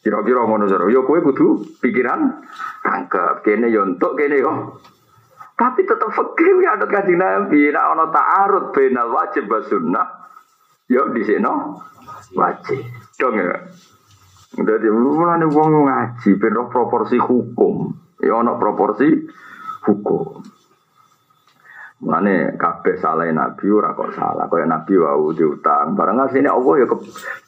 Kira-kira 0.00 0.46
ngono 0.46 0.70
jare. 0.70 0.88
Ya 0.88 1.04
kowe 1.04 1.18
kudu 1.20 1.78
pikiran 1.84 2.42
rangkep. 2.80 3.44
Kene 3.44 3.68
yo 3.68 3.84
entuk, 3.84 4.16
kene 4.16 4.40
yo. 4.40 4.78
Tapi 5.52 5.84
tetap 5.84 6.10
fikir 6.10 6.64
ya 6.64 6.80
ada 6.80 6.86
kaji 6.88 7.14
Nabi. 7.14 7.70
Nah, 7.70 7.92
ono 7.92 8.08
ta'arud 8.08 8.72
benal 8.72 9.10
wajib 9.12 9.52
wa. 9.52 9.60
Yo 10.88 11.12
di 11.12 11.22
sini 11.22 11.52
wajib. 12.34 12.82
Dong 13.20 13.36
ya. 13.36 13.58
Jadi 14.52 14.86
mulane 14.92 15.48
wong 15.48 15.88
ngaji 15.88 16.30
ben 16.36 16.56
proporsi 16.68 17.16
hukum. 17.16 17.88
Ya 18.20 18.36
ana 18.36 18.60
proporsi 18.60 19.08
hukum. 19.88 20.44
Mulane 22.02 22.58
kabeh 22.58 22.98
salah 22.98 23.30
nabi 23.30 23.70
ora 23.70 23.94
kok 23.94 24.12
salah 24.18 24.50
kaya 24.50 24.66
nabi 24.66 24.98
wau 24.98 25.30
diutang. 25.32 25.94
Barang 25.94 26.20
asline 26.26 26.50
Allah 26.50 26.82
ya 26.82 26.86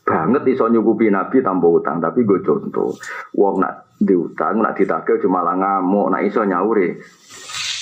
banget 0.06 0.42
iso 0.46 0.70
nyukupi 0.70 1.10
nabi 1.10 1.42
tanpa 1.42 1.66
utang, 1.68 1.98
tapi 1.98 2.22
gue 2.22 2.40
contoh. 2.40 2.94
Wong 3.34 3.58
nak 3.58 3.98
diutang 3.98 4.62
nak 4.62 4.78
ditagih 4.78 5.18
cuma 5.20 5.42
lah 5.42 5.58
ngamuk, 5.58 6.06
nak 6.08 6.22
iso 6.22 6.46
nyaure. 6.46 7.02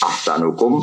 Ahsan 0.02 0.42
hukum 0.42 0.82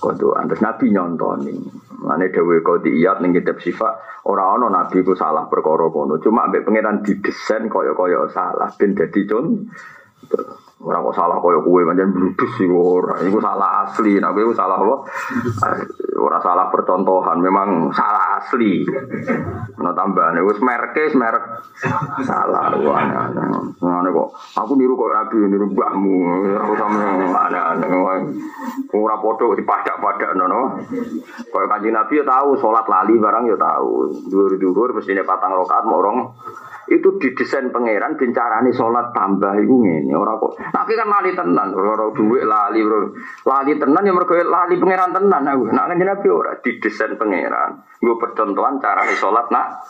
kodoan. 0.00 0.48
Terus 0.48 0.64
Nabi 0.64 0.88
nyontoni. 0.88 1.52
Mane 1.98 2.32
dewe 2.32 2.62
kodiyat 2.64 3.20
ning 3.20 3.36
kitab 3.36 3.60
sifat 3.60 4.24
ora 4.24 4.54
ana 4.54 4.70
nabi 4.70 5.04
ku 5.04 5.12
salah 5.12 5.50
perkara 5.50 5.90
kono. 5.92 6.16
Cuma 6.22 6.48
ambek 6.48 6.64
pangeran 6.64 7.04
didesain 7.04 7.68
kaya-kaya 7.68 8.30
salah 8.32 8.72
ben 8.78 8.94
dadi 8.96 9.22
con. 9.28 9.68
Ora 10.78 11.02
kok 11.02 11.10
salah 11.10 11.42
kaya 11.42 11.58
kowe 11.58 11.82
pancen 11.82 12.14
bludus 12.14 12.52
iku 12.62 13.02
ora. 13.02 13.18
Iku 13.26 13.42
salah 13.42 13.82
asli. 13.82 14.22
Nek 14.22 14.30
kowe 14.30 14.54
salah 14.54 14.78
apa? 14.78 14.96
ora 16.18 16.38
salah 16.42 16.66
percontohan, 16.70 17.38
memang 17.38 17.90
salah 17.94 18.38
asli. 18.42 18.86
Nah 19.78 19.94
tambahan, 19.94 20.38
wis 20.42 20.58
merke 20.62 21.10
merek 21.14 21.44
salah. 22.26 22.74
Ngene 23.78 24.10
kok, 24.10 24.28
aku 24.58 24.72
niru 24.74 24.98
kok 24.98 25.14
Nabi, 25.14 25.36
niru 25.46 25.66
mbahmu, 25.70 26.16
aku 26.58 26.72
sama 26.74 27.02
aneh-aneh. 27.26 27.88
Ora 28.94 29.16
padha 29.22 29.54
dipadak-padak 29.54 30.30
nono. 30.34 30.78
Kok 31.50 31.62
kanjeng 31.70 31.94
Nabi 31.94 32.22
ya 32.22 32.24
tahu 32.26 32.58
salat 32.58 32.86
lali 32.86 33.14
barang 33.18 33.44
ya 33.46 33.56
tahu. 33.58 33.90
Dhuwur-dhuwur 34.30 34.94
mestine 34.94 35.22
patang 35.22 35.54
rakaat 35.54 35.86
mau 35.86 36.02
orang 36.02 36.34
itu 36.88 37.20
didesain 37.20 37.68
pangeran 37.68 38.16
bencarane 38.16 38.72
sholat 38.72 39.12
tambah 39.12 39.52
iku 39.60 39.74
ngene 39.84 40.12
ora 40.16 40.40
kok 40.40 40.56
tapi 40.68 40.92
kan 40.96 41.08
lali 41.08 41.32
tenan 41.32 41.72
ora 41.72 42.08
duit 42.12 42.44
lali 42.44 42.80
bro. 42.84 43.12
Lali 43.46 43.72
tenan 43.80 44.04
ya 44.04 44.12
mergo 44.12 44.36
lali 44.36 44.74
pangeran 44.76 45.16
tenan. 45.16 45.42
Aku 45.48 45.64
nak 45.72 45.88
kanjeng 45.88 46.08
Nabi 46.08 46.28
ora 46.28 46.52
didesain 46.60 47.16
pangeran? 47.16 47.84
Nggo 48.00 48.14
percontohan 48.20 48.76
carane 48.82 49.14
sholat 49.16 49.48
nak. 49.48 49.88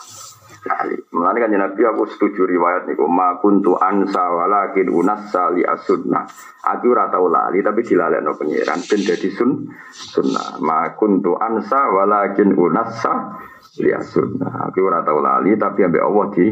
Lali. 0.66 0.96
Mulane 1.14 1.38
kanjeng 1.38 1.62
Nabi 1.62 1.80
aku 1.82 2.02
setuju 2.06 2.46
riwayat 2.46 2.86
niku 2.86 3.06
ma 3.10 3.38
kuntu 3.42 3.74
ansa 3.78 4.24
walakin 4.30 4.88
unassa 4.90 5.50
li 5.54 5.62
asunnah 5.66 6.26
aku 6.62 6.86
ora 6.90 7.10
lali 7.10 7.58
tapi 7.62 7.80
dilalekno 7.82 8.38
pangeran 8.38 8.78
ben 8.86 9.00
dadi 9.02 9.28
sun 9.34 9.50
sunnah. 9.90 10.62
Ma 10.62 10.94
kuntu 10.94 11.34
ansa 11.34 11.90
walakin 11.90 12.54
unassa 12.54 13.38
li 13.82 13.90
asunnah 13.90 14.70
aku 14.70 14.78
ora 14.86 15.02
lali 15.02 15.58
tapi 15.58 15.82
ambek 15.82 16.04
Allah 16.06 16.26
di 16.34 16.46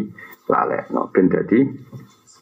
no 0.94 1.10
ben 1.10 1.26
dadi 1.26 1.58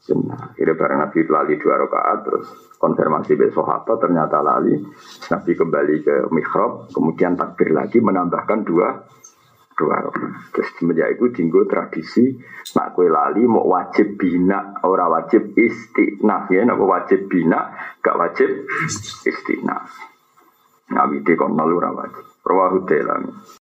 sunnah. 0.04 0.52
Kira 0.52 0.76
bareng 0.76 1.00
Nabi 1.00 1.24
lali 1.24 1.54
dua 1.56 1.80
rakaat 1.80 2.18
terus 2.28 2.46
konfirmasi 2.76 3.40
besok 3.40 3.64
apa 3.72 3.96
ternyata 3.96 4.44
lali. 4.44 4.76
Nabi 5.32 5.52
kembali 5.56 5.94
ke 6.04 6.14
mihrab 6.28 6.92
kemudian 6.92 7.32
takbir 7.40 7.72
lagi 7.72 8.04
menambahkan 8.04 8.60
dua 8.68 8.88
dua 9.74 9.96
rakaat. 10.04 10.52
Terus 10.52 10.68
semenjak 10.76 11.08
itu 11.16 11.24
tinggal 11.32 11.64
tradisi 11.64 12.36
nak 12.76 12.92
kue 12.92 13.08
lali 13.08 13.48
mau 13.48 13.64
wajib 13.64 14.20
bina 14.20 14.84
ora 14.84 15.08
wajib 15.08 15.56
istinaf 15.56 16.52
ya 16.52 16.68
nak 16.68 16.78
wajib 16.78 17.24
bina 17.26 17.72
gak 18.04 18.16
wajib 18.20 18.68
istinaf. 19.24 19.88
Nabi 20.92 21.24
nol 21.24 21.80
ora 21.80 21.90
wajib. 21.96 22.24
Rawahu 22.44 22.84